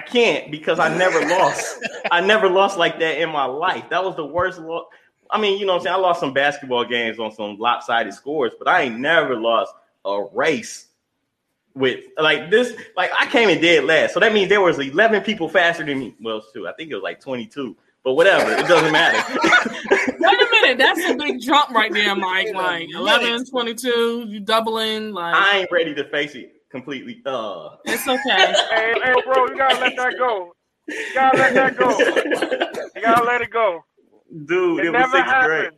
[0.00, 1.86] I can't because I never lost.
[2.10, 3.84] I never lost like that in my life.
[3.90, 4.86] That was the worst loss.
[5.30, 5.96] I mean, you know what I'm saying?
[5.96, 9.74] I lost some basketball games on some lopsided scores, but I ain't never lost
[10.06, 10.86] a race
[11.74, 12.72] with like this.
[12.96, 14.14] Like I came in dead last.
[14.14, 16.14] So that means there was 11 people faster than me.
[16.18, 17.76] Well, shoot, I think it was like 22.
[18.02, 19.18] But whatever, it doesn't matter.
[19.90, 22.48] Wait a minute, that's a big jump right there, Mike.
[22.54, 22.96] Like minute.
[22.96, 25.12] 11, 22, you doubling.
[25.12, 27.22] Like I ain't ready to face it completely.
[27.26, 28.54] Uh it's okay.
[28.70, 30.52] Hey, hey, bro, you gotta let that go.
[30.88, 31.98] You gotta let that go.
[32.96, 33.84] You gotta let it go.
[34.46, 35.70] Dude, It it, was never sixth grade.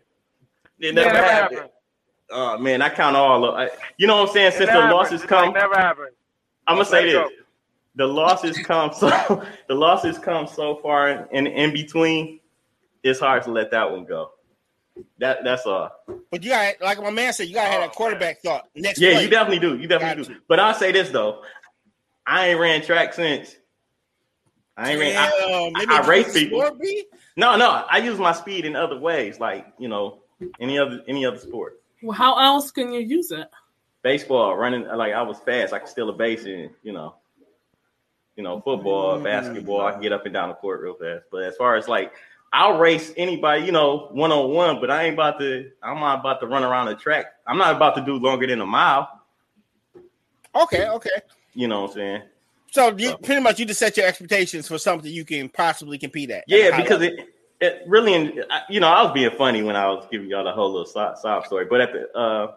[0.80, 1.58] It never never happened.
[1.58, 1.72] happened.
[2.30, 3.54] Oh man, I count all of.
[3.54, 4.52] I, you know what I'm saying?
[4.52, 4.92] Since the happened.
[4.92, 6.10] losses come, like never happened.
[6.66, 7.44] I'm gonna say Let's this: go.
[7.96, 9.08] the losses come so
[9.68, 12.40] the losses come so far in, in in between.
[13.02, 14.30] It's hard to let that one go.
[15.18, 15.90] That that's all.
[16.30, 18.68] But you got, like my man said, you gotta have that oh, quarterback thought.
[18.74, 19.24] Next Yeah, play.
[19.24, 19.78] you definitely do.
[19.78, 20.40] You definitely do.
[20.48, 21.42] But I'll say this though,
[22.26, 23.56] I ain't ran track since.
[24.76, 25.16] I ain't ran.
[25.16, 26.60] I, Damn, I, I race people.
[26.60, 26.80] sport,
[27.36, 30.22] No, no, I use my speed in other ways, like you know,
[30.60, 31.80] any other any other sport.
[32.02, 33.48] Well, how else can you use it?
[34.02, 35.72] Baseball, running like I was fast.
[35.72, 37.14] I could steal a base and you know,
[38.36, 39.24] you know, football, mm.
[39.24, 39.82] basketball.
[39.82, 41.26] I can get up and down the court real fast.
[41.30, 42.12] But as far as like,
[42.52, 44.80] I'll race anybody, you know, one on one.
[44.80, 45.70] But I ain't about to.
[45.82, 47.26] I'm not about to run around the track.
[47.46, 49.20] I'm not about to do longer than a mile.
[50.54, 51.10] Okay, okay.
[51.54, 52.22] You know what I'm saying?
[52.70, 56.30] So you, pretty much you just set your expectations for something you can possibly compete
[56.30, 56.44] at.
[56.46, 57.18] Yeah, because level.
[57.18, 58.34] it, it really,
[58.70, 61.18] you know, I was being funny when I was giving y'all the whole little sob,
[61.18, 62.54] sob story, but at the, uh,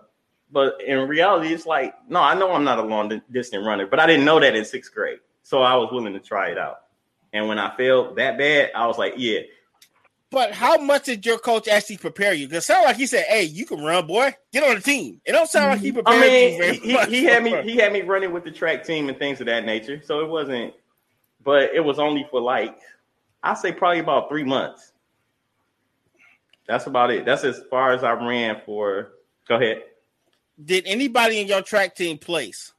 [0.51, 3.99] but in reality, it's like, no, I know I'm not a long distance runner, but
[3.99, 6.83] I didn't know that in sixth grade, so I was willing to try it out.
[7.33, 9.39] And when I failed that bad, I was like, yeah,
[10.35, 12.49] But how much did your coach actually prepare you?
[12.49, 14.35] Because it sounded like he said, "Hey, you can run, boy.
[14.51, 16.01] Get on the team." It don't sound like he mm-hmm.
[16.01, 17.07] prepared I you very he, much.
[17.07, 19.63] he had me, he had me running with the track team and things of that
[19.63, 20.73] nature, so it wasn't,
[21.41, 22.77] but it was only for like,
[23.43, 24.91] I say probably about three months.
[26.67, 27.23] That's about it.
[27.23, 29.13] That's as far as I ran for.
[29.47, 29.83] Go ahead.
[30.61, 32.73] Did anybody in your track team place?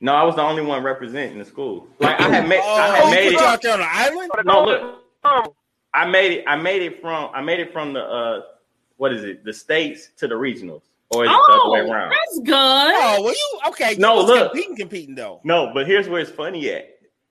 [0.00, 1.88] No, I was the only one representing the school.
[1.98, 3.40] Like I had made, I Oh, had he made it.
[3.40, 4.30] out there on the island?
[4.44, 5.56] No, look,
[5.94, 6.44] I made it.
[6.46, 7.30] I made it from.
[7.34, 8.00] I made it from the.
[8.00, 8.40] uh
[8.96, 9.44] What is it?
[9.44, 12.10] The states to the regionals, or is it the other way Oh, around?
[12.10, 12.54] that's good.
[12.54, 13.94] Oh, well, you okay?
[13.98, 14.52] No, you was look.
[14.52, 15.40] competing, competing though.
[15.44, 16.88] No, but here's where it's funny at.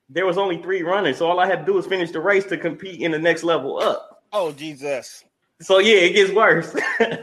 [0.08, 2.44] There was only three runners, so all I had to do was finish the race
[2.46, 4.22] to compete in the next level up.
[4.32, 5.24] Oh Jesus!
[5.60, 6.74] So yeah, it gets worse.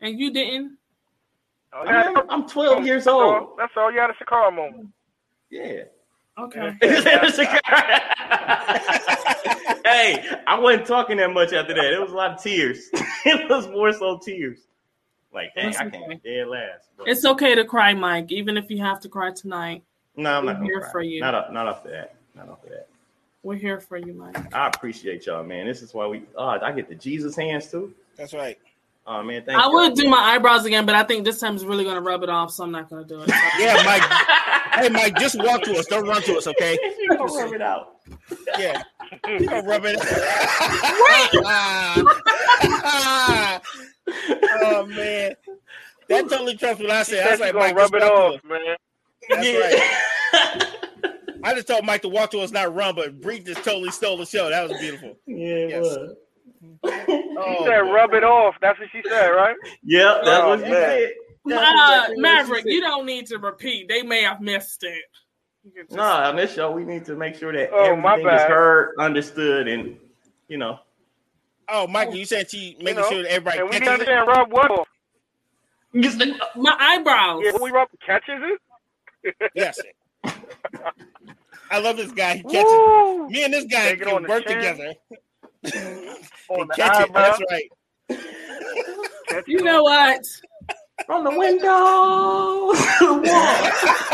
[0.00, 0.78] And you didn't?
[1.72, 3.58] Oh, I'm, I'm 12 years old.
[3.58, 3.90] That's all.
[3.92, 4.90] You had a cigar moment.
[5.50, 5.82] Yeah.
[6.38, 6.70] Okay.
[9.88, 11.92] hey, I wasn't talking that much after that.
[11.92, 12.88] It was a lot of tears.
[13.24, 14.58] it was more so tears.
[15.32, 16.88] Like, dang, That's I can't dead last.
[16.96, 19.82] But It's okay to cry, Mike, even if you have to cry tonight.
[20.16, 20.92] no, I'm We're not here cry.
[20.92, 21.20] for you.
[21.20, 22.14] Not off, not off that.
[22.34, 22.88] Not off that.
[23.42, 24.54] We're here for you, Mike.
[24.54, 25.66] I appreciate y'all, man.
[25.66, 26.22] This is why we.
[26.36, 27.94] Oh, I get the Jesus hands too.
[28.16, 28.58] That's right.
[29.06, 31.64] Oh man, thank I would do my eyebrows again, but I think this time is
[31.64, 33.28] really going to rub it off, so I'm not going to do it.
[33.58, 34.02] Yeah, Mike.
[34.78, 35.86] Hey, Mike, just walk to us.
[35.86, 36.80] Don't run to us, okay?
[36.98, 37.88] You gonna rub it out.
[38.54, 38.78] Yeah,
[39.38, 40.00] you gonna rub it.
[44.50, 45.34] oh man,
[46.08, 47.26] that totally trumps what I said.
[47.26, 48.76] I was like, Mike, rub just it off, man.
[49.30, 49.54] That's Yeah.
[49.54, 49.84] right.
[51.42, 54.18] I just told Mike to walk to us, not run, but Bree just totally stole
[54.18, 54.50] the show.
[54.50, 55.18] That was beautiful.
[55.26, 55.82] Yeah, it Yes.
[55.82, 56.16] was.
[57.44, 57.94] She Oh, said man.
[57.94, 58.56] rub it off.
[58.62, 59.56] That's what she said, right?
[59.84, 61.10] Yep, that's Oh, what you said.
[61.10, 63.88] That's Uh, Maverick, you don't need to repeat.
[63.88, 65.02] They may have missed it.
[65.74, 68.42] Just- No, on this show we need to make sure that Oh, my everything is
[68.42, 69.98] heard, understood, and
[70.48, 70.78] you know.
[71.68, 74.00] Oh, Michael, you said she making You know, sure that everybody And we catches didn't
[74.08, 74.08] it.
[74.18, 74.88] understand rub what off.
[76.56, 77.42] My eyebrows.
[77.44, 78.40] Yeah, we rub catches
[79.24, 79.50] it.
[79.54, 79.78] Yes.
[81.70, 82.36] I love this guy.
[82.36, 82.64] He catches.
[82.64, 83.28] Woo!
[83.28, 84.94] Me and this guy Take on can work together.
[86.50, 87.12] On and catch it.
[87.12, 87.70] That's right.
[89.28, 90.24] Catch You know what?
[91.06, 94.08] From the window to the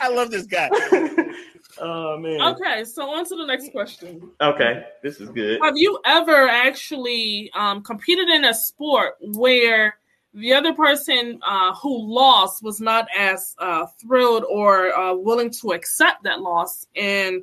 [0.00, 0.68] I love this guy.
[1.80, 2.40] oh man.
[2.54, 4.30] Okay, so on to the next question.
[4.40, 5.60] Okay, this is good.
[5.62, 9.96] Have you ever actually um, competed in a sport where
[10.34, 15.72] the other person uh, who lost was not as uh, thrilled or uh, willing to
[15.72, 17.42] accept that loss and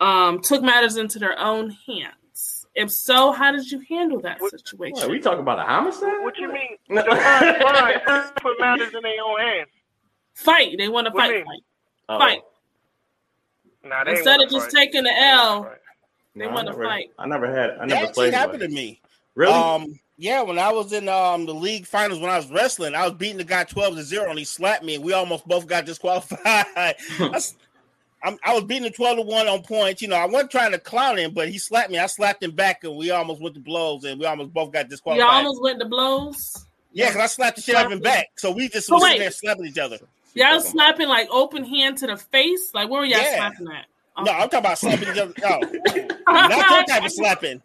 [0.00, 2.14] um, took matters into their own hands?
[2.74, 5.08] If so, how did you handle that What, situation?
[5.10, 6.22] we talking about a homicide?
[6.22, 6.76] What you mean?
[6.88, 7.02] No.
[7.04, 9.68] Define, define, put matters in their own hands.
[10.34, 10.76] Fight.
[10.76, 11.30] They want to fight.
[11.30, 11.44] mean?
[11.44, 11.60] fight.
[12.08, 12.40] Oh, Fight.
[13.84, 14.86] Nah, Instead of just fight.
[14.86, 15.70] taking the L,
[16.34, 17.10] they no, I want to fight.
[17.18, 17.70] I never had.
[17.70, 18.34] I That never actually played.
[18.34, 19.00] happened to me.
[19.34, 19.52] Really?
[19.52, 23.04] Um, yeah, when I was in um the league finals when I was wrestling, I
[23.04, 25.66] was beating the guy twelve to zero, and he slapped me, and we almost both
[25.66, 26.40] got disqualified.
[26.46, 26.94] I,
[27.34, 27.56] s-
[28.24, 30.00] I'm- I was beating the twelve to one on points.
[30.02, 31.98] You know, I wasn't trying to clown him, but he slapped me.
[31.98, 34.88] I slapped him back, and we almost went to blows, and we almost both got
[34.88, 35.28] disqualified.
[35.28, 36.66] You almost went to blows.
[36.92, 38.28] yeah, because I slapped the shit out of him back.
[38.36, 39.98] So we just So was there slapping each other.
[40.34, 42.72] Y'all slapping like open hand to the face?
[42.74, 43.36] Like where were y'all Yeah.
[43.36, 43.86] slapping at?
[44.24, 45.34] No, I'm talking about slapping each other.
[45.42, 45.58] No,
[46.26, 47.62] not that type of slapping.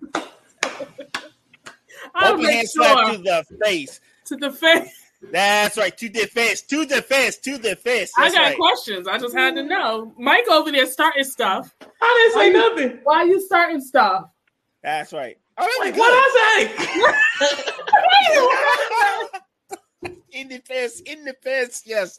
[2.21, 4.01] Open hand slap to the face.
[4.25, 4.91] To the face.
[5.21, 5.95] That's right.
[5.97, 8.11] To defense, to defense, to defense.
[8.17, 8.57] I got right.
[8.57, 9.07] questions.
[9.07, 10.13] I just had to know.
[10.17, 11.73] Mike over there starting stuff.
[11.81, 12.99] I didn't say Why you- nothing.
[13.03, 14.29] Why you starting stuff?
[14.81, 15.37] That's right.
[15.57, 16.27] Oh, that Like, what I
[20.01, 20.09] say?
[20.39, 22.17] in defense, in defense, yes.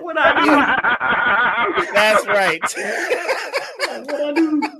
[0.00, 1.92] what I do?
[1.94, 2.60] That's right.
[4.04, 4.77] What I do?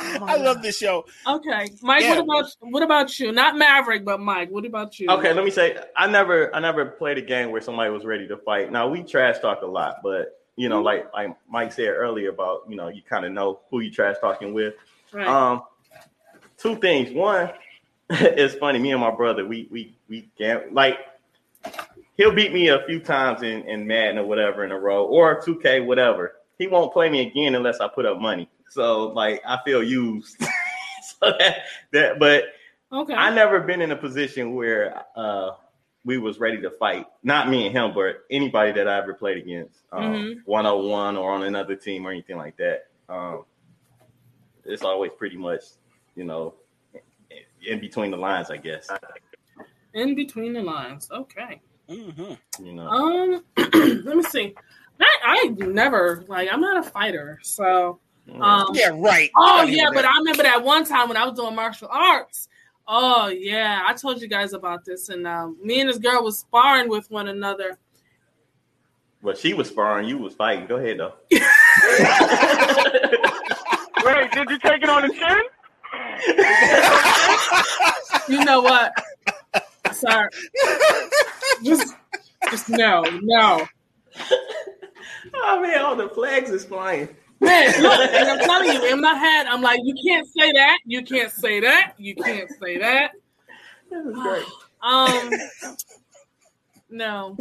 [0.00, 1.06] I love this show.
[1.26, 2.02] Okay, Mike.
[2.02, 2.20] Yeah.
[2.20, 3.32] What about what about you?
[3.32, 4.50] Not Maverick, but Mike.
[4.50, 5.08] What about you?
[5.08, 8.26] Okay, let me say I never I never played a game where somebody was ready
[8.28, 8.72] to fight.
[8.72, 12.62] Now we trash talk a lot, but you know, like like Mike said earlier about
[12.68, 14.74] you know you kind of know who you trash talking with.
[15.12, 15.26] Right.
[15.26, 15.62] Um,
[16.56, 17.12] two things.
[17.12, 17.50] One,
[18.10, 18.78] it's funny.
[18.78, 20.98] Me and my brother, we we we gam- like
[22.16, 25.40] he'll beat me a few times in in Madden or whatever in a row or
[25.42, 26.36] 2K whatever.
[26.58, 28.48] He won't play me again unless I put up money.
[28.70, 30.36] So like I feel used.
[31.20, 31.58] so that,
[31.92, 32.44] that but
[32.92, 33.14] okay.
[33.14, 35.50] I never been in a position where uh
[36.04, 37.06] we was ready to fight.
[37.22, 40.34] Not me and him, but anybody that I ever played against, um, Mhm.
[40.46, 42.86] 101 or on another team or anything like that.
[43.10, 43.44] Um,
[44.64, 45.62] it's always pretty much,
[46.14, 46.54] you know,
[47.66, 48.88] in between the lines, I guess.
[49.92, 51.10] In between the lines.
[51.10, 51.60] Okay.
[51.90, 52.64] Mm-hmm.
[52.64, 54.54] You know, Um, let me see.
[55.00, 56.48] I, I never like.
[56.50, 58.00] I'm not a fighter, so.
[58.38, 59.30] Um, Yeah, right.
[59.36, 60.12] Oh Gotta yeah, but that.
[60.12, 62.48] I remember that one time when I was doing martial arts.
[62.86, 66.38] Oh yeah, I told you guys about this, and um, me and this girl was
[66.38, 67.78] sparring with one another.
[69.22, 70.66] Well, she was sparring, you was fighting.
[70.66, 71.14] Go ahead though.
[74.04, 75.42] Wait, did you take it on the chin?
[78.28, 78.92] You know what?
[79.92, 80.28] Sorry,
[81.62, 81.94] just,
[82.50, 83.66] just no, no.
[85.34, 87.08] oh man, all the flags is flying.
[87.40, 90.78] Man, look, and I'm telling you, in my head, I'm like, you can't say that,
[90.84, 93.12] you can't say that, you can't say that.
[93.90, 94.44] This is great.
[94.82, 95.30] Um,
[96.88, 97.36] no.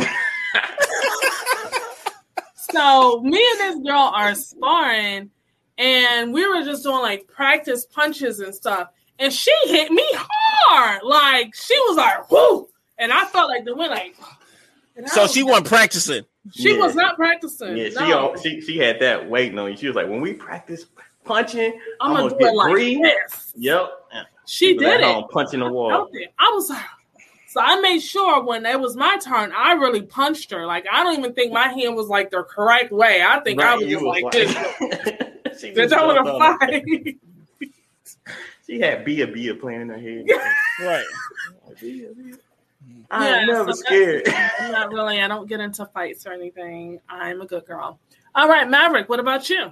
[2.56, 5.30] so me and this girl are sparring,
[5.78, 8.90] and we were just doing like practice punches and stuff.
[9.20, 12.68] And she hit me hard, like she was like, "Whoo!"
[12.98, 14.16] And I felt like the wind, like.
[14.98, 16.26] and So was- she wasn't practicing.
[16.52, 16.80] She Yeah.
[16.80, 17.78] was not practicing.
[17.78, 18.36] Yeah, she, no.
[18.42, 19.78] she she had that waiting on you.
[19.78, 20.86] She was like, when we practice
[21.26, 23.02] punching, I'm I'm gonna gonna do get it like three.
[23.02, 23.54] this.
[23.58, 23.90] Yep.
[24.46, 25.26] She was did it.
[25.32, 25.92] punching the wall.
[25.92, 26.12] out.
[26.40, 26.84] I was like,
[27.48, 30.66] so I made sure when it was my turn, I really punched her.
[30.66, 33.22] Like I don't even think my hand was like the correct way.
[33.22, 34.56] I think I was just was like like- this.
[35.60, 37.18] She Bitch, just I want to fight.
[38.66, 40.26] She had Bia Bia playing in her head.
[40.82, 41.04] Right.
[43.12, 44.28] I'm Yeah, never so scared.
[44.60, 45.22] I'm not really.
[45.22, 47.00] I don't get into fights or anything.
[47.10, 48.00] I'm a good girl.
[48.36, 49.10] All right, Maverick.
[49.10, 49.72] What about you?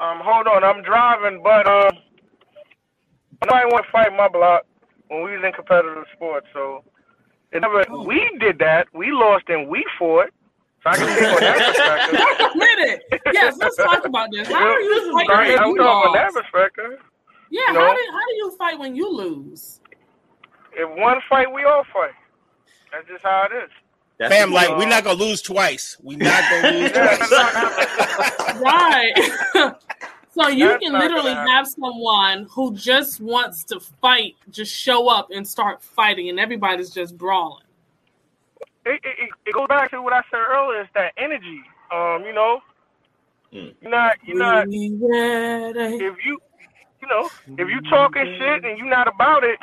[0.00, 1.96] Um, hold on, I'm driving, but um,
[3.44, 4.64] nobody want to fight my block
[5.08, 6.48] when we was in competitive sports.
[6.52, 6.82] So,
[7.52, 8.88] it never we did that.
[8.92, 10.30] We lost and we fought.
[10.82, 12.20] So I can think on that perspective.
[12.56, 13.02] Wait a minute.
[13.32, 14.48] Yes, let's talk about this.
[14.48, 16.98] How are you fighting Right, when I'm talking on that perspective.
[17.52, 19.80] Yeah, you how do how do you fight when you lose?
[20.72, 22.12] If one fight, we all fight.
[22.90, 23.70] That's just how it is.
[24.18, 25.98] That's Fam, the- like we're not gonna lose twice.
[26.02, 27.30] We not gonna lose twice.
[28.60, 29.12] Right.
[30.34, 35.28] so you That's can literally have someone who just wants to fight, just show up
[35.30, 37.64] and start fighting, and everybody's just brawling.
[38.86, 40.80] It, it, it- it goes back to what I said earlier.
[40.82, 41.60] It's that energy.
[41.92, 42.60] Um, you know,
[43.52, 43.74] Mm.
[43.82, 44.66] you're not, you're not.
[44.66, 44.86] We.
[44.86, 46.38] If you,
[47.02, 49.58] you know, if you talking shit and you're not about it,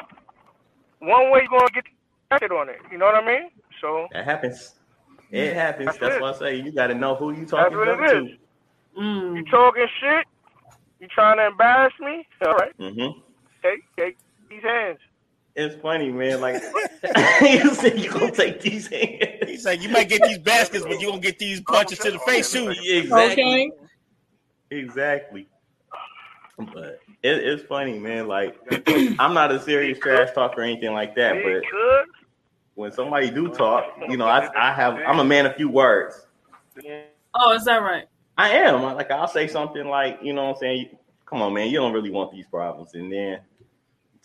[1.00, 1.86] one way you're gonna get
[2.30, 2.78] tested on it.
[2.92, 3.50] You know what I mean?
[3.82, 4.76] So That happens.
[5.32, 5.88] It happens.
[5.88, 6.22] That's That's it.
[6.22, 8.38] why I say you got to know who you that's talking what it is.
[8.96, 9.02] to.
[9.02, 9.38] Mm.
[9.38, 10.26] You talking shit?
[11.00, 12.28] You trying to embarrass me?
[12.46, 13.20] All right, hmm
[13.64, 14.18] take take
[14.50, 14.98] these hands.
[15.56, 16.42] It's funny, man.
[16.42, 16.56] Like
[17.42, 19.46] you said, you gonna take these hands.
[19.46, 22.20] He's like, you might get these baskets, but you gonna get these punches to the
[22.20, 22.70] face too.
[22.70, 23.44] Exactly.
[23.44, 23.72] Okay.
[24.72, 25.48] Exactly.
[26.58, 28.28] But it, it's funny, man.
[28.28, 28.58] Like
[29.20, 32.08] I'm not a serious trash talker or anything like that, but
[32.76, 36.26] when somebody do talk, you know, I I have I'm a man of few words.
[37.36, 38.06] Oh, is that right?
[38.38, 38.82] I am.
[38.82, 40.98] Like I'll say something like, you know what I'm saying?
[41.26, 42.94] Come on, man, you don't really want these problems.
[42.96, 43.40] And then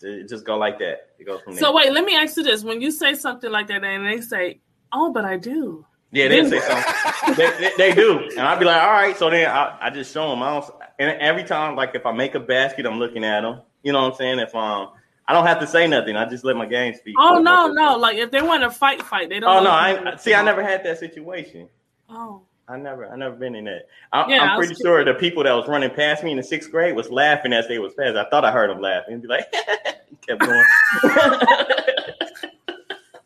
[0.01, 1.09] it just go like that.
[1.19, 1.61] It goes from there.
[1.61, 4.21] So wait, let me ask you this: When you say something like that, and they
[4.21, 4.59] say,
[4.91, 5.85] "Oh, but I do,"
[6.15, 7.35] Yeah, they say something.
[7.35, 9.17] they, they, they do, and I'll be like, all right.
[9.17, 10.41] So then I, I just show them.
[10.43, 13.61] I don't, and every time, like if I make a basket, I'm looking at them.
[13.83, 14.39] You know what I'm saying?
[14.39, 14.91] If um,
[15.27, 16.15] I don't have to say nothing.
[16.15, 17.15] I just let my game speak.
[17.19, 19.29] oh no, no, like if they want to fight, fight.
[19.29, 19.49] They don't.
[19.49, 20.33] Oh no, I see.
[20.33, 21.69] I never had that situation.
[22.09, 23.87] Oh, I never, I never been in that.
[24.11, 26.71] I, Yeah, I'm pretty sure the people that was running past me in the sixth
[26.71, 28.17] grade was laughing as they was passing.
[28.17, 29.51] I thought I heard them laughing and be like,
[30.27, 30.65] kept going.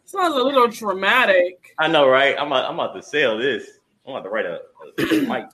[0.06, 1.74] Sounds a little dramatic.
[1.78, 2.36] I know, right?
[2.38, 3.80] I'm about, I'm about to sell this.
[4.06, 4.60] I'm about to write a,
[4.98, 5.46] a mic,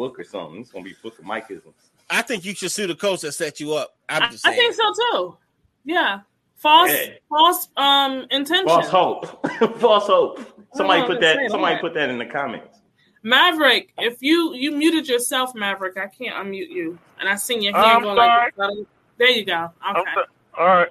[0.00, 0.62] book or something.
[0.62, 1.74] It's gonna be book of Mikeisms.
[2.08, 3.94] I think you should sue the coach that set you up.
[4.08, 4.72] I'm I, just I saying.
[4.72, 5.36] think so too.
[5.84, 6.20] Yeah.
[6.56, 7.06] False, Yeah.
[7.28, 8.66] false um intention.
[8.66, 9.46] False hope.
[9.78, 10.40] False hope.
[10.74, 11.36] Somebody put that.
[11.50, 11.80] Somebody alright.
[11.82, 12.78] put that in the comments.
[13.22, 17.76] Maverick, if you you muted yourself, Maverick, I can't unmute you, and I seen your
[17.76, 18.76] I'm hand going like sorry.
[18.76, 18.86] this.
[19.18, 19.70] There you go.
[19.90, 20.10] Okay.
[20.58, 20.88] All right.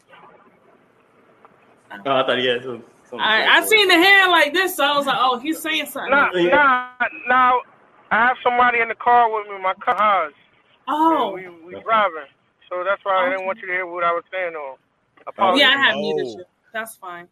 [1.91, 2.83] Oh, I thought he had some.
[3.09, 5.87] some I, I seen the hand like this, so I was like, "Oh, he's saying
[5.87, 6.89] something." Nah, nah,
[7.27, 7.61] now
[8.11, 10.33] I have somebody in the car with me, my cousin.
[10.87, 11.33] Oh.
[11.35, 12.29] we we driving,
[12.67, 14.55] so that's why I didn't want you to hear what I was saying.
[14.55, 14.77] Or
[15.27, 15.61] apologies.
[15.61, 16.43] yeah, I have muted you.
[16.43, 16.49] Oh.
[16.73, 17.27] That's fine.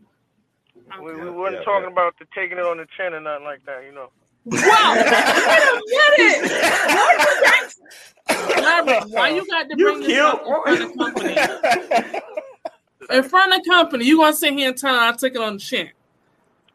[1.01, 3.83] We, we wasn't talking about the taking it on the chin or nothing like that,
[3.83, 4.09] you know.
[4.45, 4.93] Wow!
[5.87, 6.77] Wait a minute!
[8.61, 11.23] Maverick, why you got to bring this up in front of
[11.93, 12.19] company?
[13.09, 15.59] In front of company, you gonna sit here and tell I took it on the
[15.59, 15.89] chin?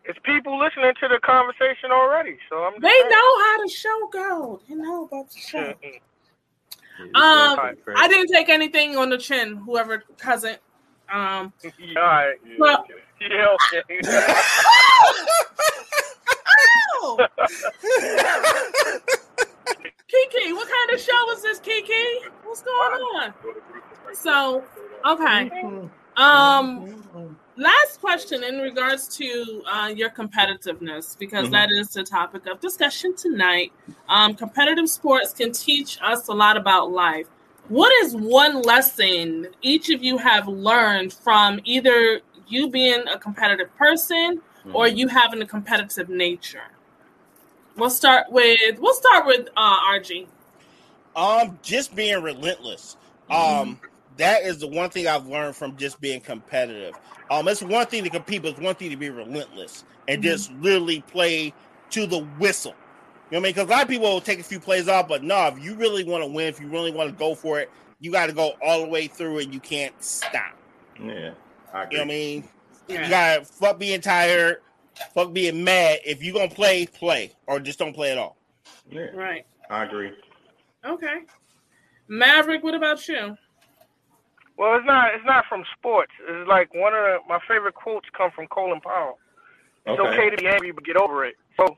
[0.05, 2.81] It's people listening to the conversation already, so I'm.
[2.81, 4.61] They know how the show goes.
[4.69, 5.75] They know about the show.
[7.15, 7.59] Um,
[7.97, 9.57] I didn't take anything on the chin.
[9.57, 10.57] Whoever cousin.
[11.13, 12.35] Um, Yeah, all right.
[12.59, 12.85] Well-
[13.21, 13.83] yeah, okay.
[20.09, 21.93] Kiki, what kind of show is this, Kiki?
[22.45, 23.35] What's going on?
[24.13, 24.63] So,
[25.07, 25.51] okay.
[26.17, 26.87] Um,
[27.57, 31.53] last question in regards to uh, your competitiveness, because Mhm.
[31.53, 33.73] that is the topic of discussion tonight.
[34.09, 37.27] Um, competitive sports can teach us a lot about life.
[37.69, 43.75] What is one lesson each of you have learned from either you being a competitive
[43.77, 46.65] person or you having a competitive nature?
[47.77, 50.27] We'll start with we'll start with uh, RG.
[51.17, 52.97] Um, just being relentless.
[53.31, 53.81] Um,
[54.19, 56.95] that is the one thing I've learned from just being competitive.
[57.31, 60.25] Um, it's one thing to compete, but it's one thing to be relentless and Mhm.
[60.25, 61.53] just literally play
[61.91, 62.75] to the whistle.
[63.31, 63.55] You know what I mean?
[63.55, 65.75] Because a lot of people will take a few plays off, but no, if you
[65.75, 67.71] really want to win, if you really want to go for it,
[68.01, 70.55] you got to go all the way through and you can't stop.
[71.01, 71.33] Yeah,
[71.73, 72.49] I You know what I mean?
[72.89, 73.05] Yeah.
[73.05, 74.61] You got to fuck being tired,
[75.15, 76.01] fuck being mad.
[76.05, 78.37] If you're going to play, play, or just don't play at all.
[78.91, 79.47] Yeah, Right.
[79.71, 80.13] I agree.
[80.85, 81.21] Okay.
[82.09, 83.37] Maverick, what about you?
[84.57, 85.15] Well, it's not.
[85.15, 86.13] It's not from sports.
[86.29, 89.19] It's like one of the, my favorite quotes come from Colin Powell.
[89.87, 90.09] It's Okay.
[90.11, 90.31] okay.
[90.31, 91.37] to be angry, but get over it.
[91.57, 91.77] So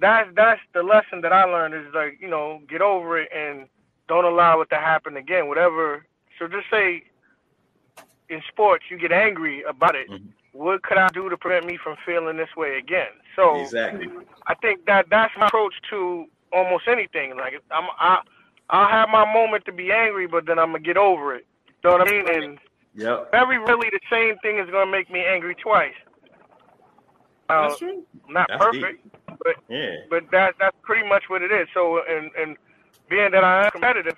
[0.00, 3.68] that's that's the lesson that I learned is like you know get over it and
[4.08, 5.48] don't allow it to happen again.
[5.48, 6.06] Whatever.
[6.38, 7.04] So just say
[8.28, 10.08] in sports you get angry about it.
[10.10, 10.26] Mm-hmm.
[10.52, 13.08] What could I do to prevent me from feeling this way again?
[13.36, 14.08] So Exactly.
[14.46, 17.36] I think that that's my approach to almost anything.
[17.36, 18.20] Like I'm, I,
[18.68, 21.46] I'll have my moment to be angry, but then I'm gonna get over it.
[21.84, 22.28] You know what I mean?
[22.28, 22.58] And
[22.94, 23.30] Yep.
[23.32, 25.94] very really the same thing is gonna make me angry twice.
[27.48, 28.04] Uh, That's true.
[28.28, 29.96] Not That's perfect, but Yeah.
[30.10, 31.68] but that that's pretty much what it is.
[31.74, 32.56] So and and
[33.08, 34.16] being that I am competitive,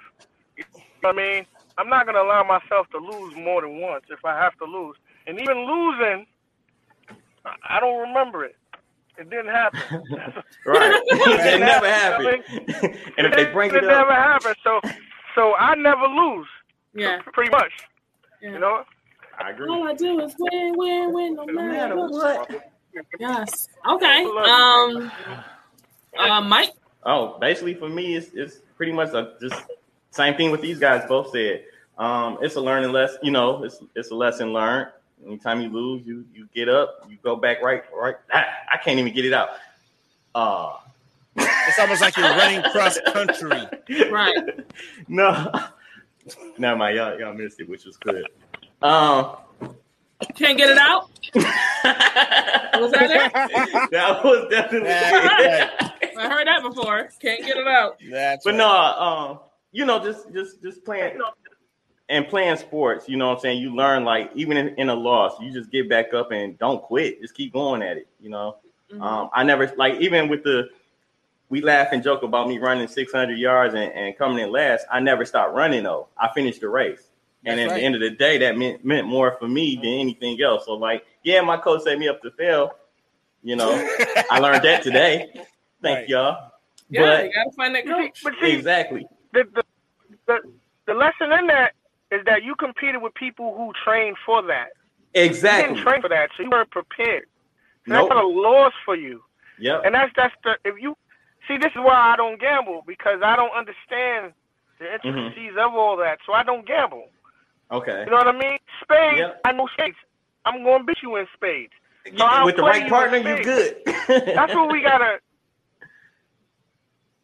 [0.57, 0.65] you
[1.03, 1.47] know what I mean,
[1.79, 4.97] I'm not gonna allow myself to lose more than once if I have to lose.
[5.27, 6.27] And even losing,
[7.45, 8.57] I- I don't remember it.
[9.19, 9.83] It didn't happen.
[10.67, 10.95] Right.
[11.07, 12.27] it didn't never happen.
[12.27, 12.45] happened.
[13.19, 14.57] and if they bring it, it up, never happened.
[14.65, 14.81] So
[15.35, 16.49] so I never lose.
[16.95, 17.21] Yeah.
[17.33, 17.73] Pretty much.
[18.43, 18.53] Yeah.
[18.53, 18.85] You know?
[19.39, 19.69] I agree.
[19.69, 22.73] All I do is win, win, win, no matter matter what.
[23.19, 23.69] Yes.
[23.89, 24.25] Okay.
[24.25, 25.11] Um.
[26.17, 26.71] Uh, Mike.
[27.05, 29.61] Oh, basically for me, it's it's pretty much a, just
[30.11, 31.65] same thing what these guys both said.
[31.99, 33.19] Um, it's a learning lesson.
[33.23, 34.91] You know, it's it's a lesson learned.
[35.27, 38.17] Anytime you lose, you you get up, you go back right right.
[38.33, 38.45] I,
[38.75, 39.51] I can't even get it out.
[40.35, 40.77] Uh
[41.37, 43.67] It's almost like you're running cross country.
[44.11, 44.37] Right.
[45.09, 45.51] no,
[46.59, 48.27] no, my y'all y'all missed it, which was good.
[48.83, 49.37] Um,
[50.35, 51.11] Can't get it out.
[51.35, 53.33] Was that it?
[53.91, 54.91] that was definitely.
[56.17, 57.11] I heard that before.
[57.21, 57.99] Can't get it out.
[58.11, 59.41] That's but no, um,
[59.73, 61.19] you know, just just just playing
[62.09, 63.09] and playing sports.
[63.09, 63.61] You know what I'm saying?
[63.61, 66.83] You learn like even in, in a loss, you just get back up and don't
[66.83, 67.21] quit.
[67.21, 68.09] Just keep going at it.
[68.21, 68.57] You know,
[69.01, 70.69] um, I never like even with the
[71.49, 74.87] we laugh and joke about me running 600 yards and, and coming in last.
[74.91, 76.09] I never stopped running though.
[76.17, 77.11] I finished the race.
[77.47, 77.77] And at right.
[77.77, 80.65] the end of the day, that meant meant more for me than anything else.
[80.65, 82.71] So, like, yeah, my coach set me up to fail.
[83.43, 83.71] You know,
[84.31, 85.29] I learned that today.
[85.83, 86.53] Thank y'all.
[86.89, 88.21] Yeah, you gotta find that coach.
[88.25, 89.07] But see, exactly.
[89.35, 89.63] the, the
[90.27, 90.39] the
[90.87, 91.73] the lesson in that
[92.11, 94.69] is that you competed with people who trained for that.
[95.15, 95.75] You Exactly.
[95.75, 97.27] didn't train for that, so you weren't prepared.
[97.87, 98.09] So Nope.
[98.09, 99.23] That's a loss for you.
[99.59, 99.83] Yep.
[99.85, 100.97] And that's that's the if you
[101.49, 104.33] see this is why I don't gamble because I don't understand
[104.79, 105.09] the mm-hmm.
[105.09, 107.09] intricacies of all that, so I don't gamble.
[107.71, 108.05] Okay.
[108.05, 108.59] You know what I mean?
[108.83, 109.41] Spades, Yep.
[109.45, 109.97] I know spades.
[110.45, 111.73] I'm going to beat you in spades.
[112.19, 113.81] So with the right you partner, you spades.
[114.07, 114.27] good.
[114.37, 115.19] That's what we gotta.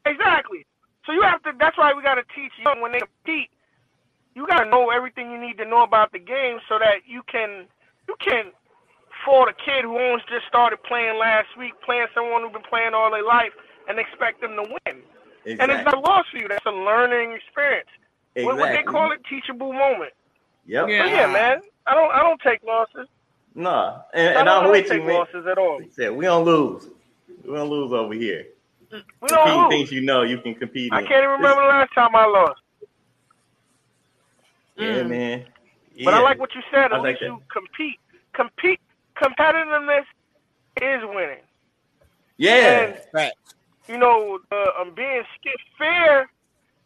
[0.06, 0.64] Exactly.
[1.04, 1.52] So you have to.
[1.58, 3.50] That's why we gotta teach young when they compete.
[4.34, 7.66] You gotta know everything you need to know about the game so that you can
[8.08, 8.52] you can
[9.24, 12.94] fault a kid who only just started playing last week, playing someone who's been playing
[12.94, 13.52] all their life,
[13.90, 15.02] and expect them to win.
[15.46, 16.48] And it's not a loss for you.
[16.48, 17.88] That's a learning experience.
[18.36, 20.12] What, what they call it, teachable moment.
[20.66, 20.84] Yep.
[20.84, 21.60] So yeah, man.
[21.86, 23.08] I don't I don't take losses.
[23.54, 25.14] Nah, and, I and don't, I I'm don't with you, take man.
[25.16, 25.80] losses at all.
[25.90, 26.88] Said we don't lose.
[27.44, 28.46] We don't lose over here.
[28.92, 29.68] We don't lose.
[29.70, 30.92] things you know you can compete.
[30.92, 32.60] I can't even remember the last time I lost.
[34.76, 35.08] Yeah, mm.
[35.08, 35.44] man.
[36.04, 36.92] But I like what you said.
[36.92, 37.26] I At like least that.
[37.26, 37.98] you compete.
[38.32, 38.80] Compete.
[39.16, 40.04] Competitiveness
[40.80, 41.42] is winning.
[42.36, 42.94] Yeah.
[43.14, 43.32] And,
[43.90, 46.30] you know, uh, um, being scared, fear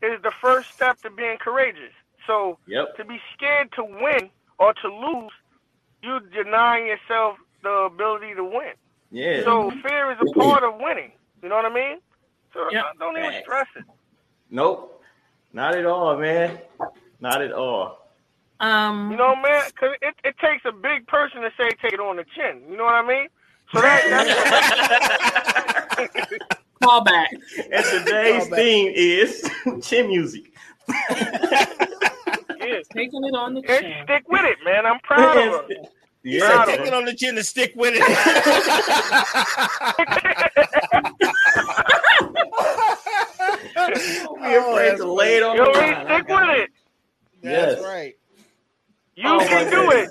[0.02, 1.94] is the first step to being courageous.
[2.26, 2.89] So Yep.
[2.97, 5.32] to be scared to win or to lose,
[6.02, 8.74] you denying yourself the ability to win.
[9.10, 9.43] Yeah.
[9.44, 11.12] So fear is a part of winning.
[11.43, 11.98] You know what I mean?
[12.55, 12.60] So
[12.98, 13.85] don't even stress it.
[14.51, 15.02] Nope.
[15.52, 16.59] Not at all, man.
[17.20, 17.98] Not at all.
[18.60, 22.01] Um, You know, man, because it, it takes a big person to say take it
[22.01, 22.62] on the chin.
[22.70, 23.28] You know what I mean?
[23.72, 24.31] So that, that's
[26.85, 27.31] Call back.
[27.73, 29.51] And today's theme is
[29.82, 30.52] chin music.
[30.89, 31.66] yeah.
[32.94, 33.94] Taking it on the And chin.
[34.05, 34.86] stick with it, man.
[34.86, 35.74] I'm proud of her.
[36.23, 37.94] You Proud said take it on the chin and stick with
[43.74, 46.06] Don't be afraid to lay it on Yo, the Reed, line.
[46.06, 46.70] stick with it.
[47.43, 47.74] Yes.
[47.74, 48.15] That's right.
[49.16, 50.11] You Oh, can my do it.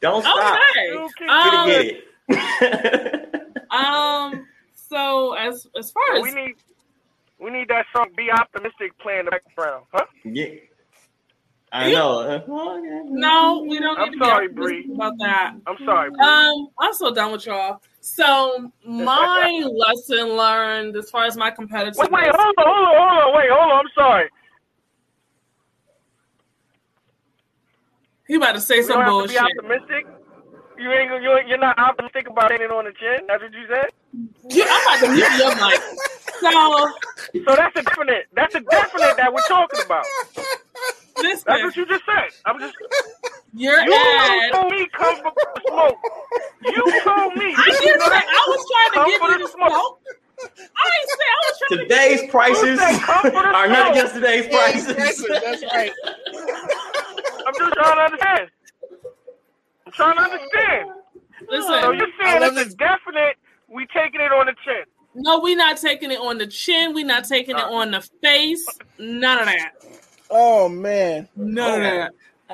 [0.00, 0.58] Don't stop.
[0.90, 1.08] Okay.
[1.18, 2.38] Get Um, it, get
[2.74, 3.62] it.
[3.70, 4.46] um.
[4.74, 6.54] So as as far So as we need
[7.38, 10.04] we need that song "Be Optimistic" playing in the background, huh?
[10.24, 10.46] Yeah.
[11.72, 12.20] I know.
[12.20, 12.40] Uh,
[13.06, 14.90] no, we don't I'm need sorry, to be Bree.
[14.94, 15.54] about that.
[15.66, 16.10] I'm sorry.
[16.10, 16.20] Bree.
[16.24, 17.80] Um, I'm so done with y'all.
[18.00, 21.96] So my lesson learned as far as my competitive.
[21.98, 23.78] Wait, wait, hold on, hold on, hold on, wait, hold on.
[23.80, 24.28] I'm sorry.
[28.26, 29.36] He about to say You some don't have bullshit.
[29.36, 30.06] to be optimistic.
[30.78, 33.26] You ain't you you're not optimistic about hitting on the chin.
[33.28, 33.90] That's what you said.
[34.50, 35.80] Yeah, I'm about to mute your mic.
[36.40, 36.92] So
[37.46, 38.26] So that's a definite.
[38.34, 40.04] That's a definite that we're talking about.
[41.22, 42.30] listen, That's what you just said.
[42.46, 42.74] I'm just.
[43.54, 44.52] your You ad.
[44.52, 45.98] told me come for the smoke.
[46.62, 47.54] You told me.
[47.54, 49.98] I didn't say I was trying Come to give you the the smoke.
[50.76, 52.28] I ain't say I was trying Today's to.
[52.30, 55.26] prices said come are not yesterday's prices.
[55.42, 55.92] That's right.
[57.46, 58.50] I'm just trying to understand.
[59.86, 60.90] I'm trying to understand.
[61.48, 63.36] Listen, So you're saying love it's a definite.
[63.68, 64.84] We taking it on the chin.
[65.14, 66.94] no, we not taking it on the chin.
[66.94, 68.66] We not taking it on the face.
[68.98, 69.72] None of that.
[70.30, 72.12] Oh man, None of oh, that.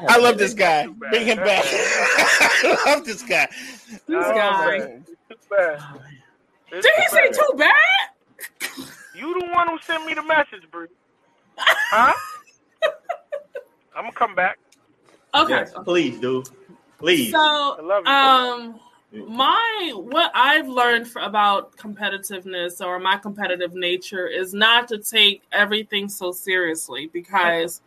[0.08, 0.86] I love this guy.
[0.86, 1.64] Bring him back.
[1.66, 3.48] I love this guy.
[3.88, 4.78] This Oh, guy.
[4.78, 5.04] man.
[5.30, 5.78] It's bad.
[5.80, 6.00] Oh,
[6.70, 7.72] Did he say too bad?
[9.14, 10.86] You the one who sent me the message, Bree.
[11.58, 12.14] Huh?
[13.96, 14.58] I'm gonna come back.
[15.34, 15.50] Okay.
[15.50, 16.42] Yes, please, do.
[16.98, 17.30] Please.
[17.30, 18.78] So, um,
[19.12, 25.42] my what I've learned for, about competitiveness or my competitive nature is not to take
[25.52, 27.80] everything so seriously because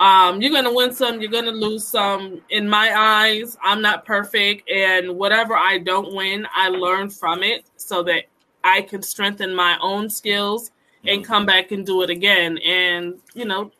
[0.00, 2.40] um, you're gonna win some, you're gonna lose some.
[2.50, 7.66] In my eyes, I'm not perfect, and whatever I don't win, I learn from it
[7.76, 8.24] so that
[8.64, 10.72] I can strengthen my own skills
[11.06, 12.58] and come back and do it again.
[12.58, 13.70] And you know,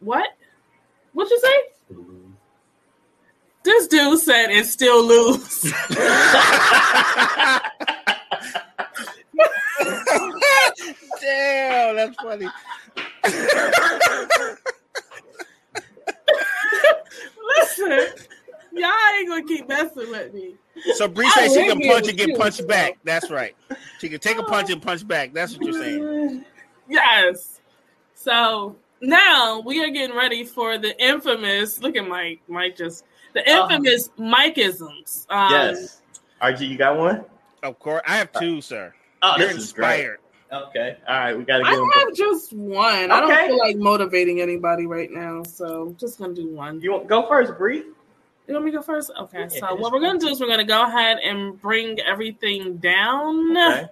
[0.00, 0.28] what?
[1.12, 1.77] What'd you say?
[3.64, 5.62] This dude said and still lose.
[11.20, 12.48] Damn, that's funny.
[17.58, 18.06] Listen,
[18.72, 20.54] y'all ain't gonna keep messing with me.
[20.94, 22.66] So Bree I says she can punch and get to, punched so.
[22.66, 22.98] back.
[23.04, 23.54] That's right.
[23.98, 25.32] She can take a punch and punch back.
[25.32, 26.44] That's what you're saying.
[26.88, 27.60] Yes.
[28.14, 31.80] So now we are getting ready for the infamous.
[31.80, 32.40] Look at Mike.
[32.48, 33.04] Mike just
[33.34, 35.26] the infamous Mikeisms.
[35.30, 36.02] Um, yes.
[36.42, 37.24] RG, you got one?
[37.62, 38.94] Of course, I have two, sir.
[39.22, 39.88] Oh, You're this is great.
[40.00, 40.18] inspired.
[40.50, 40.96] Okay.
[41.06, 41.36] All right.
[41.36, 41.90] We got to I give him.
[41.94, 43.10] have just one.
[43.10, 46.80] I don't feel like motivating anybody right now, so I'm just gonna do one.
[46.80, 47.84] You want go first, Bree?
[48.46, 49.10] You want me to go first?
[49.20, 49.40] Okay.
[49.40, 53.54] Yeah, so what we're gonna do is we're gonna go ahead and bring everything down,
[53.56, 53.86] Okay.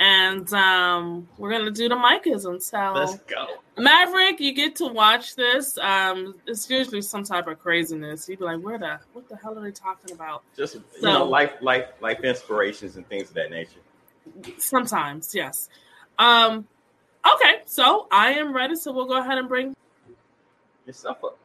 [0.00, 2.60] And um, we're gonna do the Mikeism.
[2.60, 3.46] So Let's go.
[3.78, 5.78] Maverick, you get to watch this.
[5.78, 8.28] Um, it's usually some type of craziness.
[8.28, 11.24] You'd be like, "Where the what the hell are they talking about?" Just you know,
[11.24, 13.80] life, life, life inspirations and things of that nature.
[14.58, 15.68] Sometimes, yes.
[16.18, 16.66] Um,
[17.26, 18.76] Okay, so I am ready.
[18.76, 19.74] So we'll go ahead and bring
[20.86, 21.38] yourself up.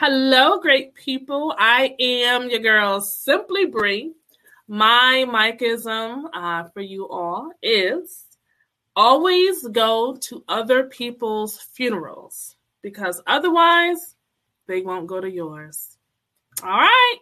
[0.00, 1.52] Hello, great people.
[1.58, 4.12] I am your girl, Simply Bree.
[4.68, 8.24] My Mikeism uh, for you all is
[8.94, 14.14] always go to other people's funerals because otherwise
[14.68, 15.98] they won't go to yours.
[16.62, 17.16] All right.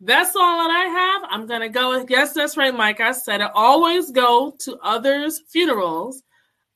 [0.00, 1.28] That's all that I have.
[1.30, 2.06] I'm going to go.
[2.08, 3.02] Yes, that's right, Mike.
[3.02, 3.50] I said it.
[3.54, 6.22] Always go to others' funerals.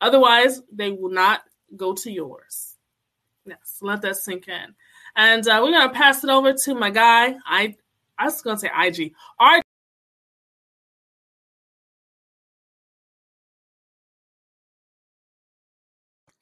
[0.03, 1.41] Otherwise, they will not
[1.75, 2.75] go to yours.
[3.47, 4.75] Yes, let that sink in.
[5.19, 7.35] And uh, we're gonna pass it over to my guy.
[7.45, 7.75] I
[8.17, 9.13] I was gonna say IG.
[9.41, 9.61] R.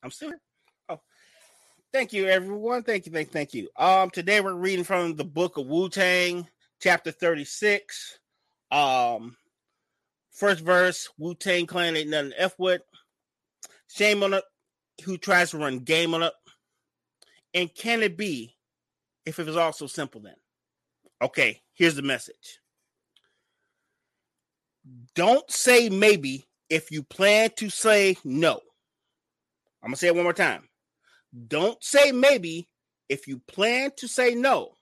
[0.02, 0.40] I'm still here.
[0.90, 1.00] Oh,
[1.90, 2.82] thank you, everyone.
[2.82, 3.70] Thank you, thank, thank you.
[3.76, 6.46] Um, today we're reading from the book of Wu Tang,
[6.78, 8.18] chapter 36.
[8.70, 9.38] Um,
[10.32, 12.82] first verse: Wu Tang Clan ain't nothing F with.
[13.88, 14.44] Shame on it
[15.02, 16.34] who tries to run game on it.
[17.54, 18.55] And can it be
[19.26, 20.36] if it was all so simple then?
[21.20, 22.60] Okay, here's the message.
[25.14, 28.60] Don't say maybe if you plan to say no.
[29.82, 30.68] I'm gonna say it one more time.
[31.48, 32.68] Don't say maybe
[33.08, 34.72] if you plan to say no,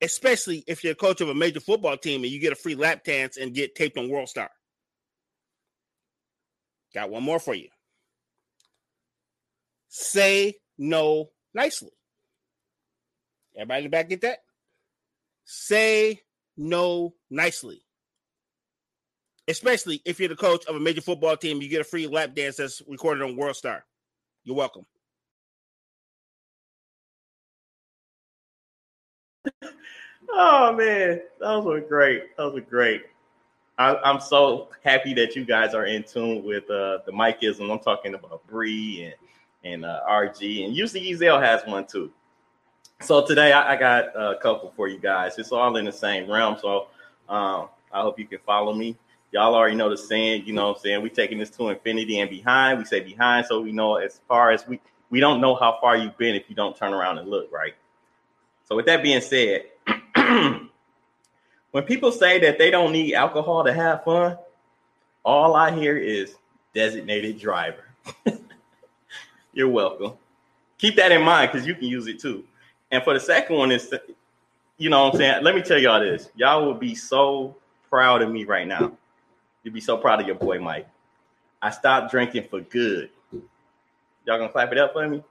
[0.00, 2.74] especially if you're a coach of a major football team and you get a free
[2.74, 4.50] lap dance and get taped on World Star.
[6.94, 7.68] Got one more for you.
[9.88, 11.92] Say no nicely.
[13.56, 14.38] Everybody in the back get that?
[15.44, 16.22] Say
[16.56, 17.82] no nicely.
[19.46, 22.34] Especially if you're the coach of a major football team, you get a free lap
[22.34, 23.84] dance that's recorded on World Star.
[24.44, 24.86] You're welcome.
[30.36, 32.36] Oh man, those were great.
[32.36, 33.02] Those were great.
[33.78, 37.70] I, I'm so happy that you guys are in tune with uh, the Mikeism.
[37.70, 39.14] I'm talking about Bree and
[39.64, 42.10] and uh, RG, and usually Ezel has one too.
[43.04, 45.38] So today I, I, got a couple for you guys.
[45.38, 46.56] It's all in the same realm.
[46.58, 46.86] So
[47.28, 48.96] um, I hope you can follow me.
[49.30, 51.02] Y'all already know the saying, you know what I'm saying?
[51.02, 52.78] We're taking this to infinity and behind.
[52.78, 55.98] We say behind, so we know as far as we we don't know how far
[55.98, 57.74] you've been if you don't turn around and look, right?
[58.66, 59.64] So with that being said,
[61.72, 64.38] when people say that they don't need alcohol to have fun,
[65.24, 66.36] all I hear is
[66.74, 67.84] designated driver.
[69.52, 70.14] You're welcome.
[70.78, 72.44] Keep that in mind because you can use it too.
[72.90, 73.92] And for the second one is,
[74.76, 75.44] you know what I'm saying?
[75.44, 76.30] Let me tell y'all this.
[76.36, 77.56] Y'all will be so
[77.88, 78.92] proud of me right now.
[79.62, 80.86] You'll be so proud of your boy, Mike.
[81.62, 83.10] I stopped drinking for good.
[83.32, 85.22] Y'all gonna clap it up for me?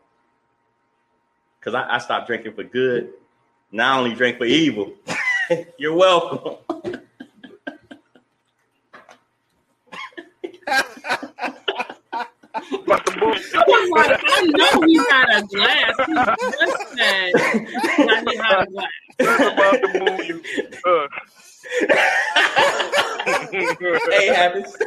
[1.60, 3.14] Because I, I stopped drinking for good.
[3.72, 4.94] Now I only drink for evil.
[5.78, 6.58] You're welcome.
[13.95, 15.95] like, I know he had a glass.
[16.06, 18.88] He just said that he had a glass.
[19.20, 20.38] I'm about to move you.
[20.86, 21.07] Uh.
[24.11, 24.78] hey, habits.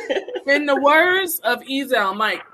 [0.47, 2.45] In the words of Ezel, Mike.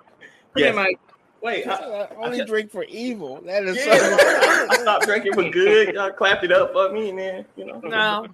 [0.57, 0.71] Yes.
[0.71, 0.99] Hey, Mike.
[1.43, 3.41] Wait, I, I only drink for evil.
[3.45, 4.17] That is yeah, so
[4.71, 5.95] I stopped drinking for good.
[5.95, 7.81] Y'all clapped it up for me, and then you know.
[7.81, 8.29] No,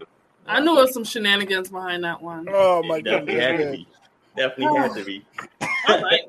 [0.46, 2.46] I knew there was some shenanigans behind that one.
[2.50, 3.88] Oh my god, Definitely had to be.
[4.36, 5.24] Definitely had to be.
[5.88, 6.20] All right.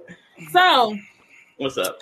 [0.51, 0.97] So
[1.59, 1.99] What's up?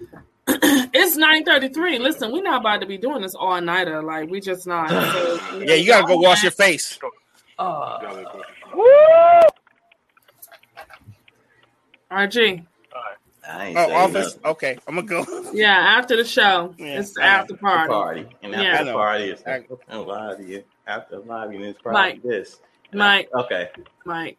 [0.48, 2.00] it's 9:33.
[2.00, 4.02] Listen, we're not about to be doing this all nighter.
[4.02, 4.90] Like we just not.
[5.50, 6.98] So, Yeah, you gotta go wash your face.
[7.56, 7.98] Uh,
[8.74, 9.42] oh,
[12.10, 12.66] RG.
[13.48, 14.34] I ain't Oh, office.
[14.34, 14.40] nothing.
[14.50, 15.50] Okay, I'm gonna go.
[15.54, 17.88] Yeah, after the show, Yeah, it's the after party.
[17.92, 18.26] party.
[18.42, 20.64] And after I the party is I- after lobby.
[20.88, 22.22] After lobby, and it's probably Mike.
[22.24, 22.60] this.
[22.92, 23.70] Mike, okay.
[24.04, 24.36] Mike.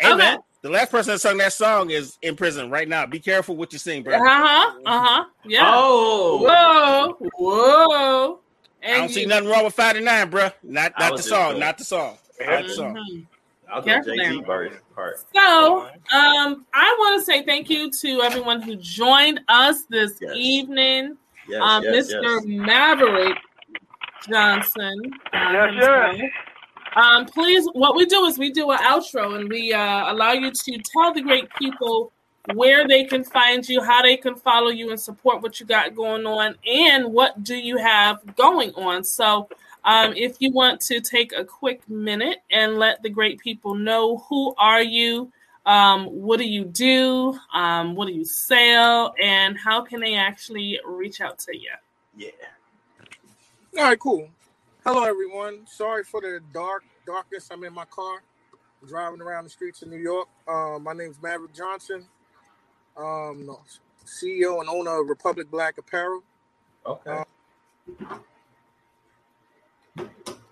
[0.00, 0.16] Hey Okay.
[0.18, 3.04] man, the last person that sung that song is in prison right now.
[3.04, 4.14] Be careful what you sing, bro.
[4.14, 4.72] Uh huh.
[4.86, 5.24] Uh huh.
[5.44, 5.70] Yeah.
[5.74, 6.38] Oh,
[7.18, 7.28] Whoa.
[7.36, 8.40] Whoa.
[8.82, 10.48] I don't And see nothing wrong with 59, bro.
[10.62, 12.16] Not not the was just song, going- not the song.
[12.40, 12.94] Not the song.
[12.96, 13.26] Mhm.
[13.70, 14.42] I'll do Careful Jay Z
[14.94, 15.18] part.
[15.34, 15.80] So,
[16.14, 20.32] um, I want to say thank you to everyone who joined us this Yes.
[20.34, 21.18] evening.
[21.46, 22.22] Yes, um, yes, Mr.
[22.22, 22.42] yes.
[22.46, 23.36] Maverick
[24.30, 25.02] Johnson.
[25.32, 26.16] Yes, himself.
[26.16, 26.30] yes.
[26.94, 30.50] Um, please, what we do is we do an outro and we uh, allow you
[30.50, 32.12] to tell the great people
[32.54, 35.94] where they can find you, how they can follow you and support what you got
[35.94, 39.02] going on, and what do you have going on.
[39.02, 39.48] So,
[39.84, 44.18] um, if you want to take a quick minute and let the great people know
[44.28, 45.32] who are you,
[45.66, 50.78] um, what do you do, um, what do you sell, and how can they actually
[50.84, 51.70] reach out to you?
[52.16, 52.30] Yeah.
[53.78, 54.28] All right, cool.
[54.86, 55.66] Hello, everyone.
[55.66, 57.48] Sorry for the dark darkness.
[57.50, 58.22] I'm in my car,
[58.86, 60.28] driving around the streets of New York.
[60.46, 62.04] Um, my is Maverick Johnson,
[62.94, 63.56] um,
[64.04, 66.22] CEO and owner of Republic Black Apparel.
[66.84, 67.22] Okay.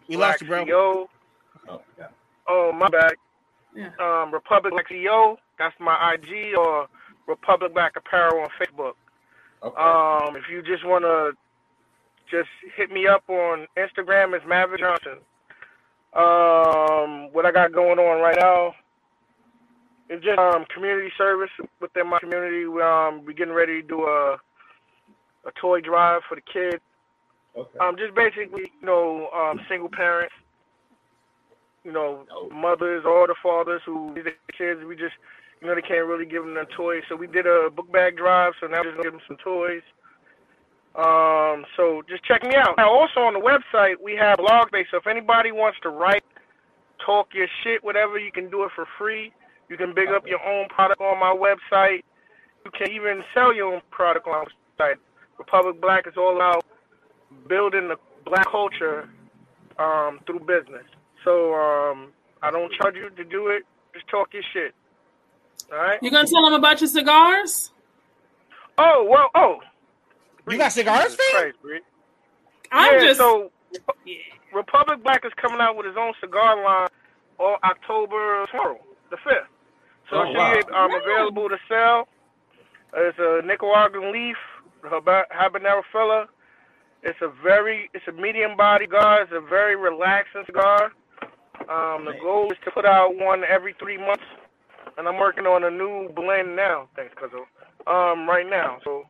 [0.08, 0.64] We lost you, bro.
[0.64, 1.06] CEO.
[1.68, 2.06] Oh, yeah.
[2.48, 3.12] Oh, my bad.
[3.76, 3.90] Yeah.
[4.00, 5.36] Um, Republic Black CEO.
[5.58, 6.88] That's my IG or
[7.28, 8.94] Republic Black Apparel on Facebook.
[9.62, 9.76] Okay.
[9.76, 11.32] Um, if you just want to
[12.32, 15.18] just hit me up on Instagram, it's Maverick Johnson.
[16.14, 18.74] Um, what I got going on right now
[20.08, 21.50] is just um, community service
[21.80, 22.64] within my community.
[22.64, 24.36] Um, we're getting ready to do a
[25.44, 26.82] a toy drive for the kids.
[27.56, 27.78] okay.
[27.80, 30.34] Um, just basically, you know, um, single parents,
[31.84, 34.80] you know, mothers or the fathers who the kids.
[34.86, 35.14] We just,
[35.60, 37.02] you know, they can't really give them their toys.
[37.08, 38.52] So we did a book bag drive.
[38.60, 39.82] So now we're just gonna give them some toys.
[40.94, 42.74] Um, so just check me out.
[42.76, 44.86] Now, also on the website, we have blog base.
[44.90, 46.24] So if anybody wants to write,
[47.04, 49.32] talk your shit, whatever, you can do it for free.
[49.68, 52.02] You can big up your own product on my website.
[52.64, 54.96] You can even sell your own product on my website.
[55.38, 56.64] Republic Black is all about
[57.48, 57.96] building the
[58.26, 59.08] black culture
[59.78, 60.84] um, through business.
[61.24, 62.12] So um,
[62.42, 63.62] I don't charge you to do it.
[63.94, 64.74] Just talk your shit.
[65.72, 65.98] All right.
[66.02, 67.72] You gonna tell them about your cigars?
[68.78, 69.30] Oh well.
[69.34, 69.60] Oh.
[70.48, 71.32] You got cigars, Jesus Fee?
[71.32, 71.56] Christ,
[72.72, 73.50] I'm yeah, just so
[74.54, 76.88] Republic Black is coming out with his own cigar line
[77.38, 78.78] on October tomorrow,
[79.10, 79.48] the fifth.
[80.10, 80.54] So Oh, it should wow.
[80.54, 82.08] be um, available to sell.
[82.94, 84.36] It's a Nicaraguan leaf,
[84.84, 86.26] haba- habanero filler.
[87.02, 89.22] It's a very, it's a medium body cigar.
[89.22, 90.92] It's a very relaxing cigar.
[91.68, 94.24] Um, the goal is to put out one every three months,
[94.98, 96.88] and I'm working on a new blend now.
[96.96, 97.44] Thanks, Cuzzo.
[97.86, 98.78] Um, right now.
[98.84, 99.04] So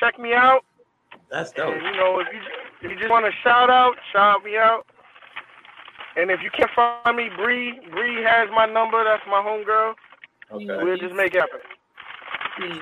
[0.00, 0.64] check me out.
[1.30, 1.74] That's dope.
[1.74, 2.40] And you know, if you
[2.82, 4.86] if you just want to shout out, shout me out.
[6.16, 9.04] And if you can't find me, Bree, Bree has my number.
[9.04, 9.94] That's my homegirl.
[10.50, 10.84] Okay.
[10.84, 12.80] We'll just make it happen.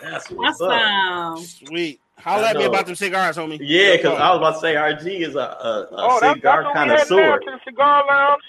[0.00, 0.70] That's what's up.
[0.70, 1.66] Awesome.
[1.66, 2.00] Sweet.
[2.18, 3.58] Holla at me about them cigars, homie.
[3.60, 6.62] Yeah, because I was about to say RG is a, a, a Oh, that's, cigar
[6.62, 7.38] that's what we heading now connoisseur.
[7.40, 8.42] to the cigar lounge,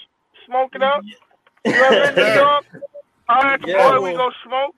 [0.45, 1.01] smoke it up.
[1.65, 2.65] You ever in New York?
[3.29, 3.89] All right, Yeah.
[3.91, 4.75] boy, we go smoke.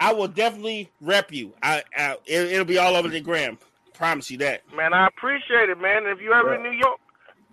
[0.00, 1.54] I will definitely rep you.
[1.62, 3.58] I, I it, it'll be all over the gram.
[3.94, 4.62] Promise you that.
[4.74, 6.06] Man, I appreciate it, man.
[6.06, 6.98] If you ever in New York,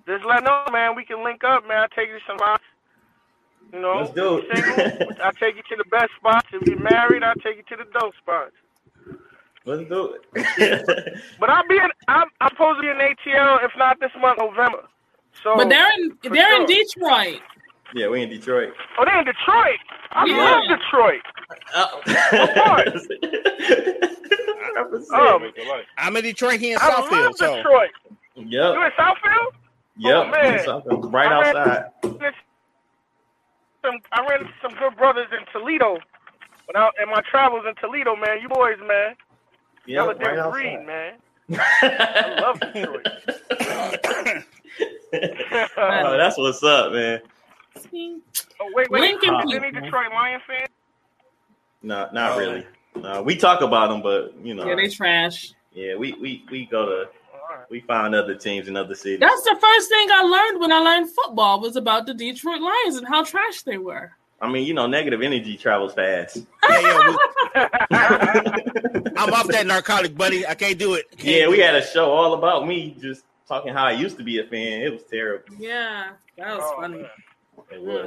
[0.08, 0.96] just let me know, man.
[0.96, 1.78] We can link up, man.
[1.78, 2.64] I take you to some spots.
[3.72, 4.46] You know, Let's do it.
[4.54, 4.78] single,
[5.24, 6.48] I take you to the best spots.
[6.54, 8.52] If you're married, I take you to the dope spots.
[9.66, 11.18] Let's do it.
[11.40, 11.90] But I'll be in.
[12.08, 14.84] I'm, I'm supposed to be in ATL, if not this month, November.
[15.44, 16.66] So, But they're in they're in.
[16.68, 17.42] Detroit.
[17.96, 18.74] yeah, we in Detroit.
[19.00, 19.80] Oh, they're in Detroit.
[20.12, 20.38] I Yeah.
[20.38, 21.22] love Detroit.
[21.76, 22.02] Oh,
[25.98, 27.12] I'm in Detroit here in I Southfield.
[27.12, 27.90] love So Detroit.
[28.36, 28.74] Yep.
[28.76, 29.52] You in Southfield?
[29.98, 30.16] Yep.
[30.16, 30.66] Oh, man.
[30.66, 31.84] Something right I outside.
[32.04, 32.32] into
[33.84, 35.98] Some, I ran into some good brothers in Toledo.
[36.66, 39.16] When I, in my travels in Toledo, man, you boys, man,
[39.86, 40.88] y'all a Yep, right different breed, outside.
[40.88, 41.14] man.
[41.60, 43.08] I love Detroit.
[45.78, 47.20] oh, that's what's up, man.
[48.62, 49.02] Oh, wait, wait.
[49.02, 49.72] Lincoln Is any.
[49.72, 50.68] Detroit Lion fan?
[51.84, 52.66] No, not oh, really.
[52.96, 55.54] No, uh, we talk about them, but you know, Yeah, they trash.
[55.74, 57.10] yeah, we we we go to
[57.70, 59.20] we find other teams in other cities.
[59.20, 62.96] That's the first thing I learned when I learned football was about the Detroit Lions
[62.98, 64.12] and how trash they were.
[64.42, 66.38] I mean, you know, negative energy travels fast.
[66.70, 67.16] yeah,
[67.54, 67.68] yeah,
[69.18, 70.46] I'm off that narcotic, buddy.
[70.46, 71.10] I can't do it.
[71.12, 71.66] Can't Yeah, do we it.
[71.66, 74.82] had a show all about me just talking how I used to be a fan.
[74.82, 75.46] It was terrible.
[75.58, 77.00] Yeah, that was Oh, funny.
[77.00, 77.10] It was.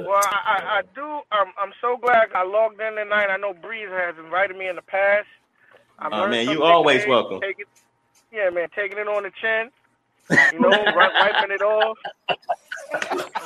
[0.05, 1.21] Well, I, I, I do.
[1.31, 3.29] Um, I'm so glad I logged in tonight.
[3.31, 5.27] I know Breeze has invited me in the past.
[5.99, 7.07] I've Oh, learned man, you something always today.
[7.07, 7.43] welcome.
[7.43, 7.67] Take it,
[8.31, 9.71] yeah, man, taking it on the chin.
[10.51, 11.97] You know, wi- wiping it off.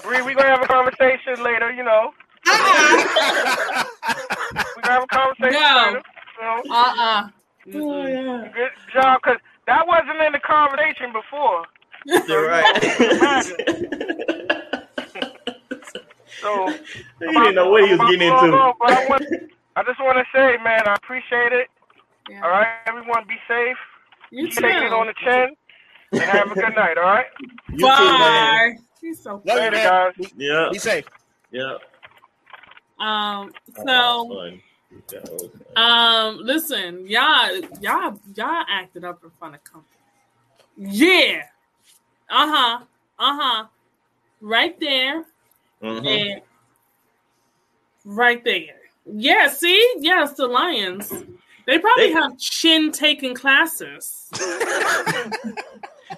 [0.04, 1.72] Bree, we gonna have a conversation later.
[1.72, 2.12] You know,
[4.76, 5.78] we gonna have a conversation No.
[5.78, 6.02] later.
[6.40, 7.30] You know, Uh uh
[7.76, 8.50] Oh, yeah.
[8.54, 9.38] good job, cause
[9.68, 11.66] that wasn't in the conversation before.
[12.28, 12.74] You're right.
[16.42, 16.68] So
[17.20, 18.46] he didn't know what he was I'm getting into.
[18.48, 19.24] log off, but I, want,
[19.76, 21.68] I just want to say, man, I appreciate it.
[22.30, 22.42] Yeah.
[22.44, 23.78] All right, everyone, be safe.
[24.32, 25.56] You Keep taking it on the chin,
[26.14, 26.98] and have a good night.
[26.98, 27.26] All right.
[27.70, 28.76] You too, man.
[28.76, 28.82] Bye.
[29.02, 30.14] He's so Love you, Later, guys.
[30.38, 31.06] Yeah, Be safe.
[31.52, 31.78] yeah.
[33.00, 33.52] Um.
[33.78, 34.62] Oh, So, fun.
[35.10, 36.46] That was um.
[36.46, 37.50] Listen, y'all,
[37.82, 39.88] y'all, y'all acted up in front of company.
[40.78, 41.44] Yeah.
[42.30, 42.80] Uh huh.
[43.20, 43.66] Uh huh.
[44.40, 45.26] Right there.
[45.82, 46.06] Mhm.
[46.36, 46.42] And
[48.06, 48.80] right there.
[49.06, 49.48] Yeah.
[49.50, 49.94] See.
[50.00, 51.10] Yes, the Lions.
[51.68, 54.30] They probably They- have chin taking classes.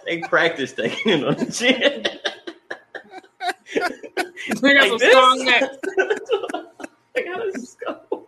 [0.06, 2.06] they practice taking it on the chin.
[4.62, 5.10] We got Like some this?
[5.10, 5.78] strong necks.
[7.16, 8.28] Like, how does this go?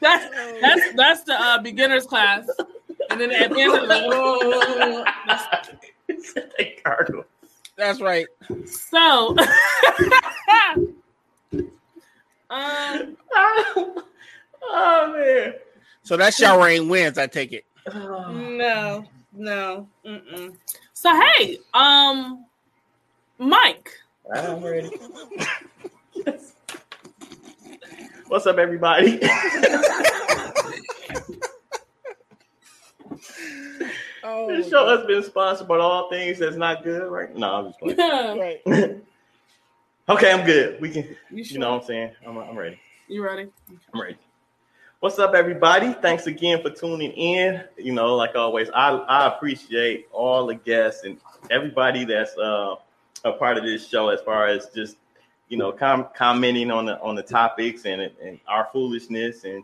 [0.00, 0.24] That's
[0.60, 2.46] that's that's the uh, beginners class,
[3.10, 5.04] and then at the end of the
[7.80, 8.26] that's, They gargle.
[8.48, 8.66] That's right.
[8.66, 9.36] so.
[12.50, 13.16] um,
[14.72, 15.54] Oh man.
[16.02, 17.18] So that shower ain't wins.
[17.18, 17.64] I take it.
[17.92, 19.88] no, no.
[20.04, 20.56] Mm-mm.
[20.92, 22.46] So hey, um,
[23.38, 23.90] Mike.
[24.34, 24.90] I'm ready.
[28.28, 29.20] What's up, everybody?
[34.22, 37.34] Oh, this show has been sponsored by all things that's not good, right?
[37.34, 38.38] No, I'm just playing.
[38.66, 39.00] right.
[40.08, 40.80] Okay, I'm good.
[40.80, 42.10] We can, You you, know what I'm saying?
[42.26, 42.80] I'm, I'm ready.
[43.06, 43.48] You ready?
[43.94, 44.16] I'm ready.
[44.98, 45.92] What's up, everybody?
[46.02, 47.62] Thanks again for tuning in.
[47.78, 51.18] You know, like always, I, I appreciate all the guests and
[51.48, 52.74] everybody that's uh,
[53.24, 54.96] a part of this show as far as just
[55.48, 59.62] you know com- commenting on the on the topics and and our foolishness and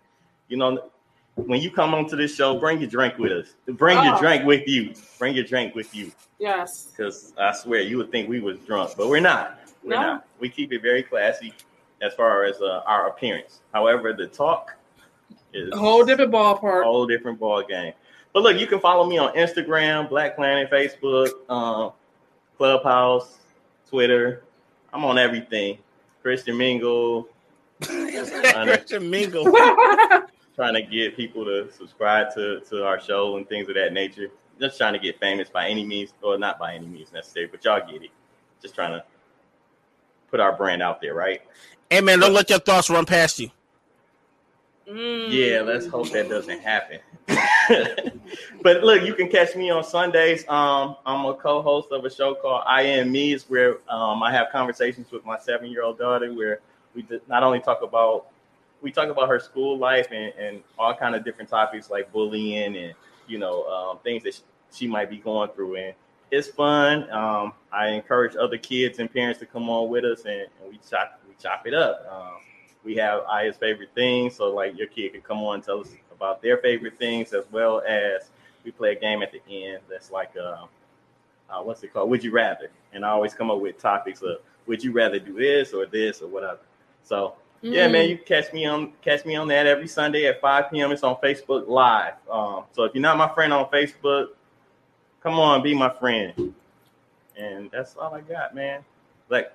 [0.49, 0.91] you know
[1.37, 3.55] when you come onto this show, bring your drink with us.
[3.67, 4.19] Bring your Oh.
[4.19, 4.95] drink with you.
[5.19, 6.89] Bring your drink with you Yes.
[6.91, 9.59] because I swear you would think we was drunk, but we're not.
[9.83, 10.01] We're No.
[10.03, 10.25] not.
[10.41, 11.53] We keep it very classy
[12.03, 13.61] as far as uh, our appearance.
[13.73, 14.75] However, the talk
[15.53, 16.81] is A whole different ballpark.
[16.83, 17.93] a whole different ball game.
[18.33, 21.93] But look, you can follow me on Instagram, Black Planet, Facebook, um,
[22.59, 23.39] Clubhouse,
[23.89, 24.43] Twitter.
[24.93, 25.79] I'm on everything.
[26.23, 27.29] Christian Mingle.
[27.83, 29.45] Christian Mingle.
[30.57, 34.29] trying to get people to subscribe to, to our show and things of that nature.
[34.59, 37.63] Just trying to get famous by any means, or not by any means necessary, but
[37.65, 38.11] y'all get it.
[38.63, 39.05] Just trying to
[40.31, 41.43] put our brand out there, right?
[41.91, 43.51] Hey man, don't let your thoughts run past you.
[44.89, 45.27] Mm.
[45.31, 47.01] Yeah, let's hope that doesn't happen.
[48.63, 50.49] but look, you can catch me on Sundays.
[50.49, 53.35] Um, I'm a co-host of a show called I Am Me.
[53.35, 56.61] It's where um, I have conversations with my seven-year-old daughter, where
[56.95, 58.27] we not only talk about
[58.83, 62.77] we talk about her school life and, and all kind of different topics like bullying
[62.77, 62.95] and
[63.27, 64.41] you know um, things that sh-
[64.73, 65.77] she might be going through.
[65.77, 65.95] And
[66.31, 67.11] it's fun.
[67.11, 70.79] Um, I encourage other kids and parents to come on with us, and, and we
[70.89, 72.07] chop we chop it up.
[72.11, 72.41] Um,
[72.85, 75.91] we have Aya's favorite things, so like your kid can come on and tell us
[76.15, 78.31] about their favorite things, as well as
[78.65, 80.67] we play a game at the end that's like uh,
[81.49, 82.11] uh, what's it called?
[82.11, 82.71] Would you rather?
[82.93, 86.21] And I always come up with topics of would you rather do this or this
[86.21, 86.61] or whatever.
[87.03, 87.93] So yeah, Mm.
[87.93, 90.93] man, you can catch me on catch me on that every Sunday at 5 p.m.
[90.93, 92.15] It's on Facebook Live.
[92.31, 94.29] Um, so if you're not my friend on Facebook,
[95.23, 96.55] come on, be my friend.
[97.37, 98.83] And that's all I got, man.
[99.29, 99.53] Like,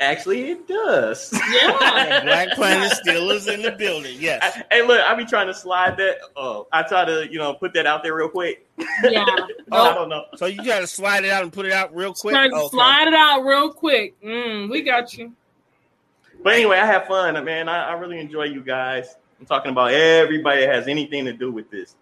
[0.00, 1.32] actually, it does.
[1.32, 2.20] Yeah.
[2.24, 4.16] Black Planet still is in the building.
[4.20, 4.60] Yes.
[4.70, 6.18] hey, look, I be trying to slide that.
[6.36, 8.66] Oh, I try to, you know, put that out there real quick.
[9.04, 9.24] Yeah.
[9.74, 10.24] Oh, I don't know.
[10.36, 12.34] So you got to slide it out and put it out real quick.
[12.36, 12.68] Okay.
[12.68, 14.20] slide it out real quick.
[14.22, 15.32] Mm, we got you.
[16.42, 17.68] But anyway, I have fun, man.
[17.68, 19.16] I, I really enjoy you guys.
[19.38, 21.96] I'm talking about everybody that has anything to do with this,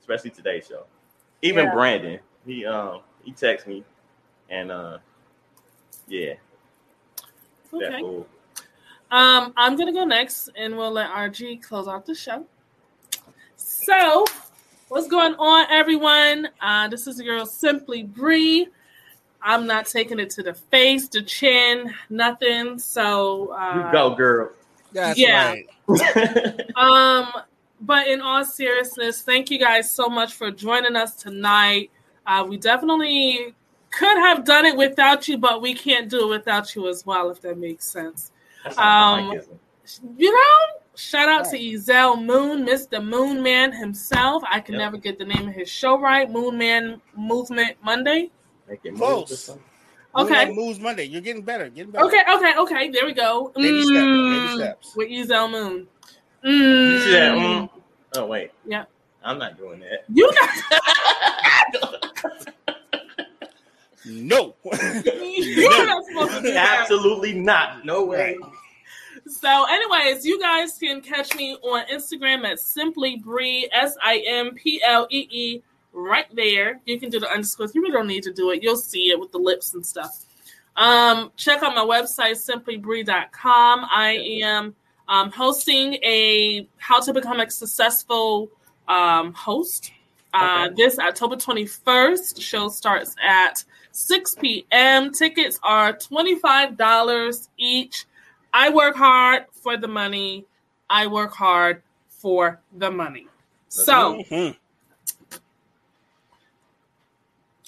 [0.00, 0.84] especially today's show.
[1.42, 1.74] Even Yeah.
[1.74, 3.84] Brandon, he um he texts me,
[4.48, 4.98] and uh
[6.08, 6.34] yeah,
[7.72, 8.02] Okay.
[9.10, 12.44] Um, I'm gonna go next, and we'll let RG close out the show.
[13.56, 14.24] So,
[14.88, 16.48] what's going on, everyone?
[16.60, 18.68] Uh, this is the girl Simply Bree.
[19.46, 22.80] I'm not taking it to the face, the chin, nothing.
[22.80, 24.50] So, uh, You go, girl.
[24.92, 25.54] That's Yeah.
[25.88, 26.66] right.
[26.76, 27.28] um,
[27.80, 31.92] but in all seriousness, thank you guys so much for joining us tonight.
[32.26, 33.54] Uh, we definitely
[33.90, 37.30] could have done it without you, but we can't do it without you as well,
[37.30, 38.32] if that makes sense.
[38.76, 39.44] Um, not
[40.18, 43.00] You know, shout out to Ezel Moon, Mr.
[43.02, 44.42] Moon Man himself.
[44.50, 44.80] I can Yep.
[44.80, 46.28] never get the name of his show right.
[46.28, 48.30] Moon Man Movement Monday.
[48.68, 49.48] Make it Close.
[49.50, 49.60] Okay.
[50.16, 51.04] Moonlight Moves Monday.
[51.04, 51.68] You're getting better.
[51.68, 52.06] Getting better.
[52.06, 52.90] Okay, okay, okay.
[52.90, 53.52] There we go.
[53.54, 54.96] Baby steps, baby Mm, steps.
[54.96, 55.86] With Ezel Moon.
[56.42, 57.32] You see that?
[57.32, 57.60] Mm.
[57.62, 57.70] Mm.
[58.16, 58.84] Oh wait, Yeah.
[59.24, 60.04] I'm not doing that.
[60.08, 60.50] You not,
[64.06, 64.54] No.
[64.64, 66.78] you're not supposed to do that.
[66.82, 67.84] Absolutely not.
[67.84, 68.38] No way.
[69.26, 74.54] So, anyways, you guys can catch me on Instagram at Simply Bree, S I M
[74.54, 75.62] P L E E,
[75.96, 76.80] right there.
[76.84, 77.74] You can do the underscores.
[77.74, 78.62] You really don't need to do it.
[78.62, 80.24] You'll see it with the lips and stuff.
[80.76, 83.86] Um, check out my website, simplybree.com.
[83.90, 84.10] I
[84.42, 84.74] am
[85.08, 88.50] um, hosting a How to Become a Successful
[88.86, 89.90] um, Host.
[90.34, 95.12] Uh, This October 21st, show starts at 6 p.m.
[95.12, 98.04] Tickets are $25 each.
[98.52, 100.44] I work hard for the money.
[100.90, 103.28] I work hard for the money.
[103.68, 104.56] So, Mhm.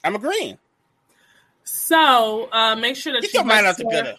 [0.08, 0.56] I'm agreeing.
[1.64, 4.04] So uh, make sure that Get you your mind out the register.
[4.04, 4.18] gutter.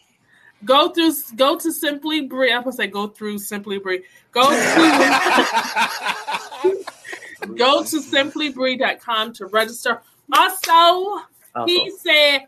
[0.65, 2.53] Go through, go to Simply Bree.
[2.53, 4.03] I'm gonna say go through Simply Bree.
[4.31, 4.55] Go to
[7.55, 9.99] go to simplybree.com to register.
[10.31, 11.23] Also,
[11.65, 12.41] he said,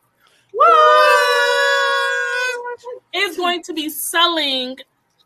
[0.51, 0.69] "What
[3.15, 4.77] is going to be selling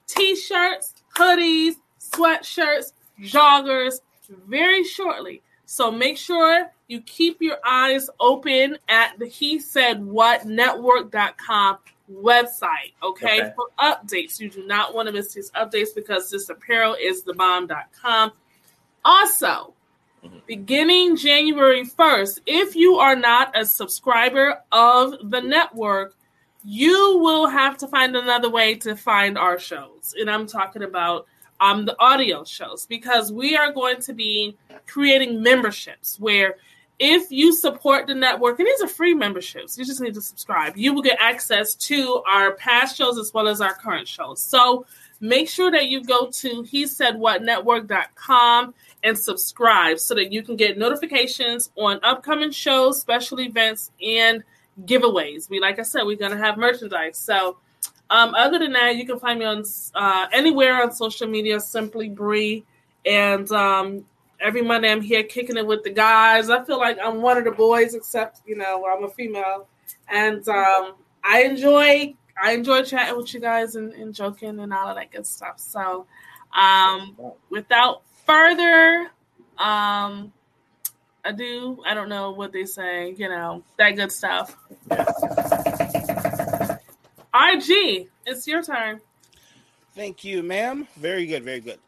[0.08, 4.02] t-shirts, hoodies, sweatshirts, joggers
[4.48, 5.42] very shortly.
[5.66, 11.78] So make sure you keep your eyes open at the he said what network.com
[12.12, 13.54] website, okay, Okay.
[13.56, 14.40] for updates.
[14.40, 18.32] You do not want to miss these updates because this apparel is the bomb.com.
[19.04, 19.74] Also,
[20.46, 26.16] beginning January 1st, if you are not a subscriber of the network,
[26.64, 30.16] you will have to find another way to find our shows.
[30.20, 31.28] And I'm talking about
[31.60, 34.58] um, the audio shows because we are going to be
[34.88, 36.56] creating memberships where
[37.00, 40.78] if you support the network, and these are free memberships, you just need to subscribe.
[40.78, 44.42] You will get access to our past shows as well as our current shows.
[44.42, 44.86] So
[45.20, 48.74] make sure that you go to he said what network.com
[49.04, 54.44] and subscribe so that you can get notifications on upcoming shows, special events, and
[54.84, 55.50] giveaways.
[55.50, 57.18] We, like I said, we're gonna have merchandise.
[57.18, 57.58] So,
[58.10, 59.64] um, other than that, you can find me on
[59.96, 62.64] uh, anywhere on social media, simply Bree,
[63.06, 64.06] and um,
[64.40, 66.50] every Monday I'm here kicking it with the guys.
[66.50, 69.68] I feel like I'm one of the boys, except you know I'm a female,
[70.10, 74.90] and um, I enjoy I enjoy chatting with you guys and, and joking and all
[74.90, 75.60] of that good stuff.
[75.60, 76.06] So,
[76.56, 77.16] um,
[77.50, 79.10] without further
[79.58, 80.34] um
[81.24, 84.56] ado, I don't know what they say, you know, that good stuff.
[87.34, 89.02] RG, it's your turn.
[89.96, 90.88] Thank you, ma'am.
[90.98, 91.80] Very good, very good.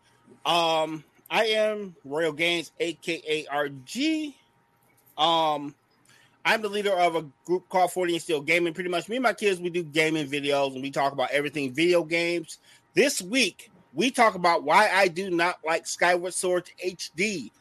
[0.45, 4.33] Um, I am Royal Games, aka RG.
[5.17, 5.75] Um,
[6.45, 8.73] I'm the leader of a group called 40 and Still Gaming.
[8.73, 11.73] Pretty much, me and my kids, we do gaming videos and we talk about everything
[11.73, 12.59] video games.
[12.93, 17.51] This week, we talk about why I do not like Skyward Sword HD.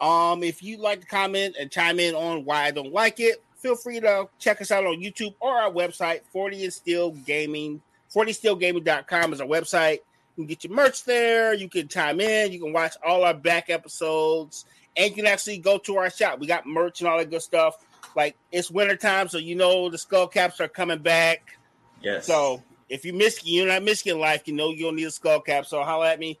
[0.00, 3.42] Um, if you'd like to comment and chime in on why I don't like it,
[3.56, 7.80] feel free to check us out on YouTube or our website, 40 and Still Gaming.
[8.12, 10.00] 40stillgaming.com is our website.
[10.36, 11.54] You can get your merch there.
[11.54, 12.52] You can chime in.
[12.52, 14.64] You can watch all our back episodes.
[14.96, 16.38] And you can actually go to our shop.
[16.38, 17.76] We got merch and all that good stuff.
[18.16, 21.58] Like it's wintertime, so you know the skull caps are coming back.
[22.02, 22.26] Yes.
[22.26, 25.66] So if you miss you're not Michigan life, you know you'll need a skull cap.
[25.66, 26.38] So holla at me.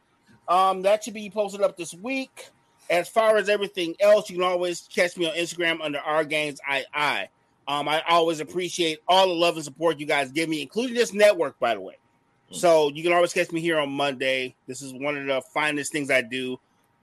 [0.48, 2.50] Um, that should be posted up this week.
[2.90, 6.60] As far as everything else, you can always catch me on Instagram under our games
[6.70, 7.28] II.
[7.68, 11.12] Um, I always appreciate all the love and support you guys give me, including this
[11.14, 11.96] network, by the way.
[12.52, 14.54] So you can always catch me here on Monday.
[14.66, 16.54] This is one of the finest things I do.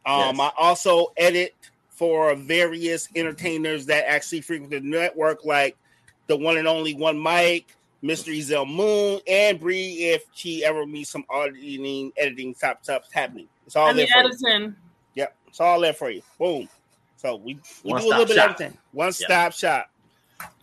[0.06, 0.40] Um, Yes.
[0.40, 1.56] I also edit
[1.90, 5.76] for various entertainers that actually frequent the network, like
[6.28, 8.36] the one and only One Mike, Mr.
[8.38, 13.48] Ezel Moon, and Bree, if she ever meets some auditing, editing type stuff happening.
[13.66, 14.76] It's all I there mean, for you.
[15.16, 16.22] Yep, it's all there for you.
[16.38, 16.70] Boom.
[17.18, 18.46] So we, we One do a little bit shop.
[18.52, 18.78] of everything.
[18.94, 19.90] One stop shop.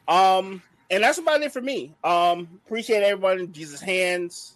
[0.08, 1.92] Um, and that's about it for me.
[2.02, 4.55] Um, appreciate everybody in Jesus' hands.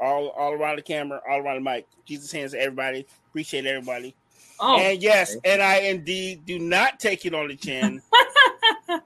[0.00, 1.86] All all around the camera, all around the mic.
[2.06, 3.06] Jesus' hands to everybody.
[3.28, 4.14] Appreciate everybody.
[4.58, 4.78] Oh.
[4.78, 8.02] And yes, and I indeed do not take it on the chin.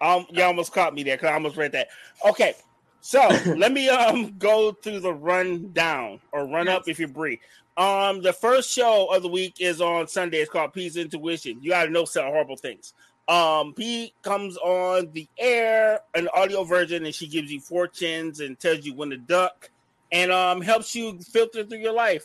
[0.00, 1.88] um, you almost caught me there because I almost read that.
[2.26, 2.54] Okay,
[3.00, 7.40] so let me um go through the rundown or run up if you're Bree.
[7.76, 10.38] Um, the first show of the week is on Sunday.
[10.38, 11.58] It's called Peace Intuition.
[11.62, 12.94] You gotta know some horrible things.
[13.28, 18.58] Um, P comes on the air, an audio version, and she gives you fortunes and
[18.58, 19.70] tells you when to duck,
[20.10, 22.24] and um helps you filter through your life.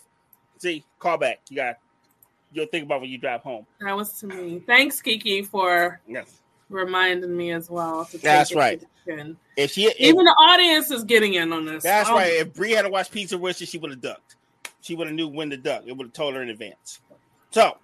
[0.57, 1.41] See, call back.
[1.49, 1.75] You got
[2.51, 3.65] you'll think about when you drive home.
[3.81, 4.63] That was to me.
[4.65, 6.39] Thanks, Kiki, for Yes.
[6.69, 8.05] reminding me as well.
[8.05, 8.81] To That's right.
[9.57, 11.83] If she if, Even the audience is getting in on this.
[11.83, 12.33] That's Oh, right.
[12.33, 14.35] If Bree had to watch Pizza Wishes, she would have ducked.
[14.81, 15.83] She would have knew when to duck.
[15.85, 16.99] It would have told her in advance.
[17.51, 17.77] So,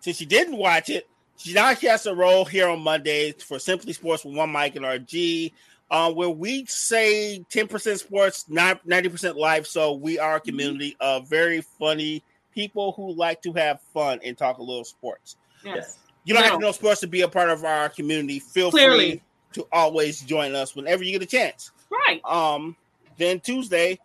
[0.00, 1.08] since she didn't watch it,
[1.42, 4.76] she now she has to roll here on Mondays for Simply Sports with one Mike
[4.76, 5.52] and RG,
[5.90, 9.66] uh, where we say 10% sports, 90% life.
[9.66, 12.22] So we are a community of very funny
[12.54, 15.36] people who like to have fun and talk a little sports.
[15.64, 15.98] Yes.
[16.24, 18.38] You don't have to know sports to be a part of our community.
[18.38, 19.10] Feel Clearly.
[19.10, 19.22] free
[19.54, 21.72] to always join us whenever you get a chance.
[21.90, 22.24] Right.
[22.24, 22.76] Um,
[23.18, 23.98] then Tuesday,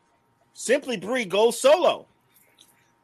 [0.54, 2.08] Simply Bree goes solo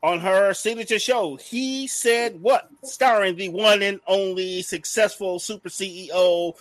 [0.03, 1.37] on her signature show.
[1.37, 2.69] He said what?
[2.83, 6.53] Starring the one and only successful super CEO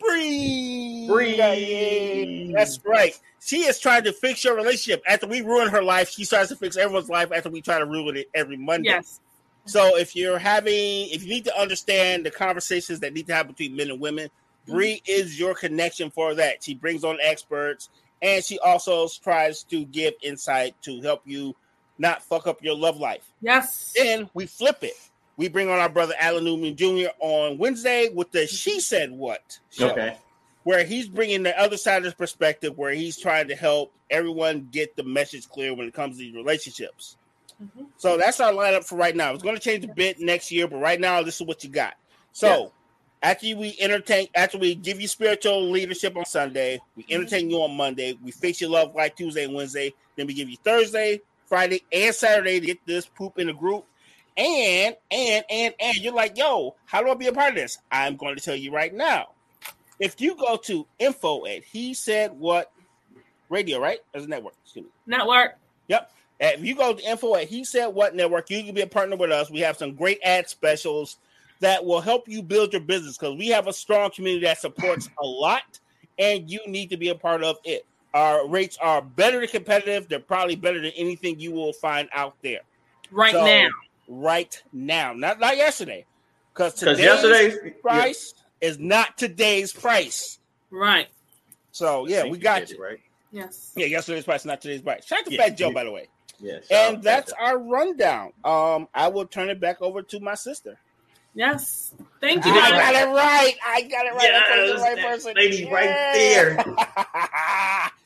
[0.00, 1.06] Bree.
[1.08, 2.52] Bree.
[2.52, 3.18] That's right.
[3.40, 5.02] She is trying to fix your relationship.
[5.08, 7.86] After we ruin her life, she tries to fix everyone's life after we try to
[7.86, 8.90] ruin it every Monday.
[8.90, 9.20] Yes.
[9.64, 13.52] So if you're having, if you need to understand the conversations that need to happen
[13.52, 14.28] between men and women,
[14.66, 15.22] Bree mm-hmm.
[15.22, 16.64] is your connection for that.
[16.64, 17.88] She brings on experts,
[18.20, 21.54] and she also tries to give insight to help you
[21.98, 23.22] not fuck up your love life.
[23.40, 23.92] Yes.
[23.96, 24.94] Then we flip it.
[25.36, 27.08] We bring on our brother Alan Newman Jr.
[27.18, 30.16] on Wednesday with the She Said What show, Okay.
[30.64, 34.68] where he's bringing the other side of his perspective, where he's trying to help everyone
[34.70, 37.16] get the message clear when it comes to these relationships.
[37.62, 37.84] Mm-hmm.
[37.96, 39.32] So that's our lineup for right now.
[39.32, 41.70] It's going to change a bit next year, but right now, this is what you
[41.70, 41.94] got.
[42.32, 42.72] So
[43.22, 47.14] after we entertain, after we give you spiritual leadership on Sunday, we mm-hmm.
[47.14, 50.48] entertain you on Monday, we fix your love like Tuesday and Wednesday, then we give
[50.48, 51.20] you Thursday,
[51.52, 53.84] Friday, and Saturday to get this poop in the group.
[54.38, 57.76] And and and and you're like, yo, how do I be a part of this?
[57.90, 59.32] I'm going to tell you right now.
[60.00, 62.72] If you go to info at he said what
[63.50, 63.98] radio, right?
[64.14, 64.90] As a network, excuse me.
[65.06, 65.58] Network.
[65.88, 66.10] Yep.
[66.40, 69.16] If you go to info at He Said What Network, you can be a partner
[69.16, 69.50] with us.
[69.50, 71.18] We have some great ad specials
[71.60, 75.10] that will help you build your business because we have a strong community that supports
[75.22, 75.78] a lot,
[76.18, 77.84] and you need to be a part of it.
[78.14, 80.08] Our rates are better than competitive.
[80.08, 82.60] They're probably better than anything you will find out there
[83.10, 83.68] Right So, now.
[84.08, 86.04] Right now, not not yesterday,
[86.52, 90.38] Because today's yesterday's- price is not today's price.
[90.70, 91.08] Right.
[91.70, 92.82] So yeah, we got you.
[92.82, 93.00] right.
[93.30, 93.72] Yes.
[93.76, 95.06] Yeah, yesterday's price, not today's price.
[95.06, 95.72] Shout out to Yeah, Fat Joe, yeah.
[95.74, 96.08] by the way.
[96.38, 96.66] Yes.
[96.68, 98.32] shout out And that's Fat our rundown.
[98.44, 100.78] Um, I will turn it back over to my sister.
[101.34, 101.94] Yes.
[102.20, 102.52] Thank you.
[102.52, 103.54] I got it right.
[103.66, 104.30] I got it right.
[104.34, 105.34] I told you the right person.
[105.34, 106.64] lady right there.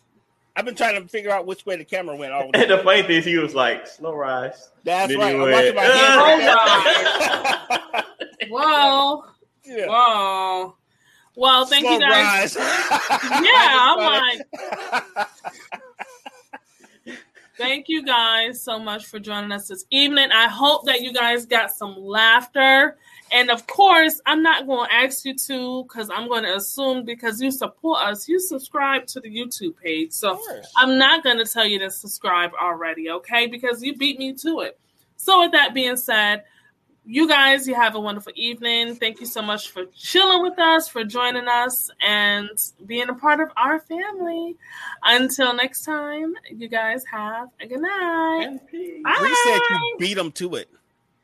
[0.57, 2.33] I've been trying to figure out which way the camera went.
[2.33, 4.70] All And the funny thing is, he was like, slow rise.
[4.85, 5.35] That's right.
[5.35, 7.27] he I'm watching my hands.
[8.49, 9.24] Whoa.
[9.66, 9.87] Yeah.
[9.87, 10.77] Whoa.
[11.35, 12.57] Well, thank you guys.
[12.57, 12.66] rise.
[13.20, 14.41] yeah, I'm like,
[17.59, 20.31] thank you guys so much for joining us this evening.
[20.33, 22.97] I hope that you guys got some laughter.
[23.32, 27.05] And of course, I'm not going to ask you to because I'm going to assume
[27.05, 30.12] because you support us, you subscribe to the YouTube page.
[30.12, 30.39] So
[30.77, 33.47] I'm not going to tell you to subscribe already, okay?
[33.47, 34.78] Because you beat me to it.
[35.16, 36.44] So, with that being said,
[37.07, 38.97] you guys, you have a wonderful evening.
[38.97, 42.51] Thank you so much for chilling with us, for joining us, and
[42.85, 44.57] being a part of our family.
[45.05, 48.59] Until next time, you guys have a good night.
[48.70, 49.16] Bye.
[49.20, 50.69] Bree said you beat him to it.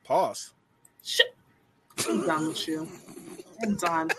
[0.04, 0.52] Pause.
[2.08, 2.88] I'm done with you.
[3.62, 4.10] I'm done.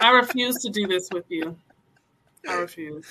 [0.00, 1.56] I refuse to do this with you.
[2.48, 3.06] I refuse.